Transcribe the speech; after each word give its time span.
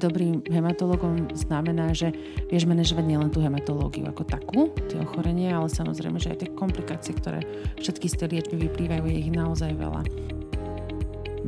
dobrým 0.00 0.40
hematologom 0.48 1.28
znamená, 1.36 1.92
že 1.92 2.16
vieš 2.48 2.64
manažovať 2.64 3.04
nielen 3.04 3.28
tú 3.28 3.44
hematológiu 3.44 4.08
ako 4.08 4.24
takú, 4.24 4.72
tie 4.88 4.96
ochorenia, 5.04 5.60
ale 5.60 5.68
samozrejme, 5.68 6.16
že 6.16 6.32
aj 6.32 6.38
tie 6.40 6.50
komplikácie, 6.56 7.12
ktoré 7.12 7.44
všetky 7.76 8.06
z 8.08 8.16
tej 8.16 8.28
liečby 8.32 8.56
vyplývajú, 8.66 9.04
je 9.04 9.16
ich 9.20 9.30
naozaj 9.30 9.76
veľa. 9.76 10.39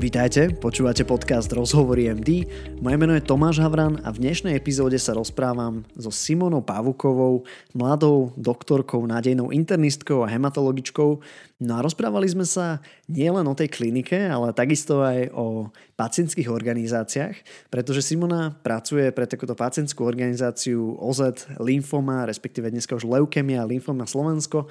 Vítajte, 0.03 0.51
počúvate 0.59 1.07
podcast 1.07 1.47
Rozhovory 1.55 2.11
MD. 2.11 2.43
Moje 2.83 2.97
meno 2.99 3.15
je 3.15 3.23
Tomáš 3.23 3.63
Havran 3.63 4.03
a 4.03 4.11
v 4.11 4.27
dnešnej 4.27 4.59
epizóde 4.59 4.99
sa 4.99 5.15
rozprávam 5.15 5.87
so 5.95 6.11
Simonou 6.11 6.59
Pavukovou, 6.59 7.47
mladou 7.71 8.35
doktorkou, 8.35 8.99
nádejnou 9.07 9.55
internistkou 9.55 10.27
a 10.27 10.31
hematologičkou. 10.35 11.23
No 11.63 11.73
a 11.79 11.87
rozprávali 11.87 12.27
sme 12.27 12.43
sa 12.43 12.83
nielen 13.07 13.47
o 13.47 13.55
tej 13.55 13.71
klinike, 13.71 14.27
ale 14.27 14.51
takisto 14.51 15.07
aj 15.07 15.31
o 15.39 15.71
pacientských 15.95 16.51
organizáciách, 16.51 17.71
pretože 17.71 18.03
Simona 18.03 18.59
pracuje 18.59 19.07
pre 19.15 19.31
takúto 19.31 19.55
pacientskú 19.55 20.03
organizáciu 20.03 20.99
OZ 20.99 21.47
Lymphoma, 21.63 22.27
respektíve 22.27 22.75
dneska 22.75 22.99
už 22.99 23.07
Leukemia 23.07 23.63
Lymphoma 23.63 24.11
Slovensko. 24.11 24.67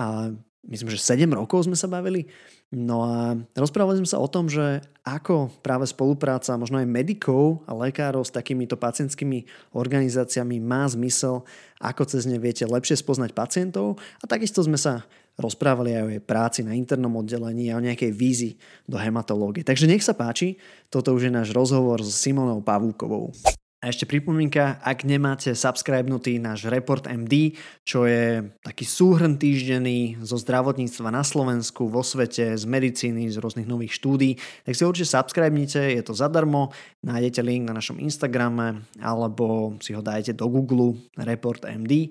A 0.00 0.32
myslím, 0.68 0.88
že 0.92 0.98
7 1.00 1.28
rokov 1.32 1.68
sme 1.68 1.76
sa 1.76 1.88
bavili. 1.90 2.28
No 2.74 3.06
a 3.06 3.38
rozprávali 3.54 4.02
sme 4.02 4.10
sa 4.10 4.18
o 4.18 4.26
tom, 4.26 4.50
že 4.50 4.82
ako 5.06 5.52
práve 5.62 5.86
spolupráca 5.86 6.58
možno 6.58 6.82
aj 6.82 6.90
medikov 6.90 7.62
a 7.70 7.76
lekárov 7.76 8.26
s 8.26 8.34
takýmito 8.34 8.74
pacientskými 8.74 9.46
organizáciami 9.76 10.58
má 10.58 10.82
zmysel, 10.90 11.46
ako 11.78 12.02
cez 12.08 12.26
ne 12.26 12.40
viete 12.40 12.66
lepšie 12.66 12.98
spoznať 12.98 13.30
pacientov 13.30 14.02
a 14.18 14.24
takisto 14.26 14.64
sme 14.64 14.80
sa 14.80 15.06
rozprávali 15.38 15.94
aj 15.94 16.02
o 16.02 16.12
jej 16.14 16.22
práci 16.22 16.60
na 16.62 16.74
internom 16.74 17.14
oddelení 17.18 17.70
a 17.70 17.78
o 17.78 17.84
nejakej 17.84 18.10
vízi 18.14 18.50
do 18.86 18.98
hematológie. 18.98 19.66
Takže 19.66 19.90
nech 19.90 20.02
sa 20.02 20.14
páči, 20.14 20.58
toto 20.90 21.14
už 21.14 21.30
je 21.30 21.32
náš 21.34 21.50
rozhovor 21.50 22.02
s 22.02 22.14
Simonou 22.14 22.62
Pavúkovou. 22.62 23.34
A 23.84 23.92
ešte 23.92 24.08
pripomienka, 24.08 24.80
ak 24.80 25.04
nemáte 25.04 25.52
subscribenutý 25.52 26.40
náš 26.40 26.64
Report 26.72 27.04
MD, 27.04 27.52
čo 27.84 28.08
je 28.08 28.40
taký 28.64 28.88
súhrn 28.88 29.36
týždenný 29.36 30.16
zo 30.24 30.40
zdravotníctva 30.40 31.12
na 31.12 31.20
Slovensku, 31.20 31.92
vo 31.92 32.00
svete, 32.00 32.56
z 32.56 32.64
medicíny, 32.64 33.28
z 33.28 33.36
rôznych 33.36 33.68
nových 33.68 33.92
štúdí, 34.00 34.40
tak 34.64 34.72
si 34.72 34.88
určite 34.88 35.12
subscribnite, 35.12 36.00
je 36.00 36.00
to 36.00 36.16
zadarmo, 36.16 36.72
nájdete 37.04 37.44
link 37.44 37.68
na 37.68 37.76
našom 37.76 38.00
Instagrame 38.00 38.88
alebo 39.04 39.76
si 39.84 39.92
ho 39.92 40.00
dajte 40.00 40.32
do 40.32 40.48
Google 40.48 40.96
Report 41.20 41.68
MD 41.68 42.08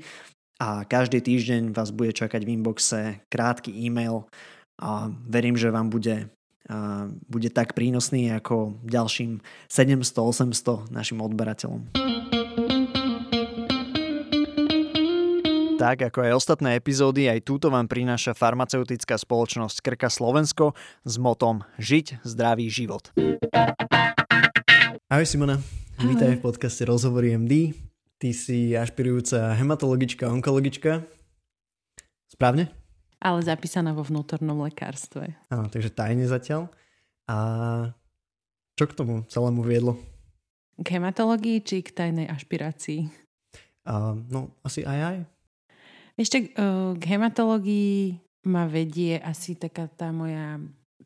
a 0.62 0.86
každý 0.86 1.26
týždeň 1.26 1.74
vás 1.74 1.90
bude 1.90 2.14
čakať 2.14 2.46
v 2.46 2.54
inboxe 2.54 3.26
krátky 3.34 3.74
e-mail 3.74 4.30
a 4.78 5.10
verím, 5.10 5.58
že 5.58 5.74
vám 5.74 5.90
bude 5.90 6.30
bude 7.28 7.50
tak 7.52 7.76
prínosný 7.76 8.32
ako 8.40 8.80
ďalším 8.88 9.44
700-800 9.68 10.94
našim 10.94 11.20
odberateľom. 11.20 11.92
Tak 15.84 16.00
ako 16.00 16.24
aj 16.24 16.32
ostatné 16.40 16.80
epizódy, 16.80 17.28
aj 17.28 17.44
túto 17.44 17.68
vám 17.68 17.92
prináša 17.92 18.32
farmaceutická 18.32 19.20
spoločnosť 19.20 19.84
Krka 19.84 20.08
Slovensko 20.08 20.72
s 21.04 21.20
motom 21.20 21.68
Žiť 21.76 22.24
zdravý 22.24 22.72
život. 22.72 23.12
Ahoj 25.12 25.28
Simona, 25.28 25.60
Ahoj. 26.00 26.08
vítaj 26.08 26.40
v 26.40 26.42
podcaste 26.42 26.88
Rozhovory 26.88 27.36
MD. 27.36 27.76
Ty 28.16 28.32
si 28.32 28.72
ašpirujúca 28.72 29.60
hematologička, 29.60 30.32
onkologička. 30.32 31.04
Správne? 32.32 32.72
Ale 33.24 33.40
zapísaná 33.40 33.96
vo 33.96 34.04
vnútornom 34.04 34.68
lekárstve. 34.68 35.32
Áno, 35.48 35.72
takže 35.72 35.96
tajne 35.96 36.28
zatiaľ. 36.28 36.68
A 37.24 37.38
čo 38.76 38.84
k 38.84 38.98
tomu 39.00 39.24
celému 39.32 39.64
viedlo? 39.64 39.96
K 40.76 41.00
hematológii 41.00 41.64
či 41.64 41.80
k 41.80 41.96
tajnej 41.96 42.28
ašpirácii? 42.28 43.08
Uh, 43.88 44.20
no, 44.28 44.52
asi 44.60 44.84
aj 44.84 45.00
aj. 45.00 45.18
Ešte 46.20 46.38
uh, 46.60 46.92
k 47.00 47.04
hematológii 47.16 48.20
ma 48.52 48.68
vedie 48.68 49.16
asi 49.24 49.56
taká 49.56 49.88
tá 49.88 50.12
moja 50.12 50.60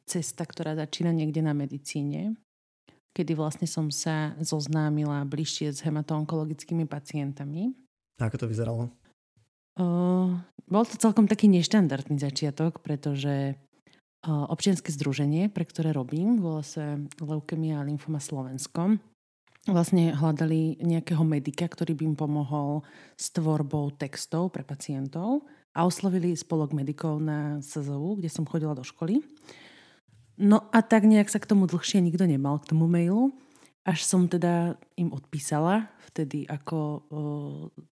cesta, 0.09 0.41
ktorá 0.41 0.73
začína 0.73 1.13
niekde 1.13 1.45
na 1.45 1.53
medicíne, 1.53 2.33
kedy 3.13 3.37
vlastne 3.37 3.69
som 3.69 3.93
sa 3.93 4.33
zoznámila 4.41 5.21
bližšie 5.27 5.69
s 5.69 5.83
hematoonkologickými 5.85 6.89
pacientami. 6.89 7.75
Ako 8.17 8.41
to 8.41 8.49
vyzeralo? 8.49 8.89
Bol 10.67 10.83
to 10.83 10.95
celkom 10.97 11.29
taký 11.29 11.47
neštandardný 11.47 12.17
začiatok, 12.17 12.81
pretože 12.81 13.55
uh, 13.55 14.45
občianske 14.49 14.89
združenie, 14.91 15.53
pre 15.53 15.63
ktoré 15.63 15.93
robím, 15.93 16.41
volá 16.41 16.65
sa 16.65 16.97
Leukemia 17.21 17.79
a 17.79 17.87
Lymphoma 17.87 18.17
Slovenskom, 18.19 18.99
vlastne 19.69 20.15
hľadali 20.15 20.79
nejakého 20.81 21.21
medika, 21.27 21.67
ktorý 21.67 21.93
by 21.93 22.03
im 22.13 22.15
pomohol 22.17 22.71
s 23.19 23.29
tvorbou 23.31 23.91
textov 23.93 24.55
pre 24.55 24.63
pacientov 24.63 25.43
a 25.75 25.85
oslovili 25.85 26.33
spolok 26.33 26.73
medikov 26.73 27.19
na 27.21 27.61
SZU, 27.61 28.17
kde 28.17 28.29
som 28.31 28.47
chodila 28.47 28.73
do 28.73 28.81
školy. 28.81 29.21
No 30.37 30.69
a 30.69 30.85
tak 30.85 31.05
nejak 31.05 31.29
sa 31.29 31.41
k 31.41 31.49
tomu 31.49 31.65
dlhšie 31.65 32.01
nikto 32.01 32.25
nemal, 32.29 32.61
k 32.61 32.69
tomu 32.73 32.85
mailu. 32.85 33.33
Až 33.87 34.03
som 34.03 34.27
teda 34.27 34.75
im 34.99 35.15
odpísala 35.15 35.87
vtedy 36.11 36.43
ako 36.43 36.77
o, 36.77 36.91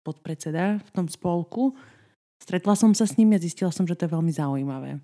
podpredseda 0.04 0.84
v 0.84 0.90
tom 0.92 1.08
spolku. 1.08 1.72
Stretla 2.36 2.76
som 2.76 2.92
sa 2.92 3.08
s 3.08 3.16
nimi 3.16 3.40
a 3.40 3.40
zistila 3.40 3.72
som, 3.72 3.88
že 3.88 3.96
to 3.96 4.04
je 4.06 4.16
veľmi 4.16 4.34
zaujímavé. 4.36 5.00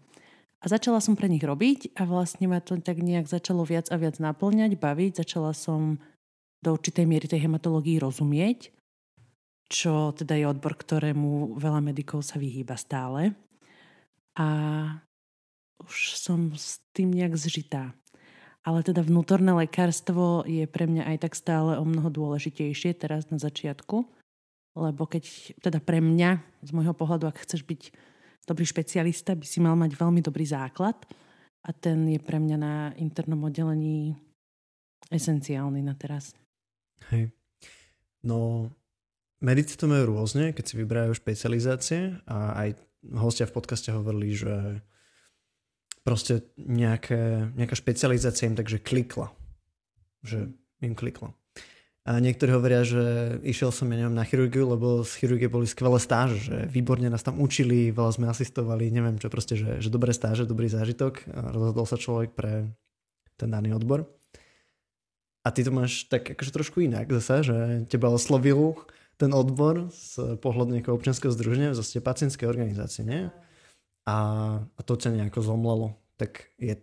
A 0.61 0.65
začala 0.67 0.99
som 0.99 1.15
pre 1.15 1.31
nich 1.31 1.41
robiť 1.41 1.95
a 1.95 2.03
vlastne 2.03 2.45
ma 2.51 2.59
to 2.59 2.77
tak 2.77 2.99
nejak 2.99 3.25
začalo 3.25 3.63
viac 3.63 3.87
a 3.89 3.95
viac 3.95 4.19
naplňať, 4.19 4.77
baviť. 4.77 5.23
Začala 5.23 5.55
som 5.55 5.97
do 6.61 6.69
určitej 6.75 7.07
miery 7.09 7.25
tej 7.25 7.49
hematológii 7.49 7.97
rozumieť, 7.97 8.69
čo 9.71 10.13
teda 10.13 10.37
je 10.37 10.45
odbor, 10.45 10.77
ktorému 10.77 11.57
veľa 11.57 11.81
medikov 11.81 12.21
sa 12.21 12.37
vyhýba 12.37 12.77
stále. 12.77 13.33
A 14.37 14.47
už 15.81 16.19
som 16.19 16.53
s 16.53 16.83
tým 16.93 17.09
nejak 17.15 17.33
zžitá. 17.39 17.95
Ale 18.61 18.85
teda 18.85 19.01
vnútorné 19.01 19.57
lekárstvo 19.57 20.45
je 20.45 20.69
pre 20.69 20.85
mňa 20.85 21.09
aj 21.15 21.17
tak 21.25 21.33
stále 21.33 21.81
o 21.81 21.85
mnoho 21.85 22.13
dôležitejšie 22.13 22.93
teraz 22.93 23.25
na 23.33 23.41
začiatku, 23.41 24.05
lebo 24.77 25.03
keď 25.09 25.57
teda 25.59 25.81
pre 25.81 25.97
mňa, 25.97 26.61
z 26.61 26.71
môjho 26.71 26.93
pohľadu, 26.93 27.25
ak 27.25 27.41
chceš 27.41 27.65
byť 27.65 27.81
dobrý 28.45 28.65
špecialista, 28.65 29.33
by 29.33 29.45
si 29.45 29.59
mal 29.59 29.73
mať 29.73 29.97
veľmi 29.97 30.21
dobrý 30.21 30.45
základ 30.45 30.95
a 31.65 31.69
ten 31.73 32.05
je 32.05 32.21
pre 32.21 32.37
mňa 32.37 32.57
na 32.57 32.73
internom 33.01 33.49
oddelení 33.49 34.13
esenciálny 35.09 35.81
na 35.81 35.97
teraz. 35.97 36.37
Hej. 37.09 37.33
No, 38.21 38.69
medici 39.41 39.73
to 39.73 39.89
majú 39.89 40.13
rôzne, 40.13 40.53
keď 40.53 40.63
si 40.69 40.73
vyberajú 40.77 41.17
špecializácie 41.17 42.21
a 42.29 42.53
aj 42.61 42.69
hostia 43.17 43.49
v 43.49 43.55
podcaste 43.57 43.89
hovorili, 43.89 44.37
že 44.37 44.85
proste 46.01 46.45
nejaké, 46.57 47.53
nejaká 47.53 47.75
špecializácia 47.77 48.49
im 48.49 48.57
takže 48.57 48.81
klikla. 48.81 49.29
Že 50.25 50.53
im 50.81 50.93
klikla. 50.97 51.33
A 52.01 52.17
niektorí 52.17 52.49
hovoria, 52.49 52.81
že 52.81 53.37
išiel 53.45 53.69
som, 53.69 53.85
ja 53.93 54.01
neviem, 54.01 54.17
na 54.17 54.25
chirurgiu, 54.25 54.65
lebo 54.65 55.05
z 55.05 55.21
chirurgie 55.21 55.45
boli 55.45 55.69
skvelé 55.69 56.01
stáže, 56.01 56.41
že 56.41 56.57
výborne 56.65 57.05
nás 57.13 57.21
tam 57.21 57.37
učili, 57.37 57.93
veľa 57.93 58.17
sme 58.17 58.25
asistovali, 58.25 58.89
neviem 58.89 59.21
čo, 59.21 59.29
proste, 59.29 59.53
že, 59.53 59.77
že 59.77 59.93
dobré 59.93 60.09
stáže, 60.09 60.49
dobrý 60.49 60.65
zážitok 60.65 61.29
a 61.29 61.53
rozhodol 61.53 61.85
sa 61.85 62.01
človek 62.01 62.33
pre 62.33 62.73
ten 63.37 63.53
daný 63.53 63.77
odbor. 63.77 64.09
A 65.45 65.53
ty 65.53 65.61
to 65.61 65.69
máš 65.69 66.09
tak 66.09 66.25
akože 66.25 66.49
trošku 66.49 66.81
inak 66.81 67.09
zase, 67.21 67.45
že 67.45 67.57
teba 67.85 68.09
oslovil 68.09 68.81
ten 69.21 69.29
odbor 69.37 69.93
z 69.93 70.41
pohľadu 70.41 70.73
nejakého 70.73 70.97
občianského 70.97 71.29
združenia, 71.29 71.77
zase 71.77 72.01
pacientskej 72.01 72.49
organizácie, 72.49 73.05
nie? 73.05 73.29
A, 74.05 74.17
a 74.65 74.81
to 74.81 74.93
ťa 74.97 75.13
nejako 75.13 75.45
zomlelo, 75.45 75.97
tak 76.17 76.49
je, 76.57 76.77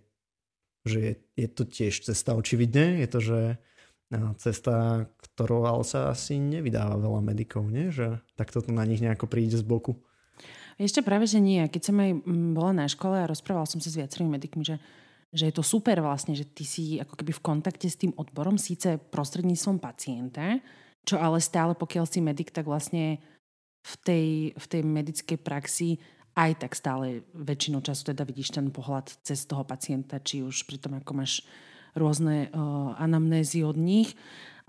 že 0.87 0.99
je, 0.99 1.15
je 1.35 1.49
to 1.51 1.63
tiež 1.67 2.07
cesta 2.07 2.35
očividne, 2.39 3.03
je 3.03 3.09
to, 3.11 3.21
že 3.21 3.41
cesta, 4.41 5.05
ktorou 5.21 5.69
ale 5.69 5.85
sa 5.85 6.09
asi 6.09 6.41
nevydáva 6.41 6.97
veľa 6.97 7.21
medikov, 7.21 7.69
nie? 7.69 7.93
že 7.93 8.25
takto 8.41 8.65
to 8.65 8.73
na 8.73 8.89
nich 8.89 9.05
nejako 9.05 9.29
príde 9.29 9.61
z 9.61 9.65
boku. 9.65 10.01
Ešte 10.81 11.03
práve, 11.03 11.27
že 11.27 11.43
nie. 11.43 11.61
Keď 11.67 11.83
som 11.91 11.97
aj 11.99 12.11
mm, 12.23 12.55
bola 12.55 12.73
na 12.73 12.87
škole 12.87 13.19
a 13.19 13.29
rozprávala 13.29 13.67
som 13.69 13.83
sa 13.83 13.91
s 13.91 13.99
viacerými 13.99 14.39
medikmi, 14.39 14.63
že, 14.63 14.79
že 15.35 15.51
je 15.51 15.55
to 15.59 15.67
super 15.67 15.99
vlastne, 16.01 16.33
že 16.39 16.47
ty 16.47 16.65
si 16.65 17.03
ako 17.03 17.19
keby 17.19 17.35
v 17.35 17.45
kontakte 17.45 17.91
s 17.91 17.99
tým 17.99 18.15
odborom, 18.15 18.57
síce 18.57 18.97
prostredníctvom 18.97 19.77
pacienta, 19.83 20.63
čo 21.05 21.19
ale 21.19 21.43
stále, 21.43 21.75
pokiaľ 21.75 22.05
si 22.07 22.23
medic, 22.23 22.55
tak 22.55 22.65
vlastne 22.65 23.19
v 23.83 23.95
tej, 24.07 24.27
v 24.55 24.67
tej 24.71 24.83
medickej 24.87 25.39
praxi 25.43 25.99
aj 26.39 26.63
tak 26.63 26.73
stále 26.79 27.27
väčšinou 27.35 27.83
času 27.83 28.15
teda 28.15 28.23
vidíš 28.23 28.55
ten 28.55 28.71
pohľad 28.71 29.11
cez 29.27 29.43
toho 29.43 29.67
pacienta, 29.67 30.23
či 30.23 30.47
už 30.47 30.71
pri 30.71 30.79
tom, 30.79 30.95
ako 30.95 31.19
máš 31.19 31.43
rôzne 31.99 32.55
uh, 32.55 32.95
anamnézy 32.95 33.67
od 33.67 33.75
nich 33.75 34.15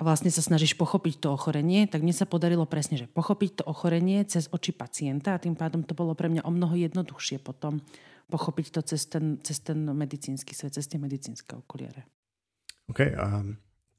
a 0.01 0.07
vlastne 0.07 0.33
sa 0.33 0.42
snažíš 0.42 0.74
pochopiť 0.74 1.21
to 1.21 1.30
ochorenie, 1.30 1.86
tak 1.86 2.01
mne 2.01 2.16
sa 2.16 2.25
podarilo 2.25 2.66
presne, 2.66 2.98
že 2.98 3.06
pochopiť 3.06 3.62
to 3.62 3.63
ochorenie 3.69 4.25
cez 4.25 4.50
oči 4.50 4.74
pacienta 4.74 5.38
a 5.38 5.42
tým 5.42 5.54
pádom 5.54 5.86
to 5.86 5.94
bolo 5.94 6.18
pre 6.18 6.25
mňa 6.25 6.42
o 6.42 6.51
mnoho 6.51 6.74
jednoduchšie 6.74 7.38
potom 7.38 7.86
pochopiť 8.33 8.66
to 8.74 8.81
cez 8.81 9.06
ten, 9.06 9.38
cez 9.45 9.62
ten 9.62 9.77
medicínsky 9.77 10.57
svet, 10.57 10.74
cez 10.74 10.89
tie 10.89 10.98
medicínske 10.98 11.54
okuliare. 11.54 12.10
OK, 12.89 13.13
a 13.13 13.45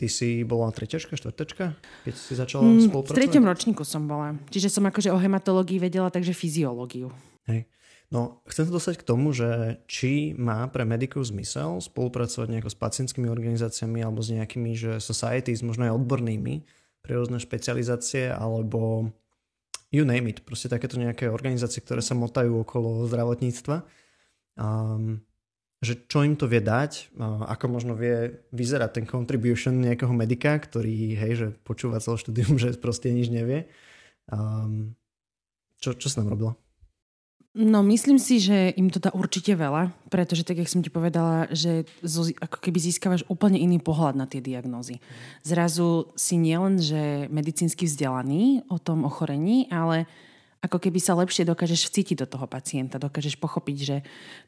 Ty 0.00 0.08
si 0.08 0.49
bola 0.49 0.72
treťačka, 0.72 1.12
štvrtečka, 1.12 1.76
keď 2.08 2.14
si 2.17 2.32
začala 2.32 2.64
mm, 2.64 2.88
spolupracovať? 2.88 3.12
V 3.12 3.20
treťom 3.20 3.44
ročníku 3.44 3.84
som 3.84 4.08
bola. 4.08 4.32
Čiže 4.49 4.72
som 4.72 4.88
akože 4.88 5.12
o 5.12 5.20
hematológii 5.20 5.76
vedela, 5.76 6.08
takže 6.08 6.32
fyziológiu. 6.32 7.12
Hej. 7.49 7.71
No, 8.11 8.43
chcem 8.51 8.67
sa 8.67 8.75
dostať 8.75 8.95
k 9.01 9.07
tomu, 9.07 9.31
že 9.31 9.79
či 9.87 10.35
má 10.35 10.67
pre 10.67 10.83
medikov 10.83 11.23
zmysel 11.31 11.79
spolupracovať 11.79 12.49
nejako 12.51 12.71
s 12.75 12.81
pacientskými 12.83 13.31
organizáciami 13.31 14.03
alebo 14.03 14.19
s 14.19 14.35
nejakými, 14.35 14.75
že 14.75 14.93
societies, 14.99 15.63
možno 15.63 15.87
aj 15.87 15.95
odbornými 15.95 16.67
pre 17.07 17.13
rôzne 17.15 17.39
špecializácie, 17.39 18.35
alebo 18.35 19.15
you 19.95 20.03
name 20.03 20.27
it, 20.27 20.43
proste 20.43 20.67
takéto 20.67 20.99
nejaké 20.99 21.31
organizácie, 21.31 21.79
ktoré 21.81 22.03
sa 22.03 22.19
motajú 22.19 22.67
okolo 22.67 23.07
zdravotníctva. 23.07 23.87
Um, 24.59 25.23
že 25.81 25.97
čo 26.11 26.21
im 26.29 26.37
to 26.37 26.45
vie 26.45 26.61
dať, 26.61 27.17
ako 27.25 27.65
možno 27.73 27.97
vie 27.97 28.45
vyzerať 28.53 29.01
ten 29.01 29.07
contribution 29.09 29.81
nejakého 29.81 30.13
medika, 30.13 30.53
ktorý, 30.61 31.17
hej, 31.17 31.33
že 31.33 31.47
počúva 31.65 32.05
celé 32.05 32.21
štúdium, 32.21 32.59
že 32.63 32.77
proste 32.77 33.09
nič 33.09 33.33
nevie. 33.33 33.71
Um, 34.29 34.99
čo, 35.81 35.97
čo 35.97 36.13
sa 36.13 36.21
nám 36.21 36.37
robilo? 36.37 36.53
No 37.50 37.82
myslím 37.82 38.23
si, 38.23 38.38
že 38.38 38.70
im 38.79 38.94
to 38.94 39.02
dá 39.02 39.11
určite 39.11 39.58
veľa, 39.58 39.91
pretože 40.06 40.47
tak, 40.47 40.62
jak 40.62 40.70
som 40.70 40.87
ti 40.87 40.91
povedala, 40.91 41.50
že 41.50 41.82
zo, 41.99 42.23
ako 42.23 42.62
keby 42.62 42.79
získavaš 42.79 43.26
úplne 43.26 43.58
iný 43.58 43.82
pohľad 43.82 44.14
na 44.14 44.31
tie 44.31 44.38
diagnózy. 44.38 45.02
Zrazu 45.43 46.14
si 46.14 46.38
nielen, 46.38 46.79
že 46.79 47.26
medicínsky 47.26 47.91
vzdelaný 47.91 48.62
o 48.70 48.79
tom 48.79 49.02
ochorení, 49.02 49.67
ale 49.67 50.06
ako 50.61 50.77
keby 50.77 51.01
sa 51.01 51.17
lepšie 51.17 51.49
dokážeš 51.49 51.89
vcítiť 51.89 52.21
do 52.21 52.27
toho 52.29 52.45
pacienta, 52.45 53.01
dokážeš 53.01 53.41
pochopiť, 53.41 53.77
že 53.81 53.97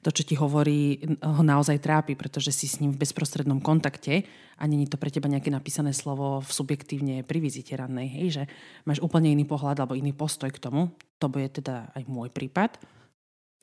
to, 0.05 0.13
čo 0.13 0.23
ti 0.29 0.37
hovorí, 0.37 1.01
ho 1.25 1.41
naozaj 1.41 1.81
trápi, 1.81 2.13
pretože 2.13 2.53
si 2.53 2.69
s 2.69 2.85
ním 2.85 2.93
v 2.93 3.01
bezprostrednom 3.01 3.65
kontakte 3.65 4.29
a 4.61 4.63
není 4.69 4.85
to 4.85 5.01
pre 5.01 5.09
teba 5.09 5.33
nejaké 5.33 5.49
napísané 5.49 5.97
slovo 5.97 6.45
v 6.45 6.51
subjektívne 6.53 7.25
pri 7.25 7.39
vizite 7.41 7.73
rannej, 7.73 8.13
hej, 8.13 8.29
že 8.29 8.43
máš 8.85 9.01
úplne 9.01 9.33
iný 9.33 9.49
pohľad 9.49 9.81
alebo 9.81 9.97
iný 9.97 10.13
postoj 10.13 10.53
k 10.53 10.61
tomu. 10.61 10.93
To 11.17 11.33
bude 11.33 11.49
teda 11.49 11.89
aj 11.97 12.05
môj 12.05 12.29
prípad. 12.29 12.77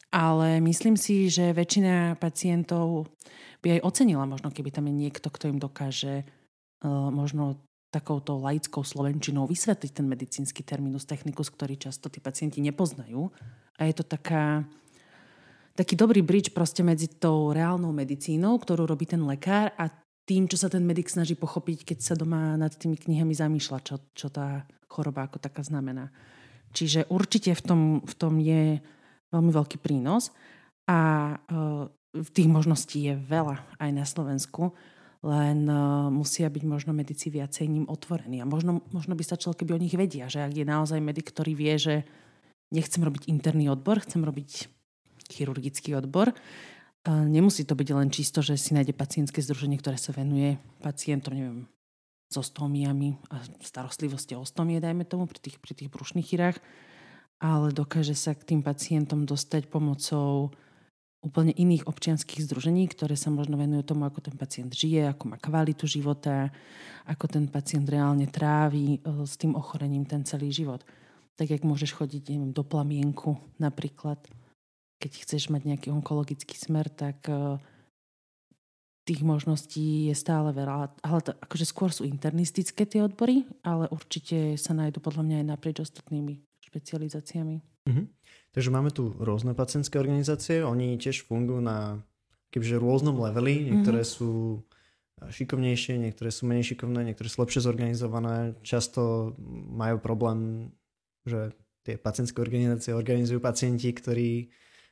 Ale 0.09 0.57
myslím 0.65 0.97
si, 0.97 1.29
že 1.29 1.53
väčšina 1.53 2.17
pacientov 2.17 3.13
by 3.61 3.77
aj 3.77 3.85
ocenila 3.85 4.25
možno, 4.25 4.49
keby 4.49 4.73
tam 4.73 4.89
je 4.89 4.95
niekto, 5.05 5.29
kto 5.29 5.53
im 5.53 5.61
dokáže 5.61 6.25
uh, 6.25 7.13
možno 7.13 7.61
takouto 7.89 8.37
laickou 8.37 8.85
slovenčinou 8.85 9.49
vysvetliť 9.49 9.91
ten 9.91 10.05
medicínsky 10.05 10.61
terminus 10.61 11.09
technicus, 11.09 11.49
ktorý 11.49 11.75
často 11.77 12.07
tí 12.07 12.21
pacienti 12.21 12.61
nepoznajú. 12.61 13.33
A 13.81 13.89
je 13.89 13.93
to 13.97 14.05
taká, 14.05 14.61
taký 15.73 15.97
dobrý 15.97 16.21
bridge 16.21 16.53
proste 16.53 16.85
medzi 16.85 17.09
tou 17.09 17.49
reálnou 17.49 17.89
medicínou, 17.89 18.61
ktorú 18.61 18.85
robí 18.85 19.09
ten 19.09 19.21
lekár 19.25 19.73
a 19.73 19.89
tým, 20.29 20.45
čo 20.45 20.61
sa 20.61 20.69
ten 20.69 20.85
medic 20.85 21.09
snaží 21.09 21.33
pochopiť, 21.33 21.89
keď 21.89 21.97
sa 22.05 22.13
doma 22.13 22.53
nad 22.53 22.69
tými 22.69 22.93
knihami 22.93 23.33
zamýšľa, 23.33 23.79
čo, 23.81 23.95
čo 24.13 24.29
tá 24.29 24.69
choroba 24.85 25.25
ako 25.25 25.41
taká 25.41 25.65
znamená. 25.65 26.13
Čiže 26.69 27.09
určite 27.09 27.57
v 27.57 27.63
tom, 27.65 27.81
v 28.05 28.13
tom 28.13 28.37
je 28.37 28.77
veľmi 29.33 29.49
veľký 29.49 29.81
prínos 29.81 30.29
a 30.85 31.33
uh, 31.33 31.89
tých 32.13 32.45
možností 32.45 33.09
je 33.09 33.17
veľa 33.17 33.57
aj 33.81 33.89
na 33.89 34.05
Slovensku 34.05 34.73
len 35.19 35.67
uh, 35.67 36.07
musia 36.07 36.47
byť 36.47 36.63
možno 36.63 36.95
medici 36.95 37.27
viacej 37.27 37.67
ním 37.67 37.85
otvorení. 37.91 38.39
A 38.39 38.47
možno, 38.47 38.83
možno 38.95 39.19
by 39.19 39.23
stačilo, 39.23 39.51
keby 39.51 39.75
o 39.75 39.83
nich 39.83 39.95
vedia, 39.95 40.31
že 40.31 40.43
ak 40.43 40.55
je 40.55 40.63
naozaj 40.63 40.99
medic, 41.03 41.27
ktorý 41.27 41.55
vie, 41.59 41.75
že 41.75 41.95
nechcem 42.71 43.03
robiť 43.03 43.27
interný 43.27 43.67
odbor, 43.67 43.99
chcem 43.99 44.23
robiť 44.23 44.71
chirurgický 45.29 45.93
odbor, 45.99 46.33
nemusí 47.07 47.63
to 47.63 47.77
byť 47.77 47.89
len 47.95 48.09
čisto, 48.13 48.41
že 48.41 48.59
si 48.59 48.75
nájde 48.75 48.93
pacientské 48.93 49.39
združenie, 49.41 49.79
ktoré 49.79 49.97
sa 49.97 50.11
venuje 50.11 50.57
pacientom, 50.83 51.33
neviem, 51.33 51.59
so 52.29 52.45
stómiami 52.45 53.17
a 53.33 53.41
starostlivosti 53.63 54.37
o 54.37 54.45
stómie, 54.45 54.77
dajme 54.77 55.05
tomu, 55.05 55.25
pri 55.25 55.41
tých, 55.41 55.57
pri 55.57 55.73
tých 55.73 55.89
brušných 55.89 56.27
chyrách, 56.29 56.57
ale 57.41 57.73
dokáže 57.73 58.13
sa 58.13 58.37
k 58.37 58.53
tým 58.53 58.61
pacientom 58.61 59.25
dostať 59.25 59.71
pomocou 59.71 60.53
úplne 61.19 61.51
iných 61.51 61.83
občianských 61.83 62.47
združení, 62.47 62.87
ktoré 62.87 63.19
sa 63.19 63.27
možno 63.27 63.59
venujú 63.59 63.83
tomu, 63.83 64.07
ako 64.07 64.23
ten 64.23 64.35
pacient 64.39 64.71
žije, 64.71 65.11
ako 65.11 65.35
má 65.35 65.37
kvalitu 65.37 65.83
života, 65.83 66.47
ako 67.03 67.27
ten 67.27 67.45
pacient 67.51 67.83
reálne 67.91 68.23
trávi 68.31 68.97
e, 68.97 69.27
s 69.27 69.35
tým 69.35 69.55
ochorením 69.59 70.07
ten 70.07 70.23
celý 70.23 70.47
život. 70.55 70.79
Tak, 71.35 71.51
jak 71.51 71.63
môžeš 71.67 71.95
chodiť 71.95 72.35
neviem, 72.35 72.51
do 72.55 72.63
plamienku 72.63 73.35
napríklad, 73.59 74.19
keď 74.99 75.11
chceš 75.27 75.51
mať 75.51 75.61
nejaký 75.67 75.87
onkologický 75.91 76.55
smer, 76.55 76.87
tak 76.87 77.27
e, 77.27 77.59
tých 79.03 79.25
možností 79.25 80.07
je 80.07 80.15
stále 80.15 80.55
veľa. 80.55 81.03
Ale 81.03 81.19
to, 81.19 81.35
akože 81.35 81.65
skôr 81.67 81.91
sú 81.91 82.07
internistické 82.07 82.87
tie 82.87 83.03
odbory, 83.03 83.43
ale 83.65 83.91
určite 83.91 84.55
sa 84.55 84.71
nájdú 84.71 85.03
podľa 85.03 85.23
mňa 85.27 85.35
aj 85.43 85.47
naprieč 85.51 85.77
ostatnými 85.83 86.39
špecializáciami. 86.63 87.59
Mm-hmm. 87.89 88.05
Takže 88.53 88.69
máme 88.69 88.89
tu 88.93 89.13
rôzne 89.17 89.57
pacientské 89.57 89.97
organizácie, 89.97 90.61
oni 90.61 90.97
tiež 90.97 91.25
fungujú 91.25 91.61
na 91.61 92.01
kebyže 92.49 92.77
rôznom 92.81 93.17
leveli, 93.17 93.65
niektoré 93.69 94.01
mm-hmm. 94.01 94.15
sú 94.17 94.61
šikovnejšie, 95.27 95.99
niektoré 95.99 96.31
sú 96.31 96.47
menej 96.47 96.73
šikovné, 96.73 97.03
niektoré 97.03 97.27
sú 97.27 97.43
lepšie 97.43 97.61
zorganizované. 97.61 98.55
Často 98.63 99.35
majú 99.69 99.99
problém, 99.99 100.71
že 101.27 101.51
tie 101.83 101.99
pacientské 101.99 102.39
organizácie 102.39 102.95
organizujú 102.95 103.43
pacienti, 103.43 103.91
ktorí 103.91 104.47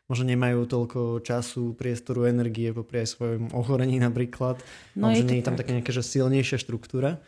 možno 0.08 0.28
nemajú 0.28 0.68
toľko 0.68 1.00
času, 1.24 1.76
priestoru, 1.76 2.28
energie 2.28 2.72
popri 2.72 3.04
aj 3.04 3.16
svojom 3.16 3.44
ochorení 3.56 4.00
napríklad. 4.00 4.60
No 4.96 5.12
že 5.12 5.24
nie 5.28 5.40
je 5.44 5.48
tam 5.48 5.60
taká 5.60 5.76
nejaká 5.76 5.92
že 5.92 6.04
silnejšia 6.04 6.60
štruktúra. 6.60 7.20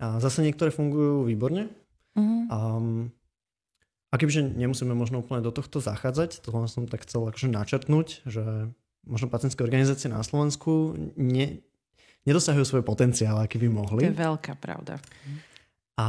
A 0.00 0.20
zase 0.20 0.44
niektoré 0.44 0.72
fungujú 0.72 1.28
výborne. 1.28 1.72
Mm-hmm. 2.16 2.40
Um, 2.48 3.12
a 4.14 4.18
kebyže 4.18 4.54
nemusíme 4.54 4.94
možno 4.94 5.26
úplne 5.26 5.42
do 5.42 5.50
tohto 5.50 5.82
zachádzať, 5.82 6.38
to 6.38 6.54
len 6.54 6.70
som 6.70 6.86
tak 6.86 7.02
chcel 7.02 7.26
akože 7.26 7.50
načrtnúť, 7.50 8.22
že 8.22 8.70
možno 9.02 9.26
pacientské 9.26 9.66
organizácie 9.66 10.06
na 10.06 10.22
Slovensku 10.22 10.94
ne, 11.18 11.58
nedosahujú 12.22 12.62
svoj 12.62 12.86
potenciál, 12.86 13.42
aký 13.42 13.58
by 13.58 13.68
mohli. 13.74 14.06
To 14.06 14.14
je 14.14 14.22
veľká 14.22 14.54
pravda. 14.62 15.02
A, 15.98 16.08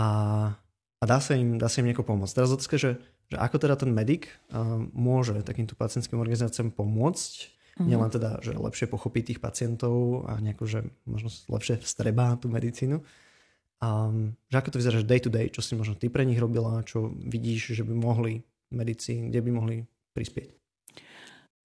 a 1.02 1.04
dá, 1.04 1.18
sa 1.18 1.34
im, 1.34 1.57
dá 1.57 1.66
sa 1.66 1.81
im 1.81 1.90
nieko 1.90 2.06
pomôcť. 2.06 2.38
Teraz 2.38 2.54
otázka, 2.54 2.78
že, 2.78 3.02
že 3.25 3.42
ako 3.42 3.57
teda 3.57 3.74
ten 3.74 3.90
medic 3.90 4.30
uh, 4.54 4.86
môže 4.94 5.42
takýmto 5.42 5.74
pacientským 5.74 6.22
organizáciám 6.22 6.78
pomôcť, 6.78 7.34
mm-hmm. 7.42 7.90
nielen 7.90 8.10
teda, 8.13 8.38
že 8.46 8.54
lepšie 8.54 8.86
pochopiť 8.86 9.34
tých 9.34 9.40
pacientov 9.42 10.30
a 10.30 10.38
nejako, 10.38 10.69
že 10.69 10.80
možno 11.10 11.34
lepšie 11.50 11.81
vstrebá 11.81 12.38
tú 12.38 12.54
medicínu, 12.54 13.01
Um, 13.83 14.39
že 14.48 14.56
ako 14.56 14.69
to 14.72 14.80
vyzerá 14.80 15.04
day 15.04 15.19
to 15.19 15.27
day, 15.27 15.51
čo 15.51 15.60
si 15.60 15.75
možno 15.75 16.00
ty 16.00 16.07
pre 16.07 16.24
nich 16.24 16.39
robila, 16.39 16.79
čo 16.88 17.12
vidíš, 17.12 17.75
že 17.75 17.84
by 17.84 17.91
mohli 17.91 18.39
medici, 18.72 19.27
kde 19.27 19.39
by 19.44 19.51
mohli 19.51 19.75
prispieť? 20.15 20.48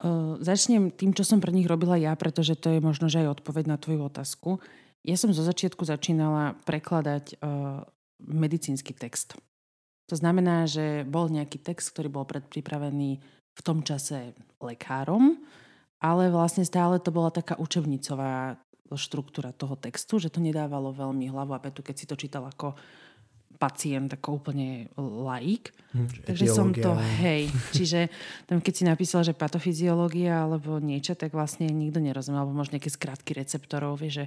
Uh, 0.01 0.41
začnem 0.43 0.91
tým, 0.91 1.15
čo 1.15 1.23
som 1.23 1.39
pre 1.39 1.55
nich 1.55 1.69
robila 1.69 1.95
ja, 1.95 2.17
pretože 2.19 2.59
to 2.59 2.73
je 2.73 2.81
možno, 2.83 3.07
že 3.07 3.23
aj 3.23 3.41
odpoveď 3.41 3.65
na 3.69 3.77
tvoju 3.79 4.01
otázku. 4.11 4.51
Ja 5.07 5.17
som 5.17 5.31
zo 5.31 5.47
začiatku 5.47 5.87
začínala 5.87 6.59
prekladať 6.67 7.39
uh, 7.41 7.87
medicínsky 8.21 8.93
text. 8.93 9.39
To 10.11 10.19
znamená, 10.19 10.67
že 10.67 11.07
bol 11.07 11.31
nejaký 11.31 11.63
text, 11.63 11.95
ktorý 11.95 12.11
bol 12.11 12.25
predpripravený 12.27 13.11
v 13.55 13.61
tom 13.63 13.87
čase 13.87 14.35
lekárom, 14.59 15.39
ale 16.03 16.33
vlastne 16.33 16.67
stále 16.67 16.99
to 16.99 17.15
bola 17.15 17.31
taká 17.31 17.55
učebnicová 17.61 18.59
štruktúra 18.95 19.55
toho 19.55 19.75
textu, 19.77 20.19
že 20.19 20.33
to 20.33 20.43
nedávalo 20.43 20.91
veľmi 20.95 21.31
hlavu 21.31 21.53
a 21.55 21.63
petu, 21.63 21.83
keď 21.83 21.95
si 21.95 22.07
to 22.07 22.17
čítal 22.19 22.47
ako 22.47 22.75
pacient, 23.61 24.09
ako 24.17 24.41
úplne 24.41 24.89
laik. 24.97 25.77
Hm, 25.93 26.25
Takže 26.25 26.47
som 26.49 26.73
to, 26.73 26.97
hej, 27.21 27.53
čiže 27.77 28.09
tam 28.49 28.65
keď 28.65 28.73
si 28.73 28.85
napísal, 28.89 29.21
že 29.21 29.37
patofyziológia 29.37 30.49
alebo 30.49 30.81
niečo, 30.81 31.13
tak 31.13 31.37
vlastne 31.37 31.69
nikto 31.69 32.01
nerozumel, 32.01 32.49
alebo 32.49 32.57
možno 32.57 32.81
nejaké 32.81 32.89
skratky 32.89 33.37
receptorov, 33.37 34.01
vie, 34.01 34.09
že 34.09 34.25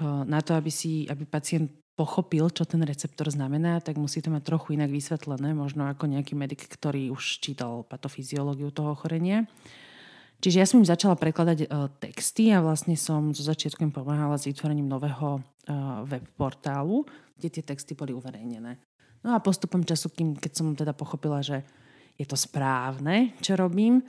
uh, 0.00 0.24
na 0.24 0.40
to, 0.40 0.56
aby 0.56 0.72
si, 0.72 1.04
aby 1.04 1.28
pacient 1.28 1.68
pochopil, 1.96 2.52
čo 2.52 2.68
ten 2.68 2.84
receptor 2.84 3.28
znamená, 3.32 3.80
tak 3.80 3.96
musí 3.96 4.20
to 4.20 4.28
mať 4.28 4.44
trochu 4.44 4.76
inak 4.76 4.92
vysvetlené, 4.92 5.56
možno 5.56 5.88
ako 5.88 6.08
nejaký 6.12 6.36
medic, 6.36 6.64
ktorý 6.68 7.08
už 7.08 7.40
čítal 7.40 7.88
patofyziológiu 7.88 8.68
toho 8.68 8.92
ochorenia. 8.92 9.48
Čiže 10.36 10.56
ja 10.60 10.66
som 10.68 10.84
im 10.84 10.88
začala 10.88 11.16
prekladať 11.16 11.66
uh, 11.66 11.88
texty 11.96 12.52
a 12.52 12.60
vlastne 12.60 12.92
som 12.94 13.32
zo 13.32 13.40
začiatku 13.40 13.80
im 13.80 13.92
pomáhala 13.94 14.36
s 14.36 14.44
vytvorením 14.44 14.84
nového 14.84 15.40
uh, 15.40 16.04
web 16.04 16.24
portálu, 16.36 17.08
kde 17.40 17.48
tie 17.48 17.62
texty 17.64 17.96
boli 17.96 18.12
uverejnené. 18.12 18.76
No 19.24 19.32
a 19.32 19.42
postupom 19.42 19.82
času, 19.82 20.12
kým, 20.12 20.36
keď 20.36 20.52
som 20.52 20.76
teda 20.76 20.92
pochopila, 20.92 21.40
že 21.40 21.64
je 22.20 22.24
to 22.28 22.36
správne, 22.36 23.32
čo 23.40 23.56
robím, 23.56 24.04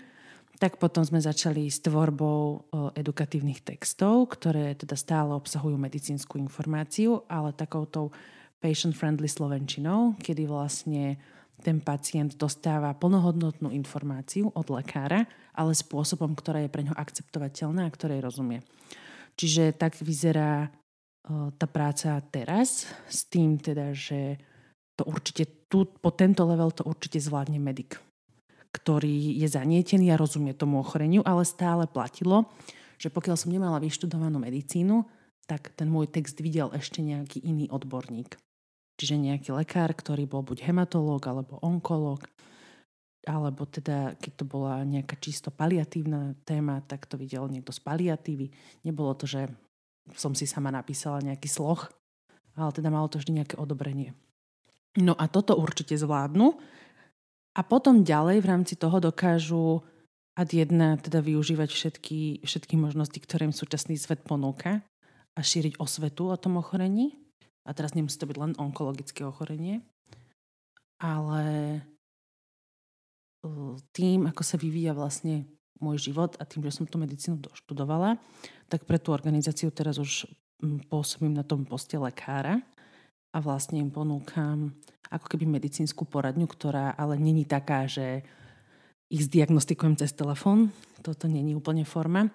tak 0.57 0.81
potom 0.81 1.05
sme 1.05 1.21
začali 1.21 1.69
s 1.69 1.79
tvorbou 1.79 2.41
uh, 2.49 2.89
edukatívnych 2.97 3.61
textov, 3.63 4.35
ktoré 4.35 4.73
teda 4.75 4.97
stále 4.97 5.31
obsahujú 5.31 5.77
medicínsku 5.79 6.41
informáciu, 6.41 7.23
ale 7.29 7.53
takouto 7.53 8.11
patient-friendly 8.57 9.29
slovenčinou, 9.29 10.17
kedy 10.17 10.49
vlastne 10.49 11.21
ten 11.61 11.81
pacient 11.81 12.37
dostáva 12.37 12.93
plnohodnotnú 12.93 13.73
informáciu 13.73 14.53
od 14.53 14.67
lekára, 14.69 15.25
ale 15.57 15.73
spôsobom, 15.73 16.37
ktoré 16.37 16.65
je 16.65 16.73
pre 16.73 16.85
ňo 16.85 16.93
akceptovateľné 16.93 17.81
a 17.85 17.93
ktorej 17.93 18.21
rozumie. 18.21 18.61
Čiže 19.37 19.73
tak 19.73 19.97
vyzerá 19.97 20.69
tá 21.57 21.67
práca 21.67 22.17
teraz 22.31 22.87
s 23.09 23.27
tým 23.27 23.59
teda, 23.59 23.91
že 23.91 24.39
to 24.97 25.03
určite 25.05 25.67
tu, 25.69 25.85
po 25.85 26.09
tento 26.15 26.47
level 26.47 26.71
to 26.71 26.87
určite 26.87 27.19
zvládne 27.19 27.59
medic, 27.59 27.99
ktorý 28.71 29.37
je 29.37 29.47
zanietený 29.49 30.09
a 30.13 30.19
rozumie 30.19 30.55
tomu 30.55 30.79
ochoreniu, 30.79 31.21
ale 31.27 31.43
stále 31.43 31.85
platilo, 31.85 32.47
že 32.97 33.13
pokiaľ 33.13 33.35
som 33.37 33.53
nemala 33.53 33.77
vyštudovanú 33.83 34.41
medicínu, 34.41 35.05
tak 35.45 35.69
ten 35.75 35.91
môj 35.91 36.09
text 36.09 36.39
videl 36.41 36.71
ešte 36.73 37.03
nejaký 37.03 37.43
iný 37.45 37.69
odborník. 37.69 38.39
Čiže 38.97 39.21
nejaký 39.21 39.53
lekár, 39.53 39.93
ktorý 39.93 40.25
bol 40.25 40.41
buď 40.41 40.65
hematológ 40.65 41.21
alebo 41.29 41.61
onkológ, 41.61 42.25
alebo 43.27 43.67
teda 43.69 44.17
keď 44.17 44.31
to 44.41 44.45
bola 44.47 44.81
nejaká 44.81 45.19
čisto 45.21 45.53
paliatívna 45.53 46.33
téma, 46.47 46.81
tak 46.87 47.05
to 47.05 47.19
videl 47.19 47.45
niekto 47.45 47.69
z 47.69 47.79
paliatívy. 47.83 48.49
Nebolo 48.81 49.13
to, 49.13 49.29
že 49.29 49.51
som 50.17 50.33
si 50.33 50.47
sama 50.49 50.71
napísala 50.71 51.21
nejaký 51.21 51.45
sloh, 51.45 51.85
ale 52.57 52.71
teda 52.73 52.89
malo 52.89 53.11
to 53.11 53.21
vždy 53.21 53.43
nejaké 53.43 53.55
odobrenie. 53.59 54.15
No 54.97 55.13
a 55.13 55.29
toto 55.29 55.53
určite 55.53 55.93
zvládnu. 55.93 56.57
A 57.53 57.61
potom 57.61 58.01
ďalej 58.01 58.41
v 58.41 58.49
rámci 58.49 58.73
toho 58.79 58.97
dokážu 58.97 59.85
ad 60.37 60.49
jedna 60.53 60.97
teda 60.97 61.21
využívať 61.21 61.69
všetky, 61.69 62.45
všetky 62.45 62.77
možnosti, 62.77 63.17
ktoré 63.17 63.49
im 63.49 63.53
súčasný 63.53 63.97
svet 63.97 64.21
ponúka 64.25 64.85
a 65.33 65.39
šíriť 65.41 65.81
osvetu 65.81 66.29
o 66.29 66.37
tom 66.37 66.61
ochorení. 66.61 67.26
A 67.67 67.75
teraz 67.75 67.91
nemusí 67.91 68.15
to 68.15 68.25
byť 68.25 68.37
len 68.39 68.53
onkologické 68.55 69.27
ochorenie, 69.27 69.83
ale 71.03 71.45
tým, 73.91 74.25
ako 74.25 74.41
sa 74.41 74.55
vyvíja 74.55 74.95
vlastne 74.95 75.45
môj 75.77 76.09
život 76.09 76.33
a 76.41 76.43
tým, 76.47 76.65
že 76.65 76.81
som 76.81 76.89
tú 76.89 76.97
medicínu 76.97 77.37
doštudovala, 77.37 78.17
tak 78.65 78.87
pre 78.89 78.97
tú 78.97 79.13
organizáciu 79.13 79.69
teraz 79.69 80.01
už 80.01 80.25
pôsobím 80.89 81.37
na 81.37 81.45
tom 81.45 81.67
poste 81.67 81.99
lekára 82.01 82.65
a 83.29 83.37
vlastne 83.37 83.77
im 83.77 83.93
ponúkam 83.93 84.73
ako 85.13 85.37
keby 85.37 85.45
medicínsku 85.45 86.09
poradňu, 86.09 86.49
ktorá 86.49 86.97
ale 86.97 87.21
není 87.21 87.45
taká, 87.45 87.85
že 87.85 88.25
ich 89.07 89.23
zdiagnostikujem 89.23 89.95
cez 89.95 90.11
telefón. 90.11 90.75
Toto 90.99 91.31
není 91.31 91.55
úplne 91.55 91.87
forma. 91.87 92.27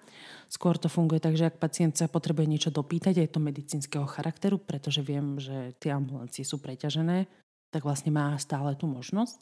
Skôr 0.49 0.77
to 0.81 0.89
funguje 0.89 1.21
tak, 1.21 1.37
že 1.37 1.49
ak 1.49 1.61
pacient 1.61 1.93
sa 1.93 2.09
potrebuje 2.09 2.49
niečo 2.49 2.71
dopýtať, 2.73 3.21
aj 3.21 3.29
to 3.33 3.39
medicínskeho 3.41 4.05
charakteru, 4.09 4.57
pretože 4.57 5.05
viem, 5.05 5.37
že 5.37 5.77
tie 5.77 5.93
ambulancie 5.93 6.41
sú 6.41 6.57
preťažené, 6.57 7.29
tak 7.69 7.85
vlastne 7.85 8.09
má 8.09 8.33
stále 8.41 8.73
tú 8.73 8.89
možnosť. 8.89 9.37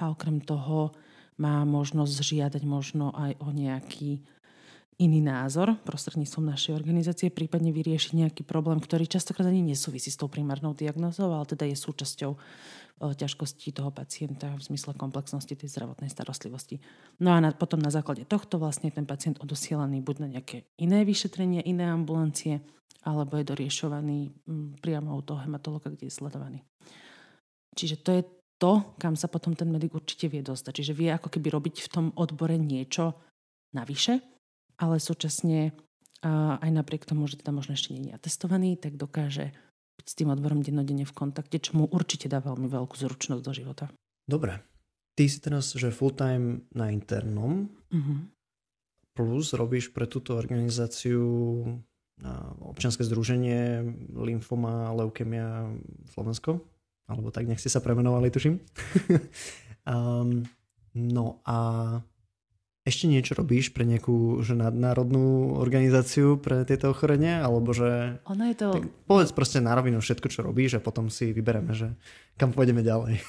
A 0.00 0.12
okrem 0.12 0.40
toho 0.40 0.96
má 1.36 1.64
možnosť 1.66 2.16
žiadať 2.20 2.62
možno 2.64 3.12
aj 3.12 3.36
o 3.42 3.48
nejaký 3.52 4.22
iný 4.98 5.18
názor 5.18 5.74
prostredníctvom 5.82 6.54
našej 6.54 6.72
organizácie, 6.74 7.28
prípadne 7.32 7.74
vyriešiť 7.74 8.12
nejaký 8.14 8.42
problém, 8.46 8.78
ktorý 8.78 9.10
častokrát 9.10 9.50
ani 9.50 9.74
nesúvisí 9.74 10.10
s 10.10 10.18
tou 10.18 10.30
primárnou 10.30 10.74
diagnózou, 10.74 11.34
ale 11.34 11.46
teda 11.50 11.66
je 11.66 11.74
súčasťou 11.74 12.30
e, 12.34 12.38
ťažkosti 13.18 13.74
toho 13.74 13.90
pacienta 13.90 14.54
v 14.54 14.62
zmysle 14.62 14.94
komplexnosti 14.94 15.50
tej 15.50 15.68
zdravotnej 15.70 16.10
starostlivosti. 16.10 16.78
No 17.18 17.34
a 17.34 17.42
na, 17.42 17.50
potom 17.50 17.82
na 17.82 17.90
základe 17.90 18.22
tohto 18.22 18.62
vlastne 18.62 18.94
ten 18.94 19.02
pacient 19.02 19.42
odosielaný 19.42 19.98
buď 19.98 20.16
na 20.22 20.28
nejaké 20.38 20.70
iné 20.78 21.02
vyšetrenie, 21.02 21.66
iné 21.66 21.90
ambulancie, 21.90 22.62
alebo 23.04 23.36
je 23.36 23.50
doriešovaný 23.50 24.32
priamo 24.80 25.12
u 25.12 25.22
toho 25.26 25.42
hematologa, 25.42 25.92
kde 25.92 26.08
je 26.08 26.14
sledovaný. 26.14 26.60
Čiže 27.74 27.96
to 28.00 28.10
je 28.14 28.22
to, 28.62 28.96
kam 28.96 29.18
sa 29.18 29.26
potom 29.26 29.52
ten 29.58 29.68
medic 29.68 29.92
určite 29.92 30.30
vie 30.30 30.40
dostať. 30.40 30.72
Čiže 30.80 30.96
vie 30.96 31.10
ako 31.10 31.28
keby 31.28 31.52
robiť 31.52 31.84
v 31.84 31.88
tom 31.90 32.06
odbore 32.16 32.54
niečo 32.56 33.18
navyše, 33.74 34.33
ale 34.80 34.98
súčasne 35.02 35.72
aj 36.24 36.70
napriek 36.72 37.04
tomu, 37.04 37.28
že 37.28 37.36
teda 37.36 37.52
možno 37.52 37.76
ešte 37.76 37.92
nie 37.92 38.08
je 38.08 38.16
atestovaný, 38.16 38.80
tak 38.80 38.96
dokáže 38.96 39.52
byť 40.00 40.06
s 40.08 40.16
tým 40.16 40.32
odborom 40.32 40.64
dennodenne 40.64 41.04
v 41.04 41.12
kontakte, 41.12 41.60
čo 41.60 41.76
mu 41.76 41.84
určite 41.84 42.32
dá 42.32 42.40
veľmi 42.40 42.64
veľkú 42.64 42.96
zručnosť 42.96 43.42
do 43.44 43.52
života. 43.52 43.84
Dobre. 44.24 44.64
Ty 45.14 45.24
si 45.30 45.38
teraz, 45.38 45.76
že 45.76 45.94
full 45.94 46.10
time 46.10 46.66
na 46.74 46.90
internom, 46.90 47.70
uh-huh. 47.92 48.18
plus 49.14 49.54
robíš 49.54 49.94
pre 49.94 50.10
túto 50.10 50.34
organizáciu 50.34 51.22
občianske 52.64 53.06
združenie 53.06 53.84
Lymfoma, 54.16 54.90
Leukemia 54.96 55.70
Slovensko? 56.10 56.74
alebo 57.08 57.28
tak 57.28 57.44
nech 57.44 57.60
ste 57.60 57.72
sa 57.72 57.84
premenovali, 57.84 58.32
tuším. 58.32 58.60
um, 59.92 60.40
no 60.96 61.44
a 61.44 61.58
ešte 62.84 63.08
niečo 63.08 63.32
robíš 63.32 63.72
pre 63.72 63.88
nejakú 63.88 64.44
že 64.44 64.52
nadnárodnú 64.52 65.56
organizáciu 65.56 66.36
pre 66.36 66.68
tieto 66.68 66.92
ochorenia? 66.92 67.40
Alebo 67.40 67.72
že... 67.72 68.20
Ono 68.28 68.44
je 68.44 68.56
to... 68.60 68.68
Tak 68.76 68.86
povedz 69.08 69.32
proste 69.32 69.64
na 69.64 69.72
rovinu 69.72 70.04
všetko, 70.04 70.28
čo 70.28 70.44
robíš 70.44 70.76
a 70.76 70.84
potom 70.84 71.08
si 71.08 71.32
vybereme, 71.32 71.72
že 71.72 71.96
kam 72.36 72.52
pôjdeme 72.52 72.84
ďalej. 72.84 73.18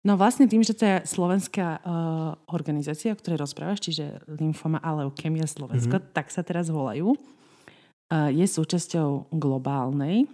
No 0.00 0.16
vlastne 0.16 0.48
tým, 0.48 0.64
že 0.64 0.72
to 0.72 0.88
je 0.88 0.96
slovenská 1.04 1.84
uh, 1.84 2.32
organizácia, 2.56 3.12
o 3.12 3.20
ktorej 3.20 3.44
rozprávaš, 3.44 3.84
čiže 3.84 4.24
Lymfoma 4.32 4.80
a 4.80 4.96
Leukemia 4.96 5.44
Slovensko, 5.44 6.00
mm-hmm. 6.00 6.16
tak 6.16 6.32
sa 6.32 6.40
teraz 6.40 6.72
volajú, 6.72 7.12
uh, 7.12 8.32
je 8.32 8.40
súčasťou 8.48 9.28
globálnej 9.28 10.24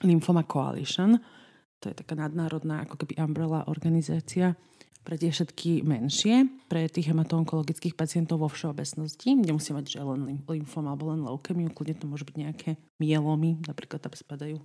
Lymphoma 0.00 0.48
Coalition, 0.48 1.20
to 1.76 1.92
je 1.92 1.94
taká 2.00 2.16
nadnárodná 2.16 2.88
ako 2.88 3.04
keby 3.04 3.20
umbrella 3.20 3.68
organizácia 3.68 4.56
pre 5.06 5.14
tie 5.14 5.30
všetky 5.30 5.86
menšie, 5.86 6.50
pre 6.66 6.90
tých 6.90 7.14
hematoonkologických 7.14 7.94
pacientov 7.94 8.42
vo 8.42 8.50
všeobecnosti. 8.50 9.38
Nemusí 9.38 9.70
mať, 9.70 9.94
že 9.94 10.02
len 10.02 10.42
lymfom 10.50 10.82
alebo 10.82 11.14
len 11.14 11.22
leukemiu, 11.22 11.70
kľudne 11.70 11.94
to 11.94 12.10
môže 12.10 12.26
byť 12.26 12.34
nejaké 12.34 12.70
mielomy, 12.98 13.62
napríklad 13.70 14.02
tam 14.02 14.10
spadajú. 14.18 14.58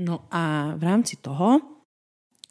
No 0.00 0.24
a 0.32 0.72
v 0.80 0.82
rámci 0.82 1.20
toho 1.20 1.60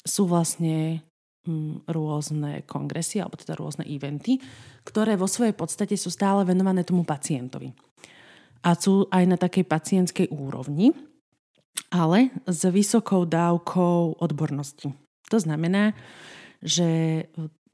sú 0.05 0.29
vlastne 0.29 1.01
mm, 1.49 1.89
rôzne 1.89 2.61
kongresy, 2.69 3.25
alebo 3.25 3.41
teda 3.41 3.57
rôzne 3.57 3.81
eventy, 3.89 4.37
ktoré 4.85 5.17
vo 5.17 5.25
svojej 5.25 5.57
podstate 5.57 5.97
sú 5.97 6.13
stále 6.13 6.45
venované 6.45 6.85
tomu 6.85 7.01
pacientovi. 7.01 7.73
A 8.61 8.77
sú 8.77 9.09
aj 9.09 9.23
na 9.25 9.37
takej 9.39 9.65
pacientskej 9.65 10.27
úrovni, 10.29 10.93
ale 11.89 12.29
s 12.45 12.61
vysokou 12.69 13.25
dávkou 13.25 14.21
odbornosti. 14.21 14.93
To 15.31 15.37
znamená, 15.39 15.95
že 16.61 17.23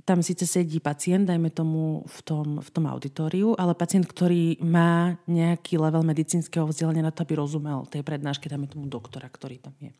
tam 0.04 0.20
síce 0.20 0.44
sedí 0.44 0.84
pacient, 0.84 1.24
dajme 1.24 1.48
tomu 1.50 2.04
v 2.04 2.20
tom, 2.28 2.48
v 2.60 2.70
tom 2.70 2.86
auditoriu, 2.92 3.56
ale 3.56 3.72
pacient, 3.72 4.04
ktorý 4.04 4.60
má 4.60 5.16
nejaký 5.32 5.80
level 5.80 6.04
medicínskeho 6.04 6.68
vzdelania 6.68 7.08
na 7.08 7.16
to, 7.16 7.24
aby 7.24 7.40
rozumel 7.40 7.88
tej 7.88 8.04
prednáške, 8.04 8.52
tam 8.52 8.68
je 8.68 8.76
tomu 8.76 8.92
doktora, 8.92 9.32
ktorý 9.32 9.64
tam 9.64 9.76
je. 9.80 9.96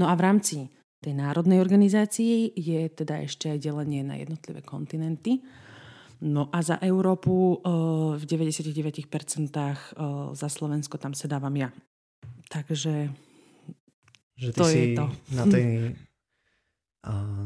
No 0.00 0.08
a 0.08 0.16
v 0.16 0.24
rámci 0.24 0.56
tej 1.04 1.12
národnej 1.12 1.60
organizácii 1.60 2.56
je 2.56 2.88
teda 2.88 3.20
ešte 3.28 3.52
aj 3.52 3.60
delenie 3.60 4.00
na 4.00 4.16
jednotlivé 4.16 4.64
kontinenty. 4.64 5.44
No 6.24 6.48
a 6.48 6.64
za 6.64 6.80
Európu 6.80 7.60
v 8.16 8.24
99% 8.24 9.04
za 10.32 10.48
Slovensko 10.48 10.96
tam 10.96 11.12
sedávam 11.12 11.52
ja. 11.52 11.68
Takže 12.48 13.12
že 14.34 14.50
ty 14.50 14.58
to 14.58 14.64
si 14.64 14.78
je 14.80 14.86
to. 14.96 15.06
na 15.36 15.44
tej 15.44 15.64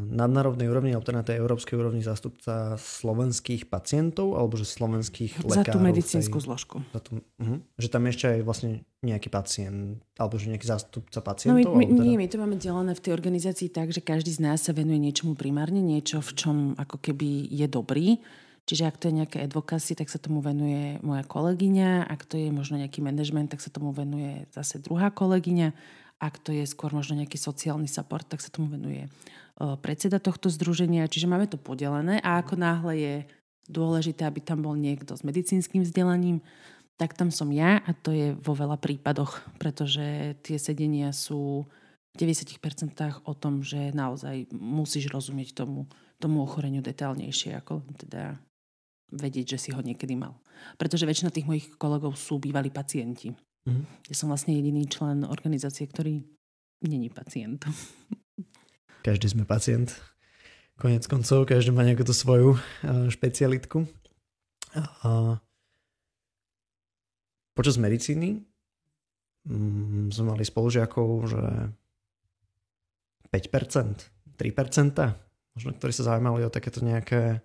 nadnárodnej 0.09 0.71
úrovni, 0.71 0.95
alebo 0.95 1.03
teda 1.03 1.21
na 1.21 1.27
tej 1.27 1.43
európskej 1.43 1.75
úrovni 1.75 1.99
zástupca 1.99 2.79
slovenských 2.79 3.67
pacientov, 3.67 4.39
alebo 4.39 4.55
že 4.55 4.63
slovenských 4.63 5.43
lekárov. 5.43 5.67
Za 5.67 5.75
tú 5.75 5.81
medicínsku 5.83 6.39
tej, 6.39 6.45
zložku. 6.47 6.77
Za 6.95 7.01
tú, 7.03 7.13
uh, 7.43 7.59
že 7.75 7.89
tam 7.91 8.07
ešte 8.07 8.39
aj 8.39 8.41
vlastne 8.47 8.87
nejaký 9.03 9.29
pacient, 9.35 9.99
alebo 10.15 10.39
že 10.39 10.55
nejaký 10.55 10.67
zástupca 10.67 11.19
pacientov? 11.23 11.75
No 11.75 11.79
my, 11.79 11.91
my, 11.91 11.99
teda... 11.99 12.07
Nie, 12.07 12.17
my 12.19 12.27
to 12.31 12.39
máme 12.39 12.57
delené 12.59 12.93
v 12.95 13.03
tej 13.03 13.13
organizácii 13.15 13.69
tak, 13.75 13.91
že 13.91 13.99
každý 13.99 14.31
z 14.31 14.41
nás 14.47 14.63
sa 14.63 14.71
venuje 14.71 15.03
niečomu 15.03 15.35
primárne, 15.35 15.83
niečo, 15.83 16.23
v 16.23 16.33
čom 16.39 16.57
ako 16.79 17.03
keby 17.03 17.51
je 17.51 17.67
dobrý. 17.67 18.23
Čiže 18.69 18.85
ak 18.85 19.01
to 19.01 19.09
je 19.09 19.25
nejaké 19.25 19.39
advocacy, 19.43 19.97
tak 19.97 20.13
sa 20.13 20.21
tomu 20.21 20.45
venuje 20.45 21.01
moja 21.01 21.25
kolegyňa, 21.25 22.05
ak 22.05 22.29
to 22.29 22.37
je 22.37 22.53
možno 22.53 22.77
nejaký 22.77 23.01
management, 23.01 23.57
tak 23.57 23.65
sa 23.65 23.73
tomu 23.73 23.97
venuje 23.97 24.45
zase 24.53 24.77
druhá 24.79 25.09
kolegyňa 25.09 25.73
ak 26.19 26.43
to 26.43 26.51
je 26.51 26.67
skôr 26.67 26.91
možno 26.91 27.15
nejaký 27.15 27.39
sociálny 27.39 27.87
support, 27.87 28.27
tak 28.27 28.43
sa 28.43 28.51
tomu 28.51 28.75
venuje 28.75 29.07
predseda 29.59 30.23
tohto 30.23 30.47
združenia. 30.47 31.11
Čiže 31.11 31.27
máme 31.27 31.51
to 31.51 31.59
podelené 31.59 32.23
a 32.23 32.39
ako 32.39 32.55
náhle 32.55 32.95
je 32.95 33.15
dôležité, 33.69 34.25
aby 34.25 34.41
tam 34.41 34.65
bol 34.65 34.79
niekto 34.79 35.13
s 35.19 35.27
medicínskym 35.27 35.85
vzdelaním, 35.85 36.41
tak 36.99 37.15
tam 37.15 37.31
som 37.31 37.51
ja 37.55 37.79
a 37.85 37.91
to 37.95 38.11
je 38.11 38.35
vo 38.39 38.55
veľa 38.55 38.79
prípadoch, 38.81 39.43
pretože 39.61 40.35
tie 40.43 40.59
sedenia 40.59 41.15
sú 41.15 41.69
v 42.11 42.15
90% 42.19 42.59
o 43.23 43.33
tom, 43.37 43.63
že 43.63 43.95
naozaj 43.95 44.51
musíš 44.51 45.13
rozumieť 45.13 45.55
tomu, 45.55 45.87
tomu 46.19 46.43
ochoreniu 46.43 46.83
detálnejšie, 46.83 47.55
ako 47.55 47.87
teda 47.95 48.41
vedieť, 49.15 49.57
že 49.57 49.59
si 49.59 49.71
ho 49.71 49.81
niekedy 49.81 50.19
mal. 50.19 50.35
Pretože 50.75 51.07
väčšina 51.07 51.31
tých 51.31 51.47
mojich 51.47 51.67
kolegov 51.79 52.19
sú 52.19 52.43
bývalí 52.43 52.69
pacienti. 52.75 53.31
Mm-hmm. 53.31 54.11
Ja 54.11 54.15
som 54.17 54.33
vlastne 54.33 54.57
jediný 54.59 54.89
člen 54.91 55.23
organizácie, 55.23 55.87
ktorý 55.87 56.25
není 56.83 57.09
pacient. 57.13 57.63
Každý 59.03 59.27
sme 59.31 59.45
pacient. 59.47 59.95
Konec 60.79 61.07
koncov, 61.11 61.47
každý 61.47 61.75
má 61.75 61.83
nejakú 61.83 62.07
tú 62.07 62.15
svoju 62.15 62.55
uh, 62.55 63.11
špecialitku. 63.11 63.87
Počas 67.59 67.75
medicíny 67.83 68.47
mm, 69.43 70.15
sme 70.15 70.25
mali 70.35 70.47
spolužiakov, 70.47 71.09
že 71.27 71.43
5%, 73.35 74.39
3%, 74.39 75.59
možno 75.59 75.71
ktorí 75.75 75.93
sa 75.93 76.07
zaujímali 76.15 76.47
o 76.47 76.55
takéto 76.55 76.81
nejaké, 76.85 77.43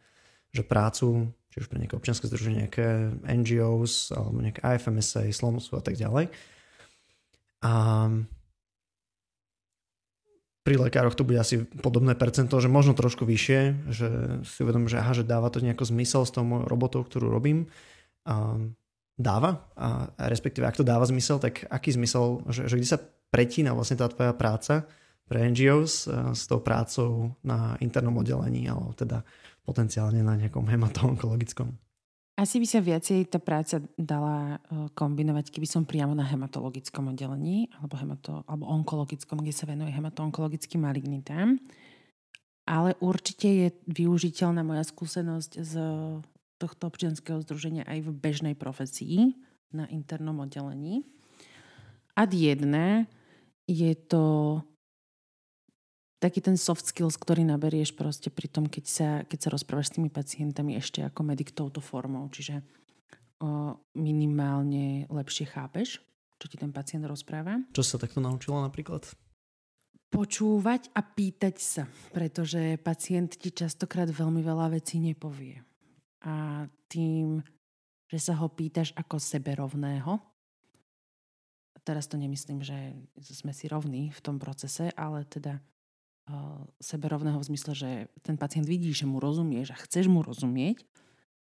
že 0.53 0.61
prácu, 0.61 1.33
či 1.49 1.61
už 1.61 1.67
pre 1.69 1.81
nejaké 1.81 1.97
občianske 1.97 2.29
združenie, 2.29 2.69
nejaké 2.69 3.17
NGOs, 3.25 4.13
alebo 4.13 4.37
nejaké 4.45 4.61
IFMSA, 4.61 5.29
Slomosu 5.33 5.73
a 5.77 5.81
tak 5.81 5.97
ďalej. 5.97 6.29
A 7.65 7.73
pri 10.63 10.79
lekároch 10.79 11.15
to 11.19 11.27
bude 11.27 11.35
asi 11.35 11.67
podobné 11.83 12.15
percento, 12.15 12.55
že 12.63 12.71
možno 12.71 12.95
trošku 12.95 13.27
vyššie, 13.27 13.59
že 13.91 14.07
si 14.47 14.59
uvedomím, 14.63 14.87
že, 14.87 15.03
aha, 15.03 15.11
že 15.11 15.27
dáva 15.27 15.51
to 15.51 15.59
nejako 15.59 15.83
zmysel 15.83 16.23
s 16.23 16.31
tou 16.31 16.47
robotou, 16.63 17.03
ktorú 17.03 17.27
robím. 17.27 17.67
A 18.23 18.55
dáva, 19.19 19.67
a 19.75 20.07
respektíve 20.31 20.63
ak 20.63 20.79
to 20.79 20.87
dáva 20.87 21.03
zmysel, 21.03 21.37
tak 21.43 21.67
aký 21.67 21.91
zmysel, 21.93 22.47
že, 22.47 22.71
že 22.71 22.75
kde 22.79 22.87
sa 22.87 22.99
pretína 23.29 23.75
vlastne 23.75 23.99
tá 23.99 24.07
tvoja 24.07 24.31
práca 24.31 24.87
pre 25.27 25.43
NGOs 25.51 26.07
s 26.31 26.43
tou 26.47 26.63
prácou 26.63 27.35
na 27.43 27.75
internom 27.83 28.23
oddelení, 28.23 28.67
alebo 28.71 28.95
teda 28.95 29.23
potenciálne 29.67 30.23
na 30.23 30.39
nejakom 30.39 30.63
hematoonkologickom. 30.67 31.75
Asi 32.33 32.57
by 32.57 32.65
sa 32.65 32.81
viacej 32.81 33.29
tá 33.29 33.37
práca 33.37 33.77
dala 33.93 34.57
e, 34.57 34.89
kombinovať, 34.97 35.53
keby 35.53 35.69
som 35.69 35.85
priamo 35.85 36.17
na 36.17 36.25
hematologickom 36.25 37.13
oddelení 37.13 37.69
alebo, 37.77 37.93
hemato, 37.93 38.41
alebo 38.49 38.65
onkologickom, 38.73 39.45
kde 39.45 39.53
sa 39.53 39.69
venuje 39.69 39.93
hematoonkologickým 39.93 40.81
malignitám. 40.81 41.61
Ale 42.65 42.97
určite 43.05 43.45
je 43.45 43.67
využiteľná 43.85 44.65
moja 44.65 44.81
skúsenosť 44.81 45.51
z 45.61 45.73
tohto 46.57 46.89
občianského 46.89 47.37
združenia 47.45 47.85
aj 47.85 48.01
v 48.01 48.09
bežnej 48.17 48.55
profesii 48.57 49.37
na 49.69 49.85
internom 49.93 50.41
oddelení. 50.41 51.05
Ad 52.17 52.33
jedné 52.33 53.05
je 53.69 53.93
to 53.93 54.57
taký 56.23 56.39
ten 56.39 56.55
soft 56.55 56.87
skills, 56.87 57.19
ktorý 57.19 57.43
naberieš 57.43 57.91
proste 57.91 58.31
pri 58.31 58.47
tom, 58.47 58.71
keď 58.71 58.85
sa, 58.87 59.09
keď 59.27 59.39
sa 59.43 59.49
rozprávaš 59.51 59.91
s 59.91 59.95
tými 59.99 60.07
pacientami 60.07 60.79
ešte 60.79 61.03
ako 61.03 61.19
medic 61.27 61.51
touto 61.51 61.83
formou. 61.83 62.31
Čiže 62.31 62.63
o, 63.43 63.75
minimálne 63.99 65.03
lepšie 65.11 65.51
chápeš, 65.51 65.99
čo 66.39 66.45
ti 66.47 66.55
ten 66.55 66.71
pacient 66.71 67.03
rozpráva. 67.03 67.59
Čo 67.75 67.83
sa 67.83 67.99
takto 67.99 68.23
naučila 68.23 68.63
napríklad? 68.63 69.03
Počúvať 70.15 70.95
a 70.95 71.03
pýtať 71.03 71.55
sa, 71.59 71.83
pretože 72.15 72.79
pacient 72.79 73.35
ti 73.35 73.51
častokrát 73.51 74.07
veľmi 74.07 74.39
veľa 74.39 74.79
vecí 74.79 75.03
nepovie. 75.03 75.59
A 76.23 76.63
tým, 76.87 77.43
že 78.07 78.19
sa 78.21 78.39
ho 78.39 78.47
pýtaš 78.47 78.95
ako 78.95 79.19
seberovného, 79.19 80.23
teraz 81.83 82.07
to 82.07 82.15
nemyslím, 82.15 82.63
že 82.63 82.95
sme 83.19 83.51
si 83.51 83.67
rovní 83.67 84.07
v 84.15 84.23
tom 84.23 84.39
procese, 84.39 84.87
ale 84.95 85.27
teda 85.27 85.59
seberovného 86.79 87.35
v 87.39 87.47
zmysle, 87.51 87.73
že 87.75 87.89
ten 88.23 88.39
pacient 88.39 88.63
vidí, 88.63 88.95
že 88.95 89.03
mu 89.03 89.19
rozumieš 89.19 89.75
a 89.75 89.81
chceš 89.83 90.07
mu 90.07 90.23
rozumieť, 90.23 90.87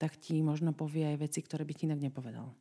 tak 0.00 0.16
ti 0.16 0.40
možno 0.40 0.72
povie 0.72 1.04
aj 1.12 1.16
veci, 1.20 1.44
ktoré 1.44 1.68
by 1.68 1.72
ti 1.76 1.84
inak 1.84 2.00
nepovedal. 2.00 2.56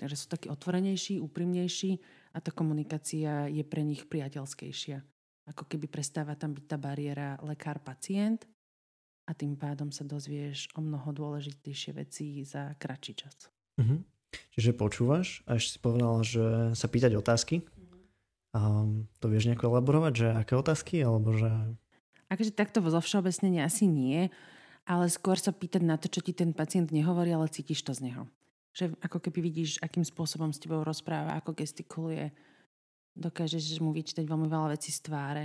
Takže 0.00 0.16
sú 0.16 0.26
takí 0.32 0.48
otvorenejší, 0.48 1.20
úprimnejší 1.20 2.00
a 2.32 2.40
tá 2.40 2.48
komunikácia 2.48 3.52
je 3.52 3.60
pre 3.60 3.84
nich 3.84 4.08
priateľskejšia. 4.08 5.04
Ako 5.52 5.68
keby 5.68 5.92
prestáva 5.92 6.32
tam 6.40 6.56
byť 6.56 6.64
tá 6.64 6.80
bariéra 6.80 7.36
lekár-pacient 7.44 8.48
a 9.28 9.36
tým 9.36 9.60
pádom 9.60 9.92
sa 9.92 10.08
dozvieš 10.08 10.72
o 10.72 10.80
mnoho 10.80 11.12
dôležitejšie 11.12 11.92
veci 11.92 12.40
za 12.48 12.72
kratší 12.80 13.12
čas. 13.12 13.52
Mhm. 13.76 14.00
Čiže 14.56 14.78
počúvaš 14.78 15.42
a 15.44 15.58
ešte 15.58 15.76
si 15.76 15.78
povedala, 15.82 16.22
že 16.22 16.72
sa 16.72 16.86
pýtať 16.86 17.18
otázky. 17.18 17.66
Um, 18.50 19.06
to 19.22 19.30
vieš 19.30 19.46
nejako 19.46 19.70
elaborovať, 19.70 20.12
že 20.16 20.28
aké 20.34 20.58
otázky, 20.58 20.96
alebo 21.06 21.30
že... 21.38 21.50
Akože 22.30 22.50
takto 22.50 22.82
zo 22.82 22.98
všeobecnenia 22.98 23.66
asi 23.66 23.86
nie, 23.86 24.30
ale 24.86 25.06
skôr 25.06 25.38
sa 25.38 25.54
pýtať 25.54 25.82
na 25.86 25.94
to, 25.94 26.10
čo 26.10 26.22
ti 26.22 26.34
ten 26.34 26.50
pacient 26.50 26.90
nehovorí, 26.90 27.30
ale 27.30 27.50
cítiš 27.50 27.86
to 27.86 27.94
z 27.94 28.10
neho. 28.10 28.26
Že 28.74 28.98
ako 29.02 29.18
keby 29.22 29.38
vidíš, 29.38 29.78
akým 29.82 30.02
spôsobom 30.02 30.50
s 30.50 30.58
tebou 30.58 30.82
rozpráva, 30.82 31.38
ako 31.38 31.54
gestikuluje, 31.54 32.34
dokážeš 33.14 33.78
mu 33.82 33.94
vyčítať 33.94 34.26
veľmi 34.26 34.50
veľa 34.50 34.74
vecí 34.74 34.90
z 34.90 35.00
tváre. 35.06 35.44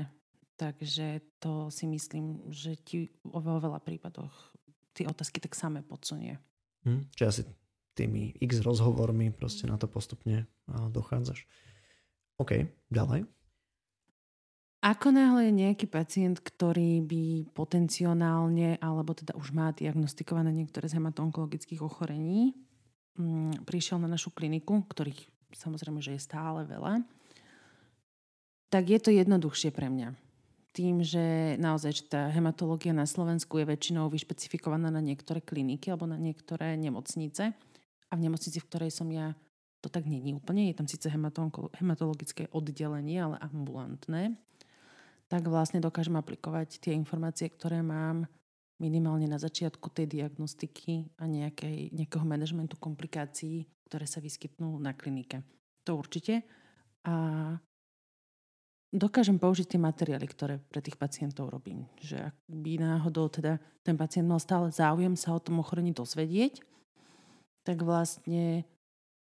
Takže 0.55 1.21
to 1.43 1.67
si 1.69 1.85
myslím, 1.85 2.47
že 2.49 2.79
ti 2.79 3.11
vo 3.21 3.59
veľa 3.59 3.83
prípadoch 3.83 4.33
tie 4.95 5.05
otázky 5.05 5.43
tak 5.43 5.53
samé 5.53 5.83
podsunie. 5.83 6.39
Hm, 6.87 7.11
či 7.11 7.21
asi 7.27 7.41
tými 7.93 8.39
x 8.39 8.63
rozhovormi 8.63 9.35
proste 9.35 9.67
na 9.67 9.75
to 9.75 9.91
postupne 9.91 10.47
dochádzaš. 10.67 11.43
OK, 12.35 12.67
ďalej. 12.91 13.25
Ako 14.85 15.09
náhle 15.09 15.49
je 15.49 15.53
nejaký 15.65 15.89
pacient, 15.89 16.37
ktorý 16.45 17.01
by 17.01 17.49
potenciálne, 17.57 18.77
alebo 18.77 19.17
teda 19.17 19.33
už 19.33 19.49
má 19.49 19.73
diagnostikované 19.73 20.53
niektoré 20.53 20.85
z 20.85 21.01
hematoonkologických 21.01 21.81
ochorení, 21.81 22.53
mm, 23.17 23.65
prišiel 23.65 23.97
na 23.97 24.05
našu 24.05 24.29
kliniku, 24.29 24.85
ktorých 24.85 25.25
samozrejme, 25.57 26.03
že 26.03 26.13
je 26.13 26.21
stále 26.21 26.67
veľa, 26.69 27.01
tak 28.69 28.91
je 28.91 28.99
to 28.99 29.09
jednoduchšie 29.09 29.71
pre 29.71 29.87
mňa. 29.87 30.13
Tým, 30.75 30.99
že 31.01 31.55
naozaj 31.55 32.11
tá 32.11 32.27
hematológia 32.35 32.91
na 32.91 33.07
Slovensku 33.07 33.55
je 33.57 33.65
väčšinou 33.65 34.11
vyšpecifikovaná 34.11 34.91
na 34.91 34.99
niektoré 34.99 35.39
kliniky 35.39 35.87
alebo 35.87 36.03
na 36.03 36.19
niektoré 36.19 36.75
nemocnice. 36.75 37.55
A 38.11 38.13
v 38.13 38.21
nemocnici, 38.21 38.59
v 38.59 38.67
ktorej 38.67 38.91
som 38.91 39.07
ja 39.07 39.31
to 39.85 39.93
tak 39.93 40.09
není 40.09 40.33
úplne, 40.33 40.65
je 40.73 40.81
tam 40.81 40.89
síce 40.89 41.05
hematologické 41.77 42.49
oddelenie, 42.49 43.21
ale 43.21 43.37
ambulantné, 43.37 44.33
tak 45.29 45.45
vlastne 45.45 45.77
dokážem 45.77 46.17
aplikovať 46.17 46.81
tie 46.81 46.97
informácie, 46.97 47.45
ktoré 47.53 47.85
mám 47.85 48.25
minimálne 48.81 49.29
na 49.29 49.37
začiatku 49.37 49.93
tej 49.93 50.09
diagnostiky 50.09 51.21
a 51.21 51.29
nejakej, 51.29 51.93
nejakého 51.93 52.25
manažmentu 52.25 52.81
komplikácií, 52.81 53.69
ktoré 53.85 54.09
sa 54.09 54.17
vyskytnú 54.25 54.81
na 54.81 54.97
klinike. 54.97 55.45
To 55.85 56.01
určite. 56.01 56.41
A 57.05 57.53
dokážem 58.89 59.37
použiť 59.37 59.77
tie 59.77 59.79
materiály, 59.79 60.25
ktoré 60.25 60.57
pre 60.57 60.81
tých 60.81 60.97
pacientov 60.97 61.53
robím. 61.53 61.85
Že 62.01 62.33
ak 62.33 62.35
by 62.49 62.71
náhodou 62.81 63.29
teda 63.29 63.61
ten 63.85 63.93
pacient 63.95 64.25
mal 64.25 64.41
stále 64.41 64.73
záujem 64.73 65.13
sa 65.13 65.37
o 65.37 65.39
tom 65.39 65.61
ochorení 65.61 65.93
dozvedieť, 65.93 66.65
tak 67.63 67.85
vlastne 67.85 68.65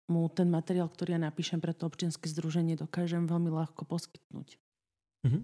mu 0.08 0.28
ten 0.28 0.52
materiál, 0.52 0.88
ktorý 0.92 1.16
ja 1.16 1.20
napíšem 1.20 1.60
pre 1.64 1.72
to 1.72 1.88
občianske 1.88 2.28
združenie, 2.28 2.76
dokážem 2.76 3.24
veľmi 3.24 3.48
ľahko 3.48 3.88
poskytnúť. 3.88 4.60
Mhm. 5.24 5.40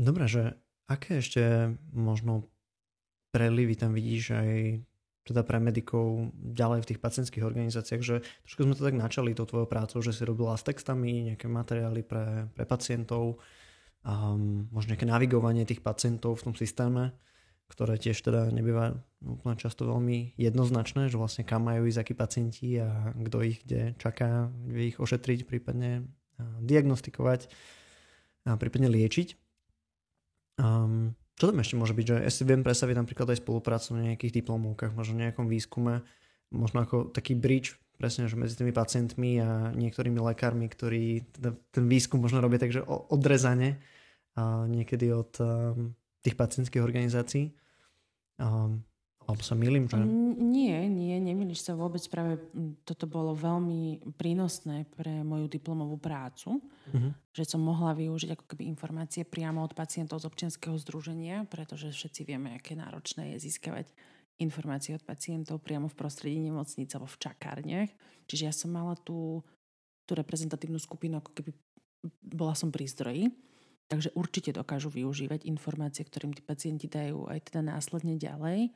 Dobre, 0.00 0.24
že 0.32 0.56
aké 0.88 1.20
ešte 1.20 1.76
možno 1.92 2.48
prelivy 3.36 3.76
tam 3.76 3.92
vidíš 3.92 4.32
aj 4.32 4.50
teda 5.28 5.44
pre 5.44 5.60
medikov 5.60 6.32
ďalej 6.34 6.82
v 6.82 6.88
tých 6.90 7.02
pacientských 7.04 7.44
organizáciách, 7.44 8.02
že 8.02 8.24
trošku 8.48 8.64
sme 8.64 8.74
to 8.74 8.88
tak 8.88 8.96
načali 8.96 9.36
tou 9.36 9.44
tvojou 9.44 9.68
prácou, 9.68 10.00
že 10.00 10.16
si 10.16 10.24
robila 10.24 10.56
s 10.56 10.64
textami 10.64 11.30
nejaké 11.30 11.46
materiály 11.46 12.00
pre, 12.00 12.48
pre 12.56 12.64
pacientov, 12.64 13.38
um, 14.02 14.66
možno 14.72 14.96
nejaké 14.96 15.06
navigovanie 15.06 15.68
tých 15.68 15.84
pacientov 15.84 16.40
v 16.40 16.50
tom 16.50 16.54
systéme 16.56 17.12
ktoré 17.70 17.94
tiež 17.96 18.18
teda 18.18 18.50
nebýva 18.50 18.98
úplne 19.22 19.54
často 19.54 19.86
veľmi 19.86 20.34
jednoznačné, 20.34 21.06
že 21.06 21.16
vlastne 21.16 21.46
kam 21.46 21.70
majú 21.70 21.86
ísť 21.86 22.02
akí 22.02 22.14
pacienti 22.18 22.68
a 22.82 23.14
kto 23.14 23.46
ich 23.46 23.62
kde 23.62 23.94
čaká, 23.96 24.50
vie 24.66 24.90
ich 24.90 24.98
ošetriť, 24.98 25.46
prípadne 25.46 26.10
diagnostikovať 26.60 27.46
a 28.48 28.58
prípadne 28.58 28.90
liečiť. 28.90 29.38
Um, 30.60 31.14
čo 31.40 31.48
tam 31.48 31.60
ešte 31.62 31.78
môže 31.78 31.96
byť? 31.96 32.04
Že 32.04 32.16
ja 32.20 32.30
si 32.32 32.42
viem 32.44 32.60
predstaviť 32.60 32.96
napríklad 33.00 33.32
aj 33.32 33.40
spoluprácu 33.40 33.88
na 33.96 34.12
nejakých 34.12 34.44
diplomovkách, 34.44 34.92
možno 34.92 35.20
nejakom 35.20 35.48
výskume, 35.48 36.04
možno 36.52 36.84
ako 36.84 37.08
taký 37.14 37.32
bridge 37.38 37.80
presne, 38.00 38.28
že 38.32 38.40
medzi 38.40 38.56
tými 38.56 38.72
pacientmi 38.72 39.40
a 39.44 39.76
niektorými 39.76 40.16
lekármi, 40.24 40.72
ktorí 40.72 41.36
teda 41.36 41.52
ten 41.68 41.84
výskum 41.84 42.16
možno 42.24 42.40
robia 42.40 42.56
takže 42.56 42.80
odrezane 42.88 43.76
a 44.40 44.64
niekedy 44.64 45.12
od 45.12 45.32
um, 45.40 45.92
tých 46.20 46.36
pacientských 46.36 46.84
organizácií. 46.84 47.52
Um, 48.40 48.84
alebo 49.30 49.46
sa 49.46 49.54
milím, 49.54 49.86
že... 49.86 49.94
Nie, 50.42 50.90
nie, 50.90 51.14
nemýliš 51.22 51.62
sa 51.62 51.78
vôbec. 51.78 52.02
Práve 52.10 52.42
toto 52.82 53.06
bolo 53.06 53.30
veľmi 53.38 54.02
prínosné 54.18 54.90
pre 54.90 55.22
moju 55.22 55.46
diplomovú 55.46 56.02
prácu, 56.02 56.58
uh-huh. 56.58 57.14
že 57.30 57.46
som 57.46 57.62
mohla 57.62 57.94
využiť 57.94 58.34
ako 58.34 58.44
keby 58.50 58.66
informácie 58.66 59.22
priamo 59.22 59.62
od 59.62 59.76
pacientov 59.76 60.18
z 60.24 60.26
občianského 60.26 60.74
združenia, 60.82 61.46
pretože 61.46 61.94
všetci 61.94 62.26
vieme, 62.26 62.58
aké 62.58 62.74
náročné 62.74 63.38
je 63.38 63.46
získavať 63.46 63.94
informácie 64.42 64.98
od 64.98 65.04
pacientov 65.06 65.62
priamo 65.62 65.86
v 65.86 65.94
prostredí 65.94 66.42
nemocnice 66.42 66.98
alebo 66.98 67.12
v 67.12 67.20
čakárniach. 67.22 67.90
Čiže 68.26 68.42
ja 68.48 68.54
som 68.56 68.74
mala 68.74 68.98
tú, 68.98 69.46
tú 70.10 70.18
reprezentatívnu 70.18 70.80
skupinu, 70.82 71.22
ako 71.22 71.30
keby 71.38 71.54
bola 72.24 72.58
som 72.58 72.74
pri 72.74 72.88
zdroji 72.88 73.30
Takže 73.90 74.14
určite 74.14 74.54
dokážu 74.54 74.86
využívať 74.86 75.50
informácie, 75.50 76.06
ktorým 76.06 76.30
tí 76.30 76.46
pacienti 76.46 76.86
dajú 76.86 77.26
aj 77.26 77.50
teda 77.50 77.60
následne 77.66 78.14
ďalej 78.14 78.70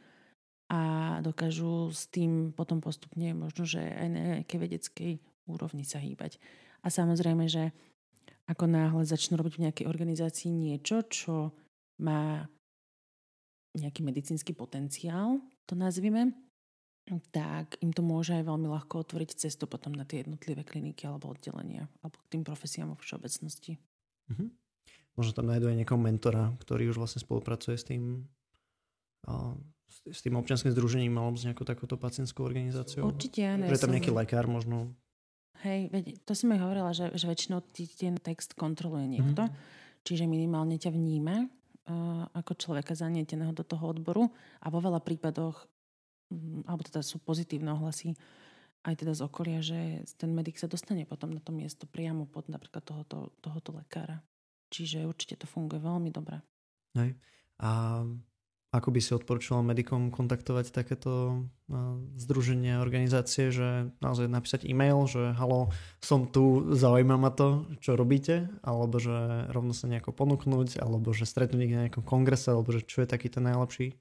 a 0.74 0.80
dokážu 1.22 1.94
s 1.94 2.10
tým 2.10 2.50
potom 2.50 2.82
postupne 2.82 3.30
možno, 3.30 3.62
že 3.62 3.78
aj 3.78 4.08
na 4.10 4.20
nejakej 4.34 4.58
vedeckej 4.58 5.12
úrovni 5.46 5.86
sa 5.86 6.02
hýbať. 6.02 6.42
A 6.82 6.90
samozrejme, 6.90 7.46
že 7.46 7.70
ako 8.50 8.66
náhle 8.66 9.06
začnú 9.06 9.38
robiť 9.38 9.54
v 9.56 9.64
nejakej 9.70 9.86
organizácii 9.86 10.50
niečo, 10.50 11.06
čo 11.06 11.54
má 12.02 12.50
nejaký 13.78 14.02
medicínsky 14.02 14.50
potenciál, 14.50 15.38
to 15.64 15.78
nazvime, 15.78 16.34
tak 17.30 17.76
im 17.84 17.92
to 17.92 18.00
môže 18.00 18.32
aj 18.32 18.48
veľmi 18.48 18.66
ľahko 18.66 19.04
otvoriť 19.04 19.46
cestu 19.46 19.68
potom 19.68 19.92
na 19.92 20.08
tie 20.08 20.24
jednotlivé 20.24 20.64
kliniky 20.64 21.04
alebo 21.04 21.30
oddelenia 21.30 21.86
alebo 22.00 22.16
k 22.24 22.30
tým 22.34 22.42
profesiám 22.42 22.90
vo 22.92 22.98
všeobecnosti. 22.98 23.76
Mm-hmm. 24.32 24.63
Možno 25.14 25.32
tam 25.32 25.46
nájdu 25.46 25.70
aj 25.70 25.76
niekoho 25.78 26.00
mentora, 26.00 26.50
ktorý 26.62 26.90
už 26.90 26.98
vlastne 26.98 27.22
spolupracuje 27.22 27.76
s 27.78 27.84
tým 27.86 28.26
s 30.04 30.20
tým 30.20 30.36
občianským 30.36 30.74
združením 30.76 31.16
alebo 31.16 31.40
s 31.40 31.48
nejakou 31.48 31.64
takouto 31.64 31.96
pacientskou 31.96 32.44
organizáciou? 32.44 33.08
Určite 33.08 33.40
áno. 33.40 33.64
Je 33.64 33.80
tam 33.80 33.94
nejaký 33.94 34.12
lekár 34.12 34.44
možno? 34.44 34.92
Hej, 35.64 35.88
to 36.28 36.36
som 36.36 36.52
aj 36.52 36.60
hovorila, 36.60 36.92
že, 36.92 37.08
že 37.16 37.24
väčšinou 37.24 37.64
ten 37.72 38.20
text 38.20 38.52
kontroluje 38.52 39.08
niekto, 39.08 39.48
mm-hmm. 39.48 40.04
čiže 40.04 40.28
minimálne 40.28 40.76
ťa 40.76 40.92
vníma 40.92 41.48
uh, 41.48 42.28
ako 42.36 42.52
človeka 42.52 42.92
zanieteného 42.92 43.56
do 43.56 43.64
toho 43.64 43.96
odboru 43.96 44.28
a 44.60 44.68
vo 44.68 44.84
veľa 44.84 45.00
prípadoch 45.00 45.64
Mm, 46.32 46.64
alebo 46.64 46.82
teda 46.82 47.04
sú 47.04 47.20
pozitívne 47.20 47.70
ohlasy 47.76 48.16
aj 48.84 48.94
teda 49.00 49.12
z 49.16 49.24
okolia, 49.24 49.60
že 49.64 50.04
ten 50.20 50.32
medic 50.32 50.60
sa 50.60 50.68
dostane 50.68 51.08
potom 51.08 51.32
na 51.32 51.40
to 51.40 51.52
miesto 51.52 51.88
priamo 51.88 52.28
pod 52.28 52.52
napríklad 52.52 52.84
tohoto, 52.84 53.32
tohoto 53.40 53.76
lekára. 53.76 54.20
Čiže 54.72 55.08
určite 55.08 55.40
to 55.40 55.46
funguje 55.48 55.82
veľmi 55.82 56.10
dobre. 56.14 56.40
Hej. 56.94 57.18
A 57.60 58.02
ako 58.74 58.90
by 58.90 58.98
si 58.98 59.14
odporúčala 59.14 59.62
medikom 59.62 60.10
kontaktovať 60.10 60.74
takéto 60.74 61.46
združenia, 62.18 62.82
organizácie, 62.82 63.54
že 63.54 63.94
naozaj 64.02 64.26
napísať 64.26 64.66
e-mail, 64.66 65.06
že 65.06 65.30
halo, 65.38 65.70
som 66.02 66.26
tu, 66.26 66.74
zaujíma 66.74 67.14
ma 67.14 67.30
to, 67.30 67.70
čo 67.78 67.94
robíte, 67.94 68.50
alebo 68.66 68.98
že 68.98 69.46
rovno 69.54 69.70
sa 69.70 69.86
nejako 69.86 70.10
ponúknuť, 70.10 70.82
alebo 70.82 71.14
že 71.14 71.22
stretnúť 71.22 71.70
na 71.70 71.86
nejakom 71.86 72.02
kongrese, 72.02 72.50
alebo 72.50 72.74
že 72.74 72.82
čo 72.82 73.06
je 73.06 73.08
taký 73.14 73.30
ten 73.30 73.46
najlepší, 73.46 73.94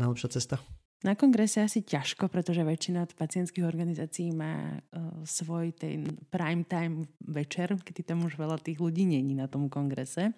najlepšia 0.00 0.40
cesta? 0.40 0.56
Na 1.04 1.12
kongrese 1.12 1.60
asi 1.60 1.84
ťažko, 1.84 2.32
pretože 2.32 2.64
väčšina 2.64 3.04
pacientských 3.20 3.68
organizácií 3.68 4.32
má 4.32 4.80
uh, 4.80 5.20
svoj 5.28 5.76
ten 5.76 6.08
prime 6.32 6.64
time 6.64 7.04
večer, 7.20 7.76
kedy 7.76 8.00
tam 8.00 8.24
už 8.24 8.40
veľa 8.40 8.56
tých 8.64 8.80
ľudí 8.80 9.04
není 9.04 9.36
na 9.36 9.44
tom 9.44 9.68
kongrese. 9.68 10.32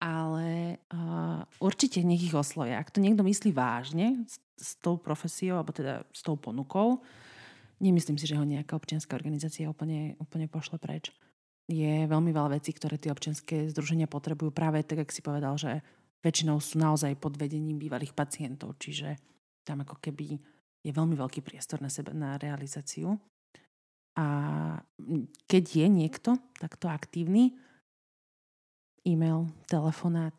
Ale 0.00 0.80
uh, 0.88 1.44
určite 1.60 2.00
nech 2.00 2.24
ich 2.24 2.32
oslovia. 2.32 2.80
Ak 2.80 2.96
to 2.96 3.04
niekto 3.04 3.20
myslí 3.20 3.52
vážne 3.52 4.24
s, 4.24 4.40
s 4.56 4.80
tou 4.80 4.96
profesiou, 4.96 5.60
alebo 5.60 5.76
teda 5.76 6.08
s 6.16 6.24
tou 6.24 6.40
ponukou, 6.40 7.04
nemyslím 7.76 8.16
si, 8.16 8.24
že 8.24 8.40
ho 8.40 8.44
nejaká 8.48 8.80
občianská 8.80 9.12
organizácia 9.12 9.68
úplne, 9.68 10.16
úplne 10.16 10.48
pošle 10.48 10.80
preč. 10.80 11.12
Je 11.68 12.08
veľmi 12.08 12.32
veľa 12.32 12.56
vecí, 12.56 12.72
ktoré 12.72 12.96
tie 12.96 13.12
občianské 13.12 13.68
združenia 13.68 14.08
potrebujú 14.08 14.48
práve 14.48 14.80
tak, 14.80 15.04
ak 15.04 15.12
si 15.12 15.20
povedal, 15.20 15.56
že 15.60 15.84
väčšinou 16.24 16.56
sú 16.60 16.80
naozaj 16.80 17.20
pod 17.20 17.36
vedením 17.36 17.76
bývalých 17.76 18.16
pacientov. 18.16 18.80
Čiže 18.80 19.33
tam 19.64 19.82
ako 19.82 19.96
keby 19.98 20.38
je 20.84 20.92
veľmi 20.92 21.16
veľký 21.16 21.40
priestor 21.40 21.80
na, 21.80 21.88
sebe, 21.88 22.12
na 22.12 22.36
realizáciu. 22.36 23.16
A 24.14 24.26
keď 25.48 25.64
je 25.82 25.86
niekto 25.90 26.36
takto 26.60 26.86
aktívny, 26.86 27.56
e-mail, 29.02 29.50
telefonát, 29.66 30.36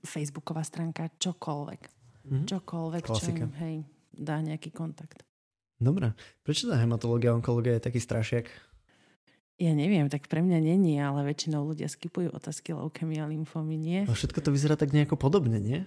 facebooková 0.00 0.64
stránka, 0.64 1.12
čokoľvek. 1.20 1.82
Mm-hmm. 2.30 2.46
Čokoľvek, 2.48 3.04
Klasika. 3.04 3.26
čo 3.26 3.44
im 3.44 3.52
hej, 3.60 3.76
dá 4.14 4.40
nejaký 4.40 4.72
kontakt. 4.72 5.20
Dobre. 5.80 6.12
Prečo 6.44 6.68
tá 6.68 6.76
hematológia, 6.76 7.32
onkológia 7.32 7.76
je 7.76 7.86
taký 7.88 8.00
strašiak? 8.00 8.48
Ja 9.60 9.76
neviem, 9.76 10.08
tak 10.08 10.24
pre 10.28 10.40
mňa 10.40 10.56
není, 10.60 10.96
ale 10.96 11.20
väčšinou 11.24 11.68
ľudia 11.68 11.88
skipujú 11.88 12.32
otázky 12.32 12.72
leukemia 12.72 13.28
a 13.28 13.30
lymfomy, 13.32 13.76
nie? 13.76 14.00
A 14.08 14.12
všetko 14.16 14.40
to 14.40 14.52
vyzerá 14.56 14.76
tak 14.76 14.96
nejako 14.96 15.20
podobne, 15.20 15.60
nie? 15.60 15.84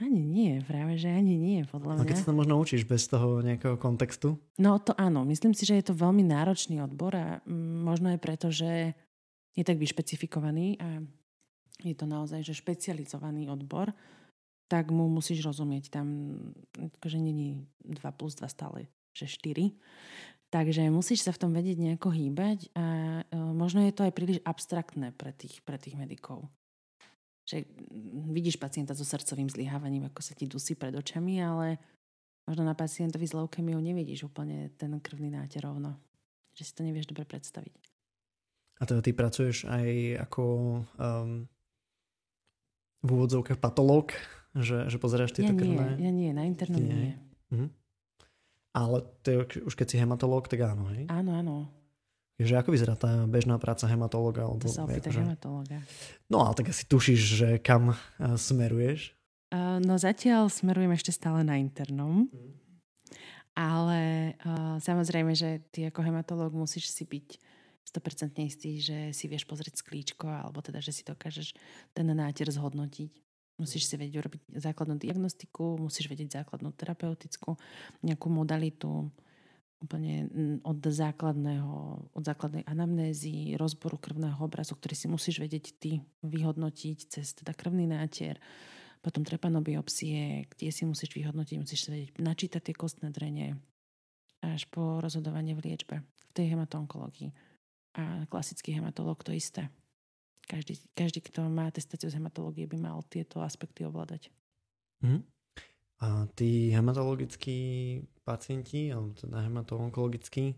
Ani 0.00 0.24
nie, 0.24 0.64
práve 0.64 0.96
že 0.96 1.12
ani 1.12 1.36
nie, 1.36 1.60
podľa 1.68 2.00
mňa. 2.00 2.04
A 2.04 2.08
keď 2.08 2.24
sa 2.24 2.32
to 2.32 2.40
možno 2.40 2.56
učíš 2.56 2.88
bez 2.88 3.04
toho 3.04 3.44
nejakého 3.44 3.76
kontextu? 3.76 4.40
No 4.56 4.80
to 4.80 4.96
áno, 4.96 5.28
myslím 5.28 5.52
si, 5.52 5.68
že 5.68 5.76
je 5.76 5.92
to 5.92 5.94
veľmi 6.00 6.24
náročný 6.24 6.80
odbor 6.80 7.12
a 7.12 7.44
mm, 7.44 7.84
možno 7.84 8.08
je 8.16 8.18
preto, 8.18 8.48
že 8.48 8.96
je 9.52 9.62
tak 9.62 9.76
vyšpecifikovaný 9.76 10.80
a 10.80 11.04
je 11.84 11.92
to 11.92 12.08
naozaj 12.08 12.40
že 12.40 12.56
špecializovaný 12.56 13.52
odbor, 13.52 13.92
tak 14.72 14.88
mu 14.88 15.04
musíš 15.12 15.44
rozumieť. 15.44 15.92
Tam 15.92 16.06
akože 16.72 17.20
není 17.20 17.68
2 17.84 18.00
plus 18.16 18.40
2 18.40 18.48
stále, 18.48 18.88
že 19.12 19.28
4. 19.28 19.68
Takže 20.50 20.88
musíš 20.88 21.28
sa 21.28 21.32
v 21.36 21.40
tom 21.46 21.52
vedieť 21.52 21.78
nejako 21.78 22.10
hýbať 22.10 22.72
a 22.74 22.86
e, 23.22 23.36
možno 23.36 23.86
je 23.86 23.94
to 23.94 24.02
aj 24.02 24.16
príliš 24.16 24.38
abstraktné 24.42 25.14
pre 25.14 25.30
tých, 25.30 25.62
pre 25.62 25.78
tých 25.78 25.94
medikov 25.94 26.50
že 27.50 27.66
vidíš 28.30 28.62
pacienta 28.62 28.94
so 28.94 29.02
srdcovým 29.02 29.50
zlyhávaním, 29.50 30.06
ako 30.06 30.22
sa 30.22 30.38
ti 30.38 30.46
dusí 30.46 30.78
pred 30.78 30.94
očami, 30.94 31.42
ale 31.42 31.82
možno 32.46 32.62
na 32.62 32.78
pacientovi 32.78 33.26
s 33.26 33.34
leukemiou 33.34 33.82
nevidíš 33.82 34.30
úplne 34.30 34.70
ten 34.78 34.94
krvný 35.02 35.34
náter 35.34 35.66
rovno. 35.66 35.98
Že 36.54 36.62
si 36.62 36.72
to 36.78 36.82
nevieš 36.86 37.10
dobre 37.10 37.26
predstaviť. 37.26 37.90
A 38.78 38.86
teda 38.86 39.02
ty 39.02 39.10
pracuješ 39.10 39.66
aj 39.66 39.86
ako 40.30 40.44
um, 40.94 41.50
v 43.02 43.08
úvodzovkách 43.10 43.58
patológ, 43.58 44.14
že, 44.54 44.86
že 44.86 44.96
pozeráš 45.02 45.34
tieto 45.34 45.50
ja 45.50 45.58
nie, 45.58 45.60
krvné? 45.60 45.86
Ja 45.98 46.10
nie, 46.14 46.30
na 46.30 46.46
internom 46.46 46.80
nie. 46.80 46.94
nie. 46.94 47.14
Mhm. 47.50 47.66
Ale 48.70 49.02
to, 49.26 49.50
už 49.66 49.74
keď 49.74 49.86
si 49.90 49.96
hematológ, 49.98 50.46
tak 50.46 50.62
áno, 50.62 50.86
hej? 50.94 51.10
Áno, 51.10 51.34
áno. 51.34 51.66
Že 52.40 52.54
ako 52.64 52.72
vyzerá 52.72 52.94
tá 52.96 53.28
bežná 53.28 53.60
práca 53.60 53.84
hematológa? 53.84 54.48
Alebo, 54.48 54.64
to 54.64 54.72
sa 54.72 54.88
opýta 54.88 55.12
že... 55.12 55.20
hematológa. 55.20 55.84
No 56.32 56.40
ale 56.40 56.56
tak 56.56 56.72
asi 56.72 56.88
tušíš, 56.88 57.20
že 57.20 57.48
kam 57.60 57.92
smeruješ? 58.16 59.12
Uh, 59.50 59.82
no 59.82 59.98
zatiaľ 60.00 60.48
smerujem 60.48 60.94
ešte 60.96 61.12
stále 61.12 61.44
na 61.44 61.60
internom. 61.60 62.30
Mm. 62.30 62.52
Ale 63.58 64.00
uh, 64.40 64.78
samozrejme, 64.80 65.36
že 65.36 65.60
ty 65.74 65.84
ako 65.90 66.00
hematológ 66.06 66.54
musíš 66.54 66.88
si 66.88 67.04
byť 67.04 67.28
100% 67.90 68.38
istý, 68.46 68.78
že 68.78 68.98
si 69.10 69.26
vieš 69.26 69.44
pozrieť 69.50 69.82
sklíčko 69.82 70.30
alebo 70.30 70.62
teda, 70.62 70.78
že 70.78 70.94
si 70.94 71.02
dokážeš 71.02 71.58
ten 71.90 72.06
náter 72.06 72.46
zhodnotiť. 72.46 73.10
Musíš 73.58 73.90
si 73.90 73.94
vedieť 73.98 74.24
urobiť 74.24 74.42
základnú 74.56 74.96
diagnostiku, 74.96 75.76
musíš 75.76 76.08
vedieť 76.08 76.40
základnú 76.40 76.72
terapeutickú 76.72 77.60
nejakú 78.00 78.32
modalitu, 78.32 79.12
úplne 79.80 80.28
od 80.60 80.78
základného, 80.84 81.76
od 82.12 82.24
základnej 82.24 82.68
anamnézy, 82.68 83.56
rozboru 83.56 83.96
krvného 83.96 84.36
obrazu, 84.36 84.76
ktorý 84.76 84.94
si 84.94 85.06
musíš 85.08 85.40
vedieť 85.40 85.64
ty 85.80 86.04
vyhodnotiť 86.20 86.98
cez 87.08 87.32
teda 87.32 87.56
krvný 87.56 87.88
nátier, 87.88 88.36
potom 89.00 89.24
trepanobiopsie, 89.24 90.44
kde 90.52 90.68
si 90.68 90.84
musíš 90.84 91.16
vyhodnotiť, 91.16 91.56
musíš 91.56 91.88
si 91.88 91.90
vedieť 91.90 92.20
načítať 92.20 92.60
tie 92.60 92.74
kostné 92.76 93.08
drenie, 93.08 93.56
až 94.44 94.68
po 94.68 95.00
rozhodovanie 95.00 95.56
v 95.56 95.72
liečbe, 95.72 96.04
v 96.04 96.32
tej 96.36 96.52
hematonkológii. 96.52 97.32
A 97.96 98.28
klasický 98.28 98.76
hematológ 98.76 99.24
to 99.24 99.32
isté. 99.32 99.72
Každý, 100.44 100.76
každý, 100.92 101.24
kto 101.24 101.48
má 101.48 101.72
atestáciu 101.72 102.12
z 102.12 102.20
hematológie, 102.20 102.68
by 102.68 102.76
mal 102.76 103.00
tieto 103.08 103.40
aspekty 103.40 103.88
ovládať. 103.88 104.28
Mm. 105.00 105.24
A 106.00 106.24
tí 106.32 106.72
hematologickí 106.72 107.58
pacienti, 108.30 108.94
alebo 108.94 109.10
teda 109.18 109.42
hematoonkologickí, 109.42 110.54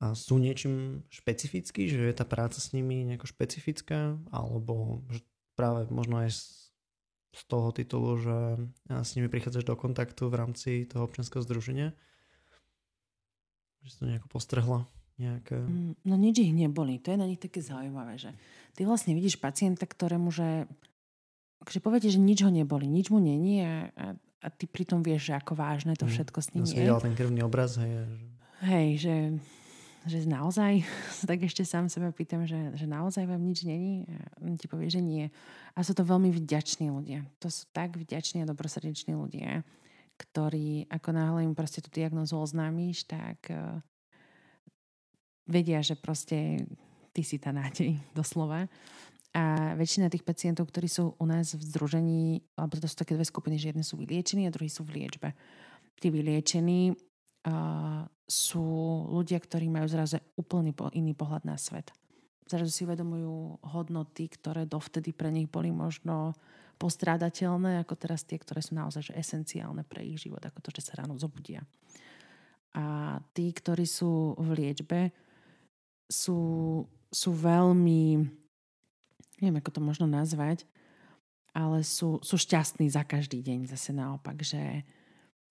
a 0.00 0.16
sú 0.16 0.40
niečím 0.40 1.04
špecifický, 1.12 1.84
že 1.84 2.00
je 2.00 2.16
tá 2.16 2.24
práca 2.24 2.56
s 2.56 2.72
nimi 2.72 3.04
nejako 3.04 3.28
špecifická, 3.28 4.16
alebo 4.32 5.04
že 5.12 5.20
práve 5.52 5.84
možno 5.92 6.24
aj 6.24 6.32
z, 6.32 7.42
toho 7.46 7.68
titulu, 7.70 8.16
že 8.16 8.38
s 8.88 9.12
nimi 9.14 9.28
prichádzaš 9.28 9.68
do 9.68 9.76
kontaktu 9.76 10.32
v 10.32 10.38
rámci 10.40 10.70
toho 10.88 11.04
občianského 11.04 11.44
združenia? 11.44 11.92
Že 13.84 13.88
si 13.92 13.96
to 14.00 14.04
nejako 14.08 14.28
postrhla? 14.32 14.88
Nejaké... 15.20 15.60
Mm, 15.60 16.00
no 16.00 16.14
nič 16.16 16.40
ich 16.40 16.56
neboli. 16.56 16.96
To 17.04 17.12
je 17.12 17.20
na 17.20 17.28
nich 17.28 17.38
také 17.38 17.60
zaujímavé, 17.60 18.16
že 18.16 18.32
ty 18.72 18.88
vlastne 18.88 19.12
vidíš 19.12 19.36
pacienta, 19.36 19.84
ktorému, 19.84 20.32
že 20.32 20.64
akože 21.60 21.80
poviete, 21.84 22.08
že 22.08 22.16
nič 22.16 22.40
ho 22.40 22.48
neboli, 22.48 22.88
nič 22.88 23.12
mu 23.12 23.20
není 23.20 23.60
a, 23.60 23.92
a 23.92 24.04
a 24.40 24.48
ty 24.48 24.64
pritom 24.64 25.04
vieš, 25.04 25.32
že 25.32 25.34
ako 25.36 25.52
vážne 25.52 25.92
to 25.96 26.08
mhm. 26.08 26.12
všetko 26.16 26.38
s 26.40 26.48
ním 26.56 26.64
je. 26.64 26.88
ten 27.00 27.14
krvný 27.14 27.40
obraz. 27.44 27.76
Hej, 27.76 28.08
hej 28.64 28.88
že, 28.96 29.16
že 30.08 30.18
naozaj, 30.24 30.84
tak 31.28 31.44
ešte 31.44 31.62
sám 31.64 31.92
seba 31.92 32.08
pýtam, 32.10 32.48
že, 32.48 32.72
že 32.76 32.88
naozaj 32.88 33.28
vám 33.28 33.40
nič 33.44 33.68
není? 33.68 34.08
A 34.08 34.56
ti 34.56 34.66
povie, 34.66 34.88
že 34.88 35.04
nie. 35.04 35.28
A 35.76 35.84
sú 35.84 35.92
to 35.92 36.02
veľmi 36.02 36.32
vďační 36.32 36.88
ľudia. 36.88 37.28
To 37.44 37.52
sú 37.52 37.68
tak 37.70 38.00
vďační 38.00 38.42
a 38.42 38.50
dobrosrdeční 38.50 39.12
ľudia, 39.12 39.60
ktorí, 40.16 40.88
ako 40.88 41.08
náhle 41.12 41.40
im 41.48 41.56
proste 41.56 41.80
tú 41.80 41.88
diagnozu 41.88 42.36
oznámíš, 42.36 43.08
tak 43.08 43.40
uh, 43.48 43.80
vedia, 45.48 45.80
že 45.80 45.96
proste 45.96 46.68
ty 47.10 47.22
si 47.24 47.40
tá 47.40 47.50
nádej, 47.50 47.98
doslova. 48.18 48.68
A 49.30 49.78
väčšina 49.78 50.10
tých 50.10 50.26
pacientov, 50.26 50.66
ktorí 50.74 50.90
sú 50.90 51.14
u 51.14 51.24
nás 51.26 51.54
v 51.54 51.62
združení, 51.62 52.42
alebo 52.58 52.82
to 52.82 52.90
sú 52.90 52.98
také 52.98 53.14
dve 53.14 53.22
skupiny, 53.22 53.62
že 53.62 53.70
jedni 53.70 53.86
sú 53.86 53.94
vyliečení 53.94 54.50
a 54.50 54.54
druhí 54.54 54.66
sú 54.66 54.82
v 54.82 54.98
liečbe. 54.98 55.38
Tí 56.02 56.10
vyliečení 56.10 56.90
uh, 56.90 58.02
sú 58.26 58.66
ľudia, 59.06 59.38
ktorí 59.38 59.70
majú 59.70 59.86
zrazu 59.86 60.18
úplný 60.34 60.74
po, 60.74 60.90
iný 60.90 61.14
pohľad 61.14 61.46
na 61.46 61.54
svet. 61.54 61.94
Zrazu 62.50 62.74
si 62.74 62.82
uvedomujú 62.82 63.62
hodnoty, 63.70 64.26
ktoré 64.26 64.66
dovtedy 64.66 65.14
pre 65.14 65.30
nich 65.30 65.46
boli 65.46 65.70
možno 65.70 66.34
postrádateľné, 66.80 67.78
ako 67.84 67.94
teraz 67.94 68.26
tie, 68.26 68.40
ktoré 68.40 68.64
sú 68.64 68.74
naozaj 68.74 69.12
že 69.12 69.14
esenciálne 69.14 69.86
pre 69.86 70.02
ich 70.02 70.18
život, 70.18 70.42
ako 70.42 70.58
to, 70.58 70.70
že 70.74 70.90
sa 70.90 70.98
ráno 70.98 71.14
zobudia. 71.14 71.62
A 72.74 73.18
tí, 73.36 73.50
ktorí 73.54 73.86
sú 73.86 74.34
v 74.34 74.48
liečbe, 74.56 75.14
sú, 76.10 76.38
sú 77.06 77.30
veľmi, 77.30 78.26
neviem, 79.40 79.58
ako 79.58 79.70
to 79.76 79.80
možno 79.80 80.06
nazvať, 80.06 80.68
ale 81.50 81.82
sú, 81.82 82.22
sú 82.22 82.36
šťastní 82.38 82.86
za 82.86 83.02
každý 83.02 83.42
deň 83.42 83.66
zase 83.66 83.90
naopak, 83.90 84.38
že, 84.44 84.86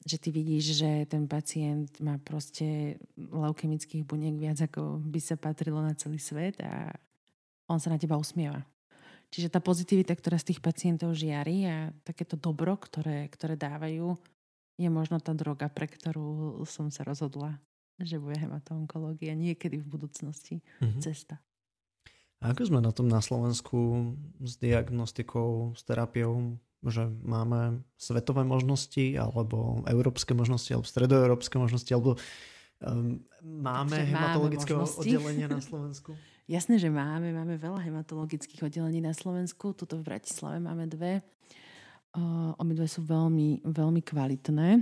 že 0.08 0.16
ty 0.16 0.32
vidíš, 0.32 0.80
že 0.80 0.92
ten 1.10 1.28
pacient 1.28 1.92
má 2.00 2.16
proste 2.22 2.98
leukemických 3.18 4.08
buniek 4.08 4.38
viac, 4.40 4.64
ako 4.64 5.04
by 5.04 5.20
sa 5.20 5.36
patrilo 5.36 5.84
na 5.84 5.92
celý 5.98 6.22
svet 6.22 6.62
a 6.64 6.94
on 7.68 7.78
sa 7.78 7.92
na 7.92 8.00
teba 8.00 8.16
usmieva. 8.16 8.64
Čiže 9.30 9.54
tá 9.54 9.62
pozitivita, 9.62 10.18
ktorá 10.18 10.42
z 10.42 10.54
tých 10.54 10.62
pacientov 10.64 11.14
žiari 11.14 11.70
a 11.70 11.94
takéto 12.02 12.34
dobro, 12.34 12.74
ktoré, 12.82 13.30
ktoré 13.30 13.54
dávajú, 13.54 14.18
je 14.80 14.90
možno 14.90 15.22
tá 15.22 15.36
droga, 15.38 15.70
pre 15.70 15.86
ktorú 15.86 16.64
som 16.66 16.90
sa 16.90 17.06
rozhodla, 17.06 17.60
že 18.02 18.18
bude 18.18 18.40
hematoonkológia 18.40 19.36
niekedy 19.36 19.78
v 19.78 19.86
budúcnosti 19.86 20.64
mm-hmm. 20.80 21.04
cesta. 21.04 21.38
A 22.40 22.56
ako 22.56 22.72
sme 22.72 22.80
na 22.80 22.96
tom 22.96 23.12
na 23.12 23.20
Slovensku 23.20 24.12
s 24.40 24.56
diagnostikou, 24.56 25.76
s 25.76 25.84
terapiou, 25.84 26.56
že 26.88 27.04
máme 27.24 27.84
svetové 28.00 28.48
možnosti, 28.48 29.20
alebo 29.20 29.84
európske 29.84 30.32
možnosti, 30.32 30.72
alebo 30.72 30.88
stredoeurópske 30.88 31.60
možnosti, 31.60 31.92
alebo 31.92 32.16
um, 32.80 33.20
máme 33.44 34.00
Takže 34.00 34.12
hematologické 34.16 34.72
máme 34.72 34.88
oddelenie 34.88 35.48
na 35.52 35.60
Slovensku? 35.70 36.16
Jasné, 36.50 36.80
že 36.80 36.88
máme. 36.88 37.36
Máme 37.36 37.60
veľa 37.60 37.84
hematologických 37.84 38.66
oddelení 38.66 39.04
na 39.04 39.12
Slovensku. 39.12 39.76
Tuto 39.76 40.00
v 40.00 40.08
Bratislave 40.08 40.64
máme 40.64 40.88
dve. 40.88 41.22
Uh, 42.16 42.56
obidve 42.58 42.88
sú 42.88 43.04
veľmi, 43.04 43.68
veľmi 43.68 44.02
kvalitné. 44.02 44.82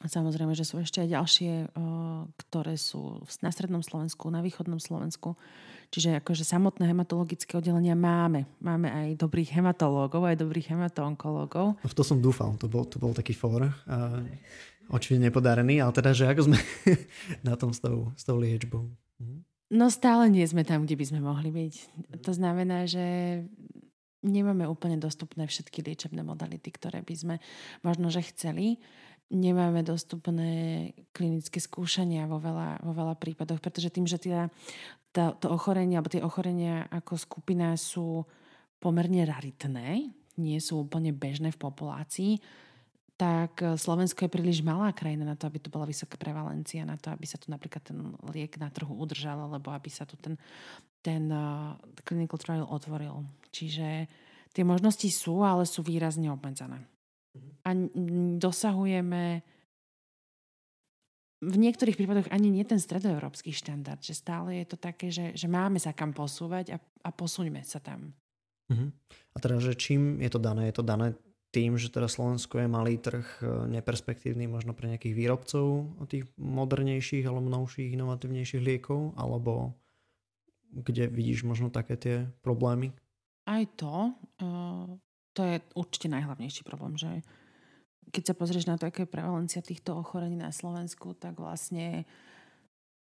Samozrejme, 0.00 0.56
že 0.56 0.64
sú 0.64 0.80
ešte 0.80 1.04
aj 1.04 1.08
ďalšie, 1.12 1.52
uh, 1.76 2.24
ktoré 2.36 2.76
sú 2.80 3.20
na 3.44 3.52
strednom 3.52 3.84
Slovensku, 3.84 4.32
na 4.32 4.40
východnom 4.40 4.80
Slovensku. 4.80 5.36
Čiže 5.90 6.22
akože 6.22 6.46
samotné 6.46 6.88
hematologické 6.88 7.58
oddelenia 7.58 7.98
máme. 7.98 8.46
Máme 8.62 8.88
aj 8.88 9.18
dobrých 9.18 9.58
hematológov, 9.58 10.24
aj 10.24 10.40
dobrých 10.40 10.72
hematoonkológov. 10.72 11.82
V 11.82 11.96
to 11.96 12.06
som 12.06 12.22
dúfal, 12.22 12.54
to 12.56 12.70
bol, 12.70 12.86
to 12.86 12.96
bol 12.96 13.12
taký 13.12 13.34
for. 13.36 13.68
Uh, 13.84 14.24
očividne 14.88 15.28
nepodarený, 15.28 15.84
ale 15.84 15.92
teda, 15.94 16.10
že 16.16 16.30
ako 16.30 16.50
sme 16.50 16.58
na 17.48 17.54
tom 17.54 17.74
s 17.74 17.80
tou, 17.82 18.10
s 18.14 18.22
tou 18.24 18.36
liečbou. 18.40 18.88
Mhm. 19.20 19.48
No 19.70 19.86
stále 19.86 20.26
nie 20.26 20.42
sme 20.48 20.66
tam, 20.66 20.82
kde 20.82 20.98
by 20.98 21.04
sme 21.06 21.20
mohli 21.22 21.50
byť. 21.54 21.74
To 22.26 22.32
znamená, 22.34 22.90
že 22.90 23.38
nemáme 24.20 24.66
úplne 24.66 24.98
dostupné 24.98 25.46
všetky 25.46 25.86
liečebné 25.86 26.26
modality, 26.26 26.68
ktoré 26.74 27.06
by 27.06 27.14
sme 27.14 27.34
možno, 27.86 28.10
že 28.10 28.26
chceli 28.34 28.82
nemáme 29.30 29.86
dostupné 29.86 30.90
klinické 31.14 31.62
skúšania 31.62 32.26
vo 32.26 32.42
veľa, 32.42 32.82
vo 32.82 32.92
veľa 32.92 33.14
prípadoch, 33.14 33.62
pretože 33.62 33.94
tým, 33.94 34.04
že 34.04 34.18
teda 34.18 34.50
tá, 35.14 35.34
to 35.38 35.50
ochorenie 35.50 35.94
alebo 35.94 36.10
tie 36.10 36.22
ochorenia 36.22 36.90
ako 36.90 37.14
skupina 37.14 37.78
sú 37.78 38.26
pomerne 38.82 39.22
raritné, 39.22 40.10
nie 40.40 40.58
sú 40.58 40.82
úplne 40.82 41.14
bežné 41.14 41.54
v 41.54 41.62
populácii, 41.62 42.32
tak 43.20 43.60
Slovensko 43.76 44.24
je 44.24 44.32
príliš 44.32 44.64
malá 44.64 44.96
krajina 44.96 45.28
na 45.28 45.36
to, 45.36 45.44
aby 45.44 45.60
tu 45.60 45.68
bola 45.68 45.84
vysoká 45.84 46.16
prevalencia, 46.16 46.88
na 46.88 46.96
to, 46.96 47.12
aby 47.12 47.28
sa 47.28 47.36
tu 47.36 47.52
napríklad 47.52 47.84
ten 47.84 48.16
liek 48.32 48.56
na 48.56 48.72
trhu 48.72 48.96
udržal, 48.96 49.36
alebo 49.44 49.68
aby 49.76 49.92
sa 49.92 50.08
tu 50.08 50.16
ten, 50.16 50.40
ten 51.04 51.28
uh, 51.28 51.76
clinical 52.00 52.40
trial 52.40 52.64
otvoril. 52.64 53.20
Čiže 53.52 54.08
tie 54.56 54.64
možnosti 54.64 55.04
sú, 55.12 55.44
ale 55.44 55.68
sú 55.68 55.84
výrazne 55.84 56.32
obmedzené. 56.32 56.80
A 57.64 57.70
dosahujeme 58.40 59.44
v 61.40 61.56
niektorých 61.56 61.96
prípadoch 61.96 62.28
ani 62.28 62.52
nie 62.52 62.64
ten 62.68 62.76
stredoeurópsky 62.76 63.56
štandard, 63.56 64.00
že 64.04 64.12
stále 64.12 64.60
je 64.60 64.66
to 64.68 64.76
také, 64.76 65.08
že, 65.08 65.32
že 65.32 65.48
máme 65.48 65.80
sa 65.80 65.96
kam 65.96 66.12
posúvať 66.12 66.76
a, 66.76 66.78
a 67.06 67.10
posuňme 67.10 67.64
sa 67.64 67.80
tam. 67.80 68.12
Uh-huh. 68.68 68.92
A 69.32 69.36
teda, 69.40 69.56
že 69.56 69.72
čím 69.72 70.20
je 70.20 70.30
to 70.30 70.36
dané? 70.36 70.68
Je 70.68 70.76
to 70.76 70.84
dané 70.84 71.16
tým, 71.50 71.80
že 71.80 71.90
teda 71.90 72.06
Slovensko 72.06 72.62
je 72.62 72.68
malý 72.70 72.94
trh, 73.00 73.26
e, 73.42 73.44
neperspektívny 73.74 74.46
možno 74.46 74.70
pre 74.76 74.86
nejakých 74.86 75.16
výrobcov 75.16 75.66
tých 76.06 76.28
modernejších 76.38 77.26
alebo 77.26 77.50
novších, 77.50 77.96
inovatívnejších 77.98 78.62
liekov, 78.62 79.18
alebo 79.18 79.74
kde 80.70 81.10
vidíš 81.10 81.42
možno 81.42 81.72
také 81.72 81.98
tie 81.98 82.16
problémy? 82.46 82.94
Aj 83.50 83.66
to. 83.74 84.14
Uh, 84.38 84.94
to 85.34 85.40
je 85.46 85.56
určite 85.74 86.10
najhlavnejší 86.10 86.62
problém, 86.66 86.98
že 86.98 87.22
keď 88.10 88.32
sa 88.32 88.34
pozrieš 88.34 88.66
na 88.66 88.74
to, 88.74 88.90
aká 88.90 89.06
je 89.06 89.14
prevalencia 89.14 89.62
týchto 89.62 89.94
ochorení 89.94 90.34
na 90.34 90.50
Slovensku, 90.50 91.14
tak 91.14 91.38
vlastne 91.38 92.04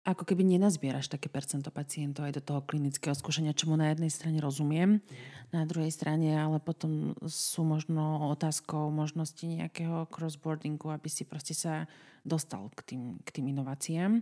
ako 0.04 0.28
keby 0.28 0.44
nenazbieraš 0.44 1.08
také 1.08 1.32
percento 1.32 1.72
pacientov 1.72 2.28
aj 2.28 2.36
do 2.36 2.42
toho 2.44 2.60
klinického 2.60 3.16
skúšania, 3.16 3.56
čomu 3.56 3.80
na 3.80 3.88
jednej 3.88 4.12
strane 4.12 4.36
rozumiem, 4.36 5.00
na 5.48 5.64
druhej 5.64 5.88
strane 5.88 6.36
ale 6.36 6.60
potom 6.60 7.16
sú 7.24 7.64
možno 7.64 8.28
otázkou 8.28 8.92
možnosti 8.92 9.48
nejakého 9.48 10.04
crossboardingu, 10.12 10.92
aby 10.92 11.08
si 11.08 11.24
proste 11.24 11.56
sa 11.56 11.88
dostal 12.20 12.68
k 12.76 12.94
tým, 12.94 13.02
k 13.24 13.28
tým 13.32 13.56
inováciám. 13.56 14.20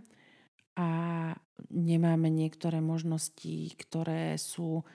A 0.73 0.89
nemáme 1.69 2.31
niektoré 2.31 2.81
možnosti, 2.81 3.75
ktoré 3.77 4.39
sú 4.39 4.87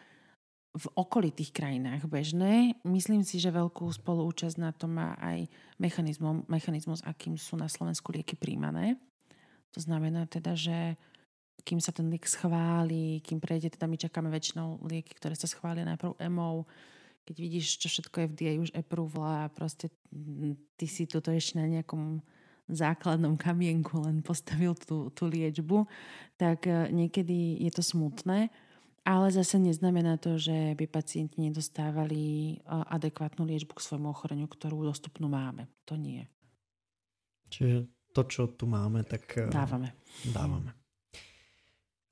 v 0.78 0.86
okolitých 0.94 1.50
krajinách 1.50 2.06
bežné. 2.06 2.78
Myslím 2.86 3.26
si, 3.26 3.42
že 3.42 3.50
veľkú 3.50 3.90
spoluúčasť 3.90 4.56
na 4.62 4.70
to 4.70 4.86
má 4.86 5.18
aj 5.18 5.50
mechanizmus, 5.82 6.46
mechanizmus, 6.46 7.02
akým 7.02 7.34
sú 7.34 7.58
na 7.58 7.66
Slovensku 7.66 8.14
lieky 8.14 8.38
príjmané. 8.38 8.94
To 9.74 9.82
znamená 9.82 10.30
teda, 10.30 10.54
že 10.54 10.94
kým 11.66 11.82
sa 11.82 11.90
ten 11.90 12.06
liek 12.08 12.24
schváli, 12.24 13.20
kým 13.20 13.42
prejde, 13.42 13.74
teda 13.74 13.90
my 13.90 13.98
čakáme 13.98 14.30
väčšinou 14.30 14.80
lieky, 14.86 15.18
ktoré 15.18 15.34
sa 15.34 15.50
schvália 15.50 15.84
najprv 15.84 16.16
EMO, 16.16 16.64
keď 17.28 17.36
vidíš, 17.36 17.76
čo 17.76 17.92
všetko 17.92 18.16
je 18.24 18.30
v 18.32 18.36
DA 18.40 18.52
už 18.56 18.70
approval 18.72 19.44
a 19.44 19.52
proste 19.52 19.92
ty 20.80 20.86
si 20.88 21.04
toto 21.04 21.28
ešte 21.28 21.60
na 21.60 21.68
nejakom 21.68 22.24
základnom 22.68 23.36
kamienku 23.36 24.00
len 24.04 24.24
postavil 24.24 24.72
tú, 24.76 25.12
tú 25.12 25.28
liečbu, 25.28 25.88
tak 26.40 26.68
eh, 26.68 26.88
niekedy 26.88 27.60
je 27.64 27.70
to 27.72 27.82
smutné. 27.84 28.48
Ale 29.08 29.32
zase 29.32 29.56
neznamená 29.56 30.20
to, 30.20 30.36
že 30.36 30.76
by 30.76 30.84
pacienti 30.84 31.40
nedostávali 31.40 32.60
adekvátnu 32.68 33.48
liečbu 33.48 33.72
k 33.72 33.80
svojmu 33.80 34.12
ochoreniu, 34.12 34.44
ktorú 34.44 34.84
dostupnú 34.84 35.32
máme. 35.32 35.64
To 35.88 35.96
nie. 35.96 36.28
Čiže 37.48 37.88
to, 38.12 38.22
čo 38.28 38.42
tu 38.52 38.68
máme, 38.68 39.08
tak 39.08 39.24
e, 39.40 39.48
dávame. 39.48 39.96
dávame. 40.28 40.76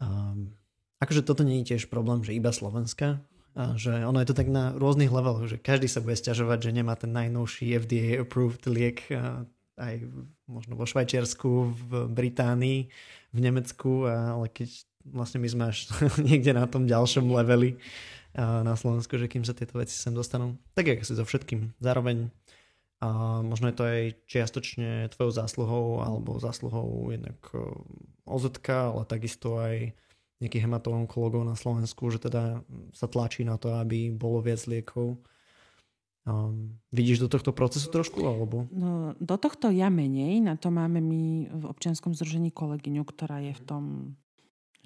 Um, 0.01 0.57
akože 0.97 1.21
toto 1.21 1.45
nie 1.45 1.61
je 1.61 1.77
tiež 1.77 1.93
problém, 1.93 2.25
že 2.25 2.33
iba 2.33 2.49
Slovenska, 2.49 3.21
a 3.57 3.73
že 3.77 4.05
ono 4.05 4.21
je 4.21 4.29
to 4.29 4.37
tak 4.37 4.53
na 4.53 4.77
rôznych 4.77 5.09
leveloch, 5.09 5.49
že 5.49 5.57
každý 5.57 5.89
sa 5.89 6.05
bude 6.05 6.13
stiažovať, 6.13 6.69
že 6.69 6.77
nemá 6.77 6.93
ten 6.93 7.09
najnovší 7.13 7.77
FDA 7.81 8.21
approved 8.21 8.69
liek 8.69 9.09
aj 9.77 9.95
možno 10.45 10.77
vo 10.77 10.85
Švajčiarsku, 10.85 11.49
v 11.73 11.91
Británii, 12.13 12.89
v 13.33 13.39
Nemecku, 13.41 14.05
ale 14.05 14.53
keď 14.53 14.85
vlastne 15.13 15.39
my 15.43 15.49
sme 15.49 15.65
až 15.71 15.91
niekde 16.29 16.55
na 16.57 16.67
tom 16.67 16.87
ďalšom 16.87 17.27
leveli 17.31 17.79
na 18.37 18.77
Slovensku, 18.77 19.17
že 19.17 19.33
kým 19.33 19.49
sa 19.49 19.57
tieto 19.57 19.81
veci 19.81 19.97
sem 19.97 20.13
dostanú. 20.13 20.61
Tak 20.77 20.93
ako 20.93 21.03
si 21.09 21.17
so 21.17 21.25
všetkým. 21.25 21.73
Zároveň 21.81 22.29
a 22.97 23.41
možno 23.45 23.69
je 23.69 23.77
to 23.77 23.85
aj 23.85 24.03
čiastočne 24.25 25.13
tvojou 25.13 25.33
zásluhou 25.37 26.01
alebo 26.01 26.41
zásluhou 26.41 27.13
jednak 27.13 27.37
OZK, 28.25 28.69
ale 28.73 29.03
takisto 29.05 29.61
aj 29.61 29.93
nejakých 30.41 30.65
hematologov 30.69 31.45
na 31.45 31.57
Slovensku, 31.57 32.09
že 32.09 32.21
teda 32.21 32.61
sa 32.97 33.07
tlačí 33.09 33.45
na 33.45 33.61
to, 33.61 33.73
aby 33.77 34.13
bolo 34.13 34.41
viac 34.41 34.65
liekov. 34.69 35.21
Um, 36.27 36.83
vidíš 36.91 37.23
do 37.25 37.29
tohto 37.31 37.55
procesu 37.55 37.87
trošku? 37.89 38.19
Alebo? 38.25 38.67
No, 38.73 39.15
do 39.17 39.37
tohto 39.39 39.71
ja 39.71 39.93
menej. 39.93 40.43
Na 40.43 40.59
to 40.59 40.75
máme 40.75 40.99
my 40.99 41.53
v 41.53 41.65
občianskom 41.69 42.13
združení 42.17 42.51
kolegyňu, 42.51 43.07
ktorá 43.07 43.41
je 43.45 43.55
v 43.55 43.63
tom 43.63 43.85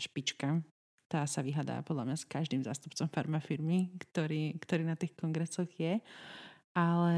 špička. 0.00 0.64
Tá 1.10 1.26
sa 1.26 1.42
vyhadá 1.42 1.82
podľa 1.82 2.06
mňa 2.06 2.16
s 2.16 2.24
každým 2.24 2.62
zástupcom 2.62 3.10
farmafirmy, 3.10 3.90
ktorý, 3.98 4.56
ktorý 4.62 4.82
na 4.86 4.94
tých 4.94 5.12
kongresoch 5.18 5.68
je. 5.76 5.98
Ale 6.70 7.16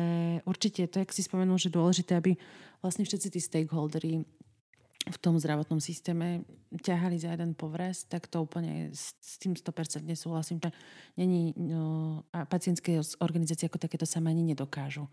určite 0.48 0.88
to, 0.88 1.04
jak 1.04 1.12
si 1.12 1.22
spomenul, 1.22 1.60
že 1.60 1.68
dôležité, 1.68 2.16
aby 2.16 2.40
vlastne 2.80 3.04
všetci 3.04 3.28
tí 3.36 3.40
stakeholdery 3.40 4.24
v 5.02 5.18
tom 5.18 5.34
zdravotnom 5.34 5.82
systéme 5.82 6.46
ťahali 6.70 7.18
za 7.18 7.34
jeden 7.34 7.58
povraz, 7.58 8.06
tak 8.06 8.30
to 8.30 8.38
úplne 8.38 8.94
s, 8.94 9.18
tým 9.42 9.58
100% 9.58 10.06
nesúhlasím. 10.06 10.62
Že 10.62 10.70
není, 11.18 11.52
no, 11.58 12.22
a 12.30 12.46
pacientské 12.46 12.96
organizácie 13.18 13.66
ako 13.66 13.82
takéto 13.82 14.06
sa 14.06 14.22
ani 14.22 14.46
nedokážu 14.46 15.10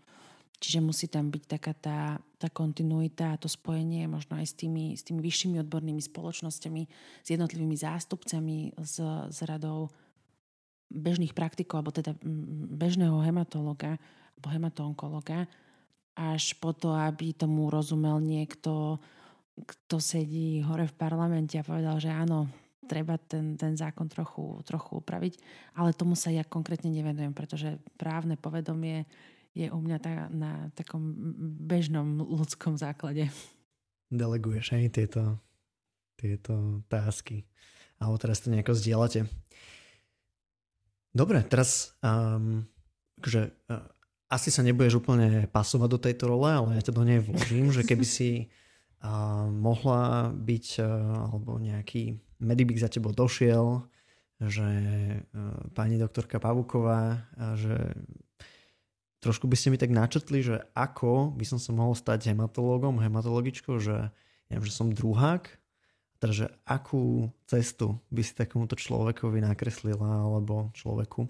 Čiže 0.60 0.84
musí 0.84 1.06
tam 1.08 1.32
byť 1.32 1.44
taká 1.46 1.72
tá, 1.72 2.00
tá 2.36 2.48
kontinuita, 2.52 3.40
to 3.40 3.48
spojenie 3.48 4.04
možno 4.04 4.36
aj 4.36 4.50
s 4.50 4.54
tými, 4.58 4.92
s 4.92 5.06
tými 5.06 5.24
vyššími 5.24 5.56
odbornými 5.64 6.04
spoločnosťami, 6.04 6.82
s 7.24 7.28
jednotlivými 7.32 7.76
zástupcami, 7.80 8.76
s, 8.76 9.00
s 9.30 9.38
radou 9.48 9.88
bežných 10.90 11.32
praktikov, 11.32 11.80
alebo 11.80 11.96
teda 11.96 12.12
bežného 12.76 13.24
hematologa, 13.24 13.96
alebo 14.36 14.46
hematoonkologa, 14.52 15.48
až 16.18 16.52
po 16.58 16.76
to, 16.76 16.92
aby 16.92 17.32
tomu 17.32 17.72
rozumel 17.72 18.20
niekto, 18.20 19.00
kto 19.64 19.96
sedí 19.96 20.60
hore 20.60 20.84
v 20.90 20.98
parlamente 20.98 21.56
a 21.56 21.64
povedal, 21.64 21.96
že 22.02 22.12
áno, 22.12 22.50
treba 22.90 23.16
ten, 23.16 23.54
ten 23.54 23.78
zákon 23.78 24.10
trochu, 24.10 24.58
trochu 24.66 24.98
upraviť, 24.98 25.38
ale 25.78 25.94
tomu 25.94 26.18
sa 26.18 26.34
ja 26.34 26.42
konkrétne 26.42 26.90
nevenujem, 26.90 27.30
pretože 27.30 27.78
právne 27.94 28.34
povedomie 28.34 29.06
je 29.54 29.66
u 29.66 29.78
mňa 29.82 29.98
tá, 29.98 30.30
na 30.30 30.70
takom 30.78 31.10
bežnom 31.58 32.22
ľudskom 32.22 32.78
základe. 32.78 33.26
Deleguješ 34.10 34.74
aj 34.74 34.94
tieto, 34.94 35.22
tieto 36.14 36.82
tásky. 36.86 37.46
Alebo 37.98 38.16
teraz 38.16 38.40
to 38.40 38.48
nejako 38.48 38.72
zdieľate. 38.78 39.26
Dobre, 41.10 41.42
teraz 41.42 41.98
um, 42.06 42.62
akože, 43.18 43.50
uh, 43.68 43.86
asi 44.30 44.54
sa 44.54 44.62
nebudeš 44.62 45.02
úplne 45.02 45.50
pasovať 45.50 45.88
do 45.90 45.98
tejto 45.98 46.24
role, 46.30 46.46
ale 46.46 46.78
ja 46.78 46.86
ťa 46.86 46.94
do 46.94 47.02
nej 47.02 47.18
vložím, 47.18 47.74
že 47.74 47.82
keby 47.82 48.06
si 48.06 48.30
uh, 49.02 49.50
mohla 49.50 50.30
byť 50.30 50.66
uh, 50.78 50.86
alebo 51.34 51.58
nejaký 51.58 52.14
medibik 52.38 52.78
za 52.78 52.86
tebou 52.86 53.10
došiel, 53.10 53.82
že 54.38 54.68
uh, 54.70 55.66
pani 55.74 55.98
doktorka 55.98 56.38
Pavuková, 56.38 57.26
uh, 57.34 57.58
že 57.58 57.74
trošku 59.20 59.46
by 59.46 59.56
ste 59.56 59.68
mi 59.72 59.78
tak 59.78 59.92
načrtli, 59.92 60.40
že 60.40 60.64
ako 60.72 61.36
by 61.36 61.44
som 61.44 61.60
sa 61.60 61.70
mohol 61.76 61.92
stať 61.92 62.32
hematológom, 62.32 63.00
hematologičkou, 63.00 63.76
že 63.78 64.08
ja 64.50 64.52
viem, 64.56 64.64
že 64.66 64.74
som 64.74 64.90
druhák, 64.90 65.46
teda, 66.20 66.32
že 66.36 66.46
akú 66.68 67.32
cestu 67.48 67.96
by 68.12 68.20
si 68.20 68.36
takomuto 68.36 68.76
človekovi 68.76 69.40
nakreslila 69.40 70.28
alebo 70.28 70.68
človeku. 70.76 71.24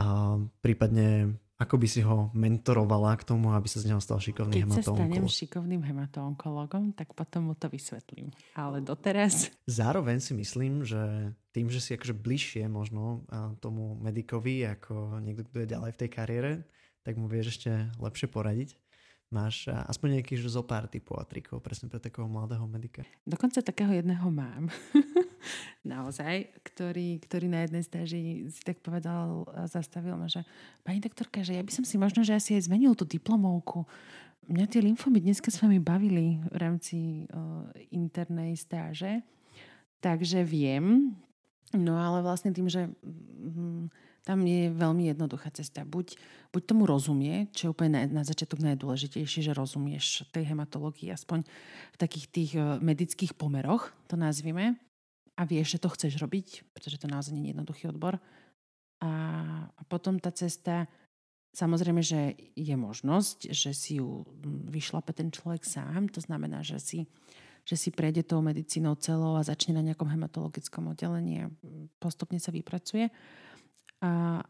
A 0.00 0.38
prípadne 0.64 1.36
ako 1.60 1.74
by 1.78 1.88
si 1.88 2.00
ho 2.02 2.32
mentorovala 2.34 3.14
k 3.20 3.26
tomu, 3.28 3.54
aby 3.54 3.68
sa 3.70 3.78
z 3.78 3.92
neho 3.92 4.00
stal 4.02 4.18
šikovný 4.18 4.66
Keď 4.66 4.82
sa 4.82 4.82
stanem 4.82 5.28
šikovným 5.28 5.82
hematoonkologom, 5.86 6.96
tak 6.96 7.14
potom 7.14 7.52
mu 7.52 7.54
to 7.54 7.70
vysvetlím. 7.70 8.34
Ale 8.58 8.82
doteraz... 8.82 9.52
Zároveň 9.68 10.18
si 10.18 10.32
myslím, 10.34 10.82
že 10.82 11.32
tým, 11.54 11.70
že 11.70 11.78
si 11.78 11.94
akože 11.94 12.18
bližšie 12.18 12.66
možno 12.66 13.22
tomu 13.62 13.94
medikovi 14.00 14.66
ako 14.66 15.22
niekto, 15.22 15.46
kto 15.46 15.56
je 15.62 15.72
ďalej 15.72 15.90
v 15.94 16.00
tej 16.02 16.10
kariére, 16.10 16.50
tak 17.06 17.14
mu 17.18 17.30
vieš 17.30 17.58
ešte 17.58 17.70
lepšie 17.98 18.26
poradiť. 18.30 18.78
Máš 19.32 19.64
aspoň 19.64 20.20
nejaký 20.20 20.36
zo 20.44 20.60
pár 20.60 20.92
typov 20.92 21.16
a 21.16 21.24
trikov 21.24 21.64
presne 21.64 21.88
pre 21.88 21.96
takého 21.96 22.28
mladého 22.28 22.68
medika? 22.68 23.00
Dokonca 23.24 23.64
takého 23.64 23.88
jedného 23.88 24.28
mám. 24.28 24.68
Naozaj, 25.94 26.62
ktorý, 26.62 27.20
ktorý 27.22 27.46
na 27.50 27.66
jednej 27.66 27.82
stáži 27.82 28.20
si 28.48 28.62
tak 28.62 28.80
povedal 28.80 29.46
zastavil 29.66 30.14
ma, 30.14 30.30
že 30.30 30.46
pani 30.86 31.02
doktorka, 31.02 31.42
že 31.42 31.58
ja 31.58 31.62
by 31.62 31.72
som 31.72 31.84
si 31.86 31.96
možno, 31.98 32.22
že 32.22 32.36
asi 32.36 32.58
aj 32.58 32.70
zmenil 32.70 32.94
tú 32.94 33.04
diplomovku. 33.04 33.84
Mňa 34.50 34.66
tie 34.66 34.82
lymfomy 34.82 35.22
dneska 35.22 35.54
s 35.54 35.62
vami 35.62 35.78
bavili 35.78 36.42
v 36.50 36.56
rámci 36.58 36.98
uh, 37.30 37.70
internej 37.94 38.58
stáže, 38.58 39.22
takže 40.02 40.42
viem, 40.42 41.14
no 41.70 41.94
ale 41.94 42.26
vlastne 42.26 42.50
tým, 42.50 42.66
že 42.66 42.90
mm, 42.90 43.86
tam 44.22 44.38
je 44.46 44.70
veľmi 44.70 45.10
jednoduchá 45.10 45.50
cesta. 45.50 45.82
Buď, 45.82 46.14
buď 46.54 46.62
tomu 46.62 46.86
rozumie, 46.86 47.50
čo 47.54 47.70
je 47.70 47.72
úplne 47.74 47.90
na, 47.98 48.22
na 48.22 48.22
začiatok 48.22 48.62
najdôležitejšie, 48.62 49.50
že 49.50 49.52
rozumieš 49.54 50.26
tej 50.30 50.46
hematológii, 50.54 51.10
aspoň 51.10 51.42
v 51.94 51.96
takých 51.98 52.26
tých 52.30 52.52
medických 52.78 53.34
pomeroch, 53.34 53.90
to 54.06 54.14
nazvime, 54.14 54.78
a 55.36 55.42
vieš, 55.48 55.78
že 55.78 55.82
to 55.82 55.88
chceš 55.92 56.20
robiť, 56.20 56.74
pretože 56.76 57.00
to 57.00 57.06
naozaj 57.08 57.32
nie 57.32 57.48
je 57.48 57.52
jednoduchý 57.56 57.88
odbor. 57.88 58.20
A, 59.02 59.12
a 59.66 59.82
potom 59.88 60.20
tá 60.20 60.30
cesta, 60.30 60.86
samozrejme, 61.56 62.04
že 62.04 62.36
je 62.54 62.76
možnosť, 62.76 63.50
že 63.50 63.70
si 63.72 63.98
ju 63.98 64.22
vyšlape 64.68 65.10
ten 65.16 65.32
človek 65.32 65.64
sám, 65.66 66.12
to 66.12 66.20
znamená, 66.20 66.60
že 66.62 66.78
si 66.78 67.00
že 67.62 67.78
si 67.78 67.94
prejde 67.94 68.26
tou 68.26 68.42
medicínou 68.42 68.98
celou 68.98 69.38
a 69.38 69.46
začne 69.46 69.78
na 69.78 69.86
nejakom 69.86 70.10
hematologickom 70.10 70.98
oddelení 70.98 71.46
a 71.46 71.52
postupne 72.02 72.42
sa 72.42 72.50
vypracuje. 72.50 73.06
A, 74.02 74.42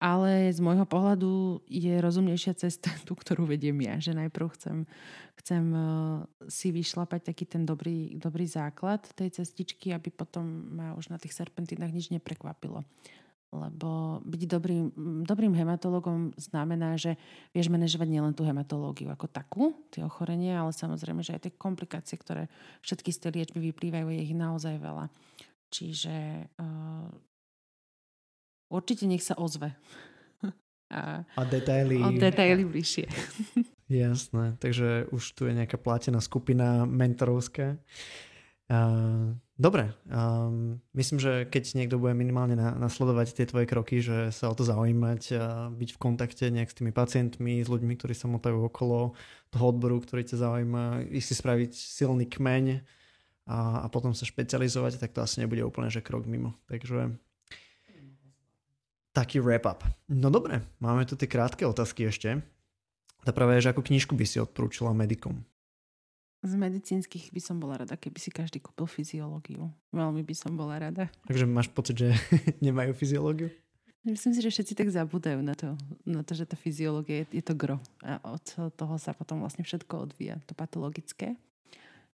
ale 0.00 0.48
z 0.48 0.64
môjho 0.64 0.88
pohľadu 0.88 1.60
je 1.68 1.92
rozumnejšia 2.00 2.56
cesta 2.56 2.88
tú, 3.06 3.12
ktorú 3.12 3.44
vediem 3.44 3.76
ja, 3.84 4.00
že 4.00 4.16
najprv 4.16 4.48
chcem, 4.56 4.76
chcem 5.36 5.64
e, 5.70 5.80
si 6.48 6.72
vyšlapať 6.72 7.30
taký 7.30 7.44
ten 7.44 7.68
dobrý, 7.68 8.16
dobrý 8.16 8.48
základ 8.48 9.04
tej 9.12 9.36
cestičky, 9.44 9.92
aby 9.92 10.08
potom 10.08 10.72
ma 10.72 10.96
už 10.96 11.12
na 11.12 11.20
tých 11.20 11.36
serpentínach 11.36 11.92
nič 11.92 12.08
neprekvapilo. 12.08 12.80
Lebo 13.50 14.22
byť 14.22 14.42
dobrým, 14.46 14.84
dobrým 15.26 15.50
hematologom 15.58 16.30
znamená, 16.38 16.94
že 16.94 17.18
vieš 17.50 17.66
manažovať 17.66 18.06
nielen 18.06 18.30
tú 18.30 18.46
hematológiu 18.46 19.10
ako 19.10 19.26
takú, 19.26 19.74
tie 19.90 20.06
ochorenia, 20.06 20.62
ale 20.62 20.70
samozrejme, 20.70 21.20
že 21.20 21.34
aj 21.34 21.50
tie 21.50 21.52
komplikácie, 21.58 22.14
ktoré 22.14 22.46
všetky 22.86 23.10
z 23.10 23.18
tej 23.26 23.30
liečby 23.42 23.58
vyplývajú, 23.74 24.06
je 24.06 24.22
ich 24.22 24.38
naozaj 24.38 24.78
veľa. 24.78 25.10
Čiže 25.66 26.46
uh, 26.62 27.10
určite 28.70 29.04
nech 29.04 29.26
sa 29.26 29.36
ozve. 29.36 29.74
A, 30.90 31.22
a 31.22 31.46
detaily... 31.46 32.02
O 32.02 32.10
detaily 32.10 32.66
bližšie. 32.66 33.06
Jasné, 33.90 34.58
takže 34.58 35.06
už 35.14 35.22
tu 35.38 35.46
je 35.46 35.54
nejaká 35.54 35.78
platená 35.78 36.18
skupina 36.18 36.82
mentorovská. 36.82 37.78
Uh, 38.70 39.34
dobre, 39.58 39.90
um, 40.06 40.78
myslím, 40.94 41.18
že 41.18 41.46
keď 41.50 41.74
niekto 41.74 41.98
bude 41.98 42.14
minimálne 42.14 42.54
na, 42.54 42.74
nasledovať 42.78 43.34
tie 43.34 43.46
tvoje 43.50 43.66
kroky, 43.66 43.98
že 43.98 44.30
sa 44.30 44.50
o 44.50 44.54
to 44.54 44.62
zaujímať, 44.62 45.22
a 45.34 45.70
byť 45.74 45.90
v 45.94 45.98
kontakte 45.98 46.46
nejak 46.50 46.70
s 46.70 46.78
tými 46.78 46.94
pacientmi, 46.94 47.62
s 47.62 47.70
ľuďmi, 47.70 47.98
ktorí 47.98 48.14
sa 48.14 48.30
motajú 48.30 48.62
okolo 48.70 49.18
toho 49.50 49.64
odboru, 49.66 49.98
ktorý 49.98 50.22
ťa 50.22 50.42
zaujíma, 50.42 51.10
ísť 51.10 51.26
si 51.26 51.34
spraviť 51.34 51.70
silný 51.74 52.30
kmeň 52.30 52.82
a, 53.50 53.82
a 53.82 53.86
potom 53.90 54.14
sa 54.14 54.22
špecializovať, 54.22 55.02
tak 55.02 55.18
to 55.18 55.22
asi 55.22 55.42
nebude 55.42 55.66
úplne, 55.66 55.90
že 55.90 55.98
krok 55.98 56.30
mimo. 56.30 56.54
Takže 56.70 57.18
taký 59.10 59.42
wrap-up. 59.42 59.82
No 60.06 60.30
dobre, 60.30 60.62
máme 60.78 61.06
tu 61.06 61.18
tie 61.18 61.26
krátke 61.26 61.66
otázky 61.66 62.06
ešte. 62.06 62.42
Tá 63.26 63.30
práve 63.36 63.58
je, 63.58 63.68
že 63.68 63.72
ako 63.76 63.84
knižku 63.84 64.16
by 64.16 64.24
si 64.24 64.40
odporúčila 64.40 64.96
medikom? 64.96 65.44
Z 66.40 66.56
medicínskych 66.56 67.36
by 67.36 67.40
som 67.44 67.60
bola 67.60 67.84
rada, 67.84 68.00
keby 68.00 68.16
si 68.16 68.32
každý 68.32 68.64
kúpil 68.64 68.88
fyziológiu. 68.88 69.68
Veľmi 69.92 70.24
by 70.24 70.32
som 70.32 70.56
bola 70.56 70.80
rada. 70.80 71.12
Takže 71.28 71.44
máš 71.44 71.68
pocit, 71.68 72.00
že 72.00 72.08
nemajú 72.64 72.96
fyziológiu? 72.96 73.52
Myslím 74.00 74.32
si, 74.32 74.40
že 74.40 74.48
všetci 74.48 74.72
tak 74.72 74.88
zabúdajú 74.88 75.44
na 75.44 75.52
to, 75.52 75.76
na 76.08 76.24
to 76.24 76.32
že 76.32 76.48
tá 76.48 76.56
fyziológia 76.56 77.28
je, 77.28 77.36
je 77.36 77.44
to 77.44 77.52
gro. 77.52 77.76
A 78.00 78.16
od 78.24 78.72
toho 78.72 78.96
sa 78.96 79.12
potom 79.12 79.44
vlastne 79.44 79.60
všetko 79.60 80.08
odvíja, 80.08 80.40
to 80.48 80.56
patologické. 80.56 81.36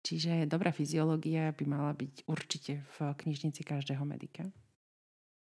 Čiže 0.04 0.44
dobrá 0.44 0.76
fyziológia 0.76 1.56
by 1.56 1.64
mala 1.64 1.96
byť 1.96 2.28
určite 2.28 2.84
v 2.84 2.96
knižnici 3.24 3.64
každého 3.64 4.04
medika. 4.04 4.44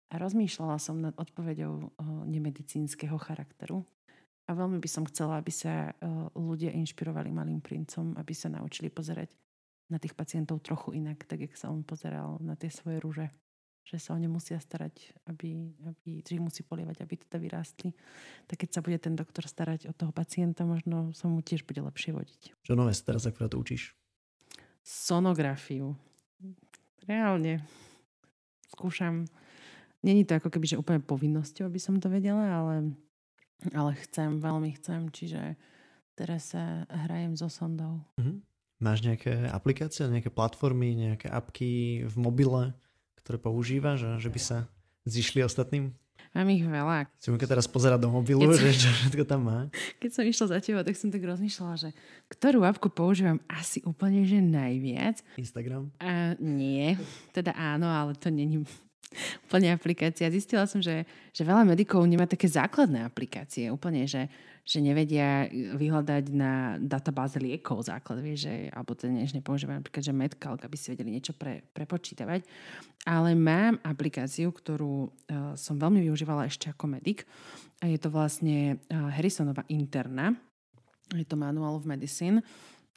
A 0.10 0.18
rozmýšľala 0.18 0.82
som 0.82 0.98
nad 0.98 1.14
odpovedou 1.14 1.94
nemedicínskeho 2.26 3.18
charakteru. 3.22 3.86
A 4.50 4.58
veľmi 4.58 4.82
by 4.82 4.90
som 4.90 5.06
chcela, 5.06 5.38
aby 5.38 5.54
sa 5.54 5.94
ľudia 6.34 6.74
inšpirovali 6.74 7.30
malým 7.30 7.62
princom, 7.62 8.18
aby 8.18 8.34
sa 8.34 8.50
naučili 8.50 8.90
pozerať 8.90 9.38
na 9.94 10.02
tých 10.02 10.18
pacientov 10.18 10.66
trochu 10.66 10.98
inak, 10.98 11.26
tak 11.30 11.46
jak 11.46 11.54
sa 11.54 11.70
on 11.70 11.86
pozeral 11.86 12.42
na 12.42 12.58
tie 12.58 12.74
svoje 12.74 12.98
rúže. 12.98 13.30
Že 13.86 13.98
sa 13.98 14.10
o 14.14 14.22
ne 14.22 14.30
musia 14.30 14.58
starať, 14.62 15.18
aby, 15.30 15.74
aby 15.86 16.22
že 16.22 16.38
ich 16.38 16.42
musí 16.42 16.62
polievať, 16.62 17.02
aby 17.02 17.14
teda 17.26 17.38
vyrástli. 17.42 17.90
Tak 18.46 18.66
keď 18.66 18.70
sa 18.70 18.82
bude 18.86 18.98
ten 19.02 19.18
doktor 19.18 19.50
starať 19.50 19.90
o 19.90 19.94
toho 19.94 20.14
pacienta, 20.14 20.62
možno 20.66 21.10
sa 21.14 21.26
mu 21.26 21.42
tiež 21.42 21.66
bude 21.66 21.82
lepšie 21.82 22.14
vodiť. 22.14 22.42
Čo 22.66 22.78
nové 22.78 22.94
teraz 22.98 23.26
akurát 23.26 23.54
učíš? 23.54 23.98
Sonografiu. 24.86 25.98
Reálne. 27.06 27.66
Skúšam 28.70 29.26
Není 30.00 30.24
to 30.24 30.40
ako 30.40 30.48
keby, 30.48 30.66
že 30.66 30.80
úplne 30.80 31.04
povinnosťou, 31.04 31.68
aby 31.68 31.80
som 31.80 32.00
to 32.00 32.08
vedela, 32.08 32.44
ale, 32.48 32.96
ale 33.76 33.92
chcem, 34.08 34.40
veľmi 34.40 34.72
chcem, 34.80 35.12
čiže 35.12 35.60
teraz 36.16 36.56
sa 36.56 36.88
hrajem 36.88 37.36
so 37.36 37.52
sondou. 37.52 38.00
Mm-hmm. 38.16 38.38
Máš 38.80 39.04
nejaké 39.04 39.52
aplikácie, 39.52 40.08
nejaké 40.08 40.32
platformy, 40.32 40.96
nejaké 40.96 41.28
apky 41.28 42.04
v 42.08 42.16
mobile, 42.16 42.72
ktoré 43.20 43.36
používaš, 43.36 44.08
že, 44.08 44.12
že 44.24 44.30
by 44.32 44.40
sa 44.40 44.58
zišli 45.04 45.44
ostatným? 45.44 45.92
Mám 46.30 46.48
ich 46.54 46.62
veľa. 46.62 47.10
Si 47.18 47.34
keď 47.34 47.58
teraz 47.58 47.66
pozerať 47.66 48.06
do 48.06 48.14
mobilu, 48.14 48.46
keď 48.46 48.56
že 48.56 48.86
čo 48.86 48.90
všetko 48.94 49.24
tam 49.26 49.42
má. 49.50 49.60
Keď 49.98 50.10
som 50.14 50.24
išla 50.24 50.46
za 50.54 50.60
teba, 50.62 50.86
tak 50.86 50.94
som 50.94 51.10
tak 51.10 51.26
rozmýšľala, 51.26 51.76
že 51.76 51.90
ktorú 52.30 52.62
apku 52.64 52.88
používam 52.94 53.42
asi 53.50 53.82
úplne, 53.82 54.22
že 54.24 54.38
najviac. 54.38 55.26
Instagram? 55.42 55.90
A, 55.98 56.38
nie, 56.38 56.94
teda 57.34 57.58
áno, 57.58 57.90
ale 57.90 58.14
to 58.14 58.30
není 58.30 58.62
Úplne 59.50 59.74
aplikácia. 59.74 60.30
Zistila 60.30 60.70
som, 60.70 60.78
že, 60.78 61.02
že 61.34 61.42
veľa 61.42 61.66
medikov 61.66 62.06
nemá 62.06 62.30
také 62.30 62.46
základné 62.46 63.02
aplikácie. 63.02 63.74
Úplne, 63.74 64.06
že, 64.06 64.30
že 64.62 64.78
nevedia 64.86 65.50
vyhľadať 65.50 66.30
na 66.30 66.78
databáze 66.78 67.42
liekov 67.42 67.90
základ, 67.90 68.22
vieš, 68.22 68.46
že, 68.46 68.70
alebo 68.70 68.94
ten 68.94 69.18
než 69.18 69.34
nepoužívajú 69.34 69.82
napríklad, 69.82 70.06
že 70.06 70.14
Medcalc, 70.14 70.62
aby 70.62 70.78
si 70.78 70.94
vedeli 70.94 71.18
niečo 71.18 71.34
pre, 71.34 71.66
prepočítavať. 71.74 72.46
Ale 73.10 73.34
mám 73.34 73.82
aplikáciu, 73.82 74.54
ktorú 74.54 75.10
uh, 75.10 75.10
som 75.58 75.82
veľmi 75.82 76.06
využívala 76.06 76.46
ešte 76.46 76.70
ako 76.70 76.94
medic. 76.94 77.26
A 77.82 77.90
je 77.90 77.98
to 77.98 78.14
vlastne 78.14 78.78
uh, 78.78 79.10
Harrisonova 79.10 79.66
interna. 79.74 80.38
Je 81.18 81.26
to 81.26 81.34
Manual 81.34 81.82
of 81.82 81.90
Medicine. 81.90 82.46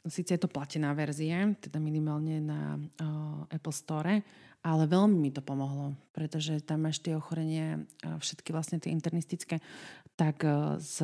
Sice 0.05 0.37
je 0.37 0.41
to 0.45 0.51
platená 0.51 0.93
verzia, 0.93 1.47
teda 1.57 1.81
minimálne 1.81 2.37
na 2.37 2.77
uh, 2.77 3.47
Apple 3.49 3.73
Store, 3.73 4.21
ale 4.63 4.87
veľmi 4.87 5.19
mi 5.19 5.29
to 5.29 5.43
pomohlo, 5.43 5.91
pretože 6.15 6.63
tam 6.63 6.87
máš 6.87 7.03
tie 7.03 7.19
ochorenia, 7.19 7.83
všetky 7.99 8.55
vlastne 8.55 8.79
tie 8.79 8.95
internistické, 8.95 9.59
tak 10.15 10.47
e, 10.47 10.79
z, 10.79 11.03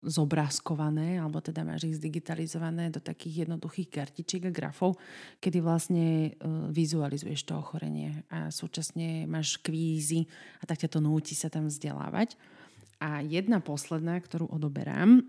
zobrázkované, 0.00 1.20
alebo 1.20 1.44
teda 1.44 1.68
máš 1.68 1.84
ich 1.84 2.00
zdigitalizované 2.00 2.88
do 2.88 3.02
takých 3.04 3.44
jednoduchých 3.44 3.92
kartičiek 3.92 4.48
a 4.48 4.54
grafov, 4.54 4.96
kedy 5.36 5.58
vlastne 5.60 6.06
e, 6.06 6.30
vizualizuješ 6.72 7.44
to 7.44 7.60
ochorenie 7.60 8.24
a 8.32 8.48
súčasne 8.48 9.28
máš 9.28 9.60
kvízy 9.60 10.24
a 10.62 10.64
tak 10.64 10.80
ťa 10.80 10.96
to 10.96 11.04
núti 11.04 11.36
sa 11.36 11.52
tam 11.52 11.68
vzdelávať. 11.68 12.40
A 13.04 13.20
jedna 13.20 13.60
posledná, 13.60 14.16
ktorú 14.16 14.48
odoberám, 14.48 15.20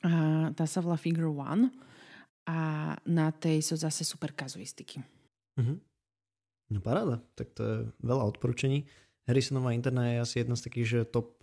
a 0.00 0.48
tá 0.56 0.64
sa 0.64 0.80
volá 0.80 0.96
Figure 0.96 1.28
One 1.28 1.68
a 2.48 2.58
na 3.04 3.28
tej 3.36 3.60
sú 3.60 3.76
zase 3.76 4.00
super 4.00 4.32
kazuistiky. 4.32 5.04
Mm-hmm. 5.60 5.89
No 6.70 6.78
paráda, 6.78 7.18
tak 7.34 7.50
to 7.52 7.62
je 7.62 7.76
veľa 8.00 8.24
odporúčení. 8.30 8.86
Harrisonová 9.26 9.74
interná 9.74 10.06
je 10.14 10.22
asi 10.22 10.34
jedna 10.42 10.54
z 10.54 10.64
takých, 10.70 10.86
že 10.86 11.00
top 11.06 11.40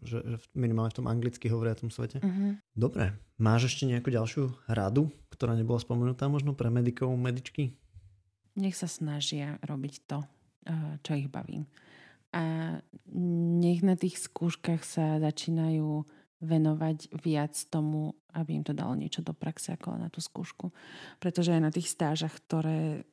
že, 0.00 0.24
že 0.24 0.36
minimálne 0.56 0.88
v 0.88 0.98
tom 1.04 1.10
anglicky 1.12 1.52
hovoriacom 1.52 1.92
svete. 1.92 2.24
Uh-huh. 2.24 2.56
Dobre, 2.72 3.12
máš 3.36 3.68
ešte 3.68 3.84
nejakú 3.84 4.08
ďalšiu 4.08 4.48
radu, 4.64 5.12
ktorá 5.28 5.52
nebola 5.52 5.76
spomenutá 5.76 6.26
možno 6.32 6.56
pre 6.56 6.72
medikov, 6.72 7.12
medičky? 7.20 7.76
Nech 8.56 8.76
sa 8.76 8.88
snažia 8.88 9.60
robiť 9.60 9.94
to, 10.08 10.24
eh, 10.66 10.96
čo 11.04 11.20
ich 11.20 11.28
baví. 11.28 11.68
A 12.32 12.78
nech 13.60 13.82
na 13.82 13.98
tých 13.98 14.22
skúškach 14.22 14.86
sa 14.86 15.18
začínajú 15.18 16.06
venovať 16.40 17.12
viac 17.20 17.52
tomu, 17.68 18.16
aby 18.32 18.56
im 18.56 18.64
to 18.64 18.72
dalo 18.72 18.96
niečo 18.96 19.20
do 19.20 19.36
praxe 19.36 19.76
ako 19.76 20.00
na 20.00 20.08
tú 20.08 20.24
skúšku. 20.24 20.72
Pretože 21.20 21.52
aj 21.52 21.60
na 21.60 21.68
tých 21.74 21.92
stážach, 21.92 22.32
ktoré 22.32 23.04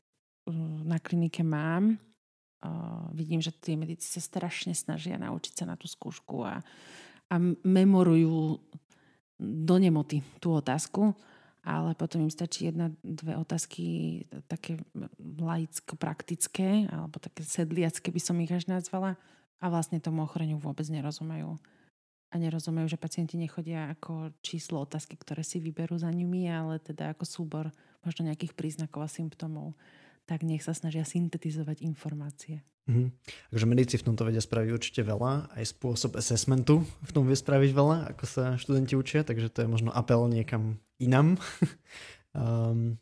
na 0.83 0.99
klinike 0.99 1.43
mám, 1.43 1.99
vidím, 3.13 3.41
že 3.41 3.53
tie 3.53 3.77
medici 3.77 4.07
sa 4.07 4.21
strašne 4.21 4.73
snažia 4.73 5.19
naučiť 5.21 5.53
sa 5.53 5.65
na 5.69 5.75
tú 5.77 5.85
skúšku 5.85 6.41
a, 6.41 6.61
a 7.29 7.35
memorujú 7.61 8.57
do 9.37 9.75
nemoty 9.77 10.25
tú 10.41 10.57
otázku, 10.57 11.13
ale 11.61 11.93
potom 11.93 12.25
im 12.25 12.31
stačí 12.33 12.71
jedna, 12.71 12.89
dve 13.03 13.37
otázky 13.37 14.23
také 14.49 14.81
laicko-praktické 15.19 16.89
alebo 16.89 17.21
také 17.21 17.45
sedliacké 17.45 18.09
by 18.09 18.21
som 18.23 18.39
ich 18.41 18.49
až 18.49 18.65
nazvala 18.65 19.19
a 19.61 19.65
vlastne 19.69 20.01
tomu 20.01 20.25
ochoreniu 20.25 20.57
vôbec 20.57 20.87
nerozumejú. 20.89 21.59
A 22.27 22.35
nerozumejú, 22.35 22.91
že 22.91 22.99
pacienti 22.99 23.39
nechodia 23.39 23.93
ako 23.95 24.35
číslo 24.43 24.83
otázky, 24.83 25.15
ktoré 25.15 25.47
si 25.47 25.63
vyberú 25.63 25.95
za 25.95 26.11
nimi, 26.11 26.49
ale 26.51 26.75
teda 26.83 27.15
ako 27.15 27.23
súbor 27.23 27.65
možno 28.03 28.27
nejakých 28.27 28.51
príznakov 28.51 29.07
a 29.07 29.09
symptómov 29.11 29.77
tak 30.27 30.43
nech 30.43 30.61
sa 30.61 30.75
snažia 30.75 31.07
syntetizovať 31.07 31.81
informácie. 31.81 32.61
Mhm. 32.87 33.11
Takže 33.51 33.65
medici 33.67 33.95
v 33.99 34.05
tomto 34.11 34.23
vedia 34.23 34.43
spraviť 34.43 34.69
určite 34.71 35.01
veľa, 35.03 35.51
aj 35.55 35.63
spôsob 35.75 36.15
assessmentu 36.15 36.87
v 37.03 37.11
tom 37.11 37.27
vie 37.27 37.35
spraviť 37.35 37.71
veľa, 37.75 37.97
ako 38.15 38.23
sa 38.23 38.43
študenti 38.55 38.95
učia, 38.95 39.27
takže 39.27 39.51
to 39.51 39.63
je 39.63 39.71
možno 39.71 39.91
apel 39.91 40.27
niekam 40.31 40.79
inam. 40.99 41.35
um, 42.31 42.95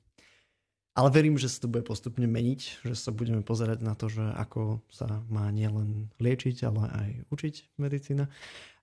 ale 0.98 1.10
verím, 1.14 1.38
že 1.38 1.54
sa 1.54 1.66
to 1.66 1.70
bude 1.70 1.86
postupne 1.86 2.26
meniť, 2.26 2.82
že 2.82 2.96
sa 2.98 3.14
budeme 3.14 3.46
pozerať 3.46 3.86
na 3.86 3.94
to, 3.94 4.10
že 4.10 4.26
ako 4.34 4.82
sa 4.90 5.22
má 5.30 5.54
nielen 5.54 6.10
liečiť, 6.18 6.66
ale 6.66 6.82
aj 6.90 7.10
učiť 7.30 7.56
medicína. 7.78 8.26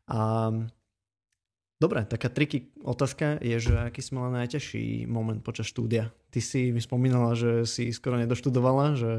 A 0.06 0.50
Dobre, 1.82 2.06
taká 2.06 2.30
triky 2.30 2.70
otázka 2.86 3.42
je, 3.42 3.58
že 3.58 3.74
aký 3.74 3.98
si 4.06 4.14
mala 4.14 4.30
najťažší 4.38 5.10
moment 5.10 5.42
počas 5.42 5.66
štúdia? 5.66 6.14
Ty 6.30 6.38
si 6.38 6.70
mi 6.70 6.78
spomínala, 6.78 7.34
že 7.34 7.66
si 7.66 7.90
skoro 7.90 8.14
nedoštudovala, 8.22 8.94
že... 8.94 9.10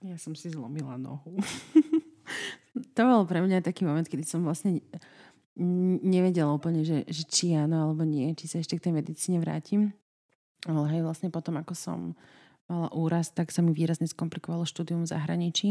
Ja 0.00 0.16
som 0.16 0.32
si 0.32 0.48
zlomila 0.48 0.96
nohu. 0.96 1.36
to 2.96 3.00
bol 3.04 3.28
pre 3.28 3.44
mňa 3.44 3.60
taký 3.60 3.84
moment, 3.84 4.08
kedy 4.08 4.24
som 4.24 4.40
vlastne 4.40 4.80
nevedela 6.00 6.56
úplne, 6.56 6.80
že, 6.80 7.04
že 7.12 7.28
či 7.28 7.52
áno 7.52 7.92
alebo 7.92 8.08
nie, 8.08 8.32
či 8.32 8.48
sa 8.48 8.56
ešte 8.56 8.80
k 8.80 8.88
tej 8.88 8.92
medicíne 8.96 9.36
vrátim. 9.36 9.92
Ale 10.64 10.96
hej, 10.96 11.04
vlastne 11.04 11.28
potom, 11.28 11.60
ako 11.60 11.76
som 11.76 11.98
mala 12.72 12.88
úraz, 12.96 13.36
tak 13.36 13.52
sa 13.52 13.60
mi 13.60 13.76
výrazne 13.76 14.08
skomplikovalo 14.08 14.64
štúdium 14.64 15.04
v 15.04 15.12
zahraničí. 15.12 15.68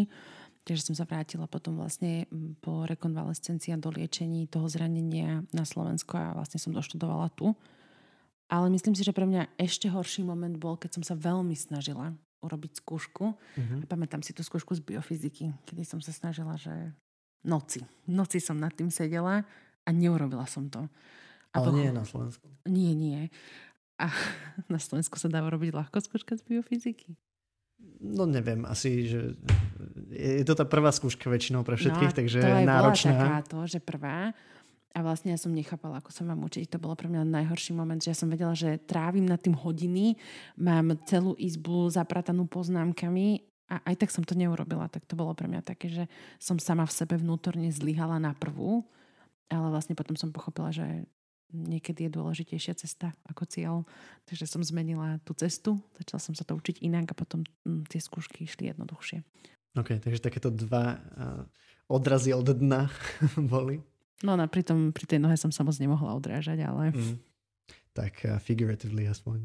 Takže 0.65 0.91
som 0.91 0.95
sa 0.97 1.05
vrátila 1.05 1.45
potom 1.45 1.77
vlastne 1.77 2.25
po 2.57 2.89
rekonvalescencii 2.89 3.77
a 3.77 3.81
do 3.81 3.93
liečení 3.93 4.49
toho 4.49 4.65
zranenia 4.65 5.45
na 5.53 5.61
Slovensko 5.61 6.17
a 6.17 6.33
vlastne 6.33 6.57
som 6.57 6.73
doštudovala 6.73 7.29
tu. 7.37 7.53
Ale 8.49 8.69
myslím 8.73 8.97
si, 8.97 9.05
že 9.05 9.13
pre 9.13 9.29
mňa 9.29 9.61
ešte 9.61 9.89
horší 9.89 10.25
moment 10.25 10.57
bol, 10.57 10.77
keď 10.77 10.97
som 10.97 11.03
sa 11.05 11.13
veľmi 11.13 11.53
snažila 11.53 12.17
urobiť 12.41 12.81
skúšku. 12.81 13.25
Uh-huh. 13.33 13.81
A 13.81 13.85
pamätám 13.85 14.21
si 14.21 14.33
tú 14.33 14.45
skúšku 14.45 14.77
z 14.77 14.81
biofyziky, 14.85 15.53
kedy 15.65 15.81
som 15.85 15.97
sa 16.01 16.13
snažila, 16.13 16.53
že 16.57 16.73
noci. 17.45 17.85
Noci 18.09 18.37
som 18.37 18.57
nad 18.57 18.73
tým 18.73 18.93
sedela 18.93 19.45
a 19.85 19.89
neurobila 19.89 20.45
som 20.45 20.69
to. 20.69 20.85
A 21.53 21.61
Ale 21.61 21.73
poch- 21.73 21.77
nie 21.77 21.89
na 21.93 22.05
Slovensku. 22.05 22.45
Nie, 22.65 22.93
nie. 22.93 23.29
A 24.01 24.09
na 24.73 24.81
Slovensku 24.81 25.17
sa 25.17 25.29
dá 25.29 25.45
urobiť 25.45 25.73
ľahko 25.73 25.97
skúška 26.01 26.37
z 26.37 26.45
biofyziky. 26.45 27.17
No 28.01 28.25
neviem, 28.25 28.65
asi, 28.65 29.09
že 29.09 29.37
je 30.15 30.45
to 30.47 30.55
tá 30.55 30.65
prvá 30.65 30.89
skúška 30.89 31.27
väčšinou 31.27 31.67
pre 31.67 31.75
všetkých, 31.75 32.11
no, 32.11 32.17
takže 32.17 32.39
to 32.39 32.49
je 32.49 32.67
náročná. 32.67 33.11
Bola 33.11 33.23
takáto, 33.23 33.57
že 33.67 33.79
prvá. 33.83 34.31
A 34.95 35.03
vlastne 35.03 35.35
ja 35.35 35.39
som 35.39 35.51
nechápala, 35.51 35.99
ako 35.99 36.15
sa 36.15 36.23
mám 36.23 36.39
učiť. 36.47 36.71
To 36.71 36.79
bolo 36.79 36.95
pre 36.95 37.11
mňa 37.11 37.27
najhorší 37.27 37.75
moment, 37.75 37.99
že 37.99 38.15
ja 38.15 38.17
som 38.17 38.31
vedela, 38.31 38.55
že 38.55 38.79
trávim 38.79 39.27
nad 39.27 39.43
tým 39.43 39.51
hodiny, 39.51 40.15
mám 40.55 40.95
celú 41.03 41.35
izbu 41.35 41.91
zapratanú 41.91 42.47
poznámkami 42.47 43.43
a 43.67 43.83
aj 43.91 43.95
tak 43.99 44.09
som 44.15 44.23
to 44.23 44.39
neurobila. 44.39 44.87
Tak 44.87 45.03
to 45.03 45.19
bolo 45.19 45.35
pre 45.35 45.51
mňa 45.51 45.67
také, 45.67 45.91
že 45.91 46.07
som 46.39 46.55
sama 46.63 46.87
v 46.87 46.95
sebe 46.95 47.19
vnútorne 47.19 47.67
zlyhala 47.75 48.23
na 48.23 48.31
prvú, 48.31 48.87
ale 49.51 49.67
vlastne 49.67 49.99
potom 49.99 50.15
som 50.15 50.31
pochopila, 50.31 50.71
že 50.71 51.03
niekedy 51.51 52.07
je 52.07 52.15
dôležitejšia 52.15 52.73
cesta 52.79 53.11
ako 53.27 53.43
cieľ. 53.47 53.75
Takže 54.31 54.47
som 54.47 54.63
zmenila 54.63 55.19
tú 55.27 55.35
cestu, 55.35 55.75
začala 55.99 56.23
som 56.23 56.33
sa 56.33 56.47
to 56.47 56.55
učiť 56.55 56.79
inak 56.83 57.11
a 57.11 57.19
potom 57.19 57.43
hm, 57.67 57.83
tie 57.91 57.99
skúšky 57.99 58.47
išli 58.47 58.71
jednoduchšie. 58.71 59.21
OK, 59.75 59.99
takže 59.99 60.23
takéto 60.23 60.47
dva 60.51 60.95
uh, 60.95 61.43
odrazy 61.91 62.31
od 62.31 62.47
dna 62.47 62.87
boli. 63.51 63.83
No 64.23 64.39
na 64.39 64.47
pri, 64.47 64.63
tom, 64.63 64.95
pri 64.95 65.05
tej 65.05 65.19
nohe 65.19 65.35
som 65.35 65.51
sa 65.51 65.67
moc 65.67 65.75
nemohla 65.75 66.15
odrážať, 66.15 66.63
ale... 66.63 66.95
Mm. 66.95 67.19
Tak 67.91 68.13
uh, 68.23 68.39
figuratively 68.39 69.07
aspoň. 69.07 69.43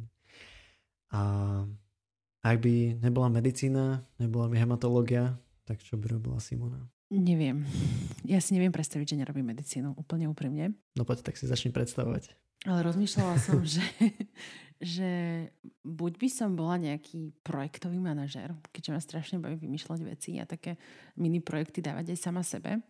A 1.10 1.20
ak 2.40 2.56
by 2.62 3.02
nebola 3.02 3.28
medicína, 3.28 4.06
nebola 4.16 4.46
by 4.46 4.56
hematológia, 4.56 5.34
tak 5.66 5.82
čo 5.82 5.98
by 5.98 6.16
robila 6.16 6.38
Simona? 6.38 6.80
Neviem. 7.10 7.66
Ja 8.22 8.38
si 8.38 8.54
neviem 8.54 8.70
predstaviť, 8.70 9.12
že 9.12 9.18
nerobím 9.18 9.50
medicínu. 9.50 9.98
Úplne 9.98 10.30
úprimne. 10.30 10.78
No 10.94 11.02
poď, 11.02 11.26
tak 11.26 11.34
si 11.34 11.50
začni 11.50 11.74
predstavovať. 11.74 12.30
Ale 12.68 12.84
rozmýšľala 12.84 13.36
som, 13.40 13.64
že, 13.78 13.84
že 14.80 15.10
buď 15.84 16.12
by 16.20 16.28
som 16.28 16.52
bola 16.58 16.76
nejaký 16.76 17.32
projektový 17.40 17.96
manažer, 17.96 18.52
keďže 18.74 18.92
ma 18.92 19.00
strašne 19.00 19.36
baví 19.40 19.56
vymýšľať 19.56 20.00
veci 20.04 20.36
a 20.36 20.44
také 20.44 20.76
mini 21.16 21.40
projekty 21.40 21.80
dávať 21.80 22.16
aj 22.16 22.18
sama 22.20 22.44
sebe. 22.44 22.80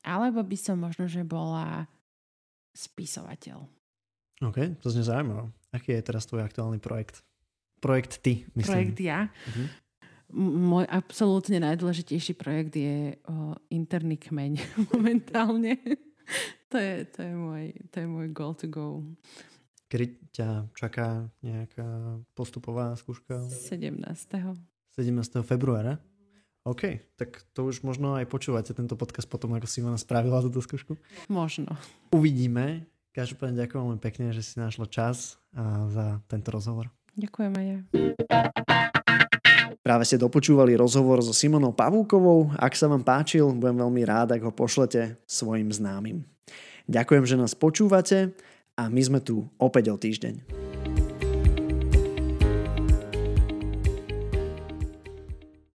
Alebo 0.00 0.40
by 0.40 0.56
som 0.56 0.80
možno, 0.80 1.10
že 1.10 1.26
bola 1.26 1.84
spisovateľ. 2.72 3.66
OK, 4.40 4.80
to 4.80 4.88
znie 4.88 5.04
zaujímavé. 5.04 5.52
Aký 5.76 5.92
je 5.92 6.06
teraz 6.06 6.24
tvoj 6.24 6.46
aktuálny 6.46 6.80
projekt? 6.80 7.20
Projekt 7.84 8.24
ty, 8.24 8.48
myslím. 8.56 8.72
Projekt 8.72 9.00
ja? 9.04 9.28
Uh-huh 9.28 9.68
môj 10.34 10.86
absolútne 10.86 11.58
najdôležitejší 11.58 12.38
projekt 12.38 12.78
je 12.78 13.18
o, 13.26 13.54
interný 13.74 14.16
kmeň 14.18 14.52
momentálne. 14.94 15.78
To, 16.70 16.76
je, 16.78 17.04
to, 17.10 17.18
je 17.22 17.32
môj, 17.34 17.64
to 17.90 17.96
je 18.00 18.06
môj 18.06 18.26
goal 18.30 18.52
to 18.54 18.66
go. 18.66 19.02
Kedy 19.90 20.06
ťa 20.30 20.48
čaká 20.78 21.26
nejaká 21.42 22.22
postupová 22.38 22.94
skúška? 22.94 23.42
17. 23.50 23.98
17. 23.98 25.42
februára? 25.42 25.98
OK, 26.68 27.00
tak 27.16 27.40
to 27.56 27.72
už 27.72 27.80
možno 27.82 28.20
aj 28.20 28.28
počúvate 28.28 28.76
tento 28.76 28.92
podcast 28.92 29.26
potom, 29.26 29.56
ako 29.56 29.64
si 29.64 29.80
Simona 29.80 29.96
spravila 29.96 30.44
túto 30.44 30.60
skúšku? 30.60 30.94
Možno. 31.32 31.72
Uvidíme. 32.12 32.84
Každopádne 33.10 33.66
ďakujem 33.66 33.80
veľmi 33.80 33.98
pekne, 33.98 34.30
že 34.30 34.44
si 34.44 34.54
našla 34.60 34.86
čas 34.86 35.40
a 35.50 35.90
za 35.90 36.06
tento 36.30 36.54
rozhovor. 36.54 36.92
Ďakujem 37.18 37.52
aj 37.56 37.66
ja. 37.66 37.78
Práve 39.80 40.04
ste 40.06 40.20
dopočúvali 40.20 40.76
rozhovor 40.78 41.18
so 41.24 41.34
Simonou 41.34 41.74
Pavúkovou. 41.74 42.52
Ak 42.54 42.76
sa 42.78 42.86
vám 42.86 43.02
páčil, 43.02 43.48
budem 43.56 43.80
veľmi 43.80 44.02
rád, 44.06 44.36
ak 44.36 44.46
ho 44.46 44.52
pošlete 44.54 45.18
svojim 45.26 45.72
známym. 45.72 46.22
Ďakujem, 46.86 47.24
že 47.26 47.40
nás 47.40 47.58
počúvate 47.58 48.30
a 48.78 48.86
my 48.86 49.02
sme 49.02 49.18
tu 49.24 49.48
opäť 49.58 49.90
o 49.90 49.96
týždeň. 49.98 50.89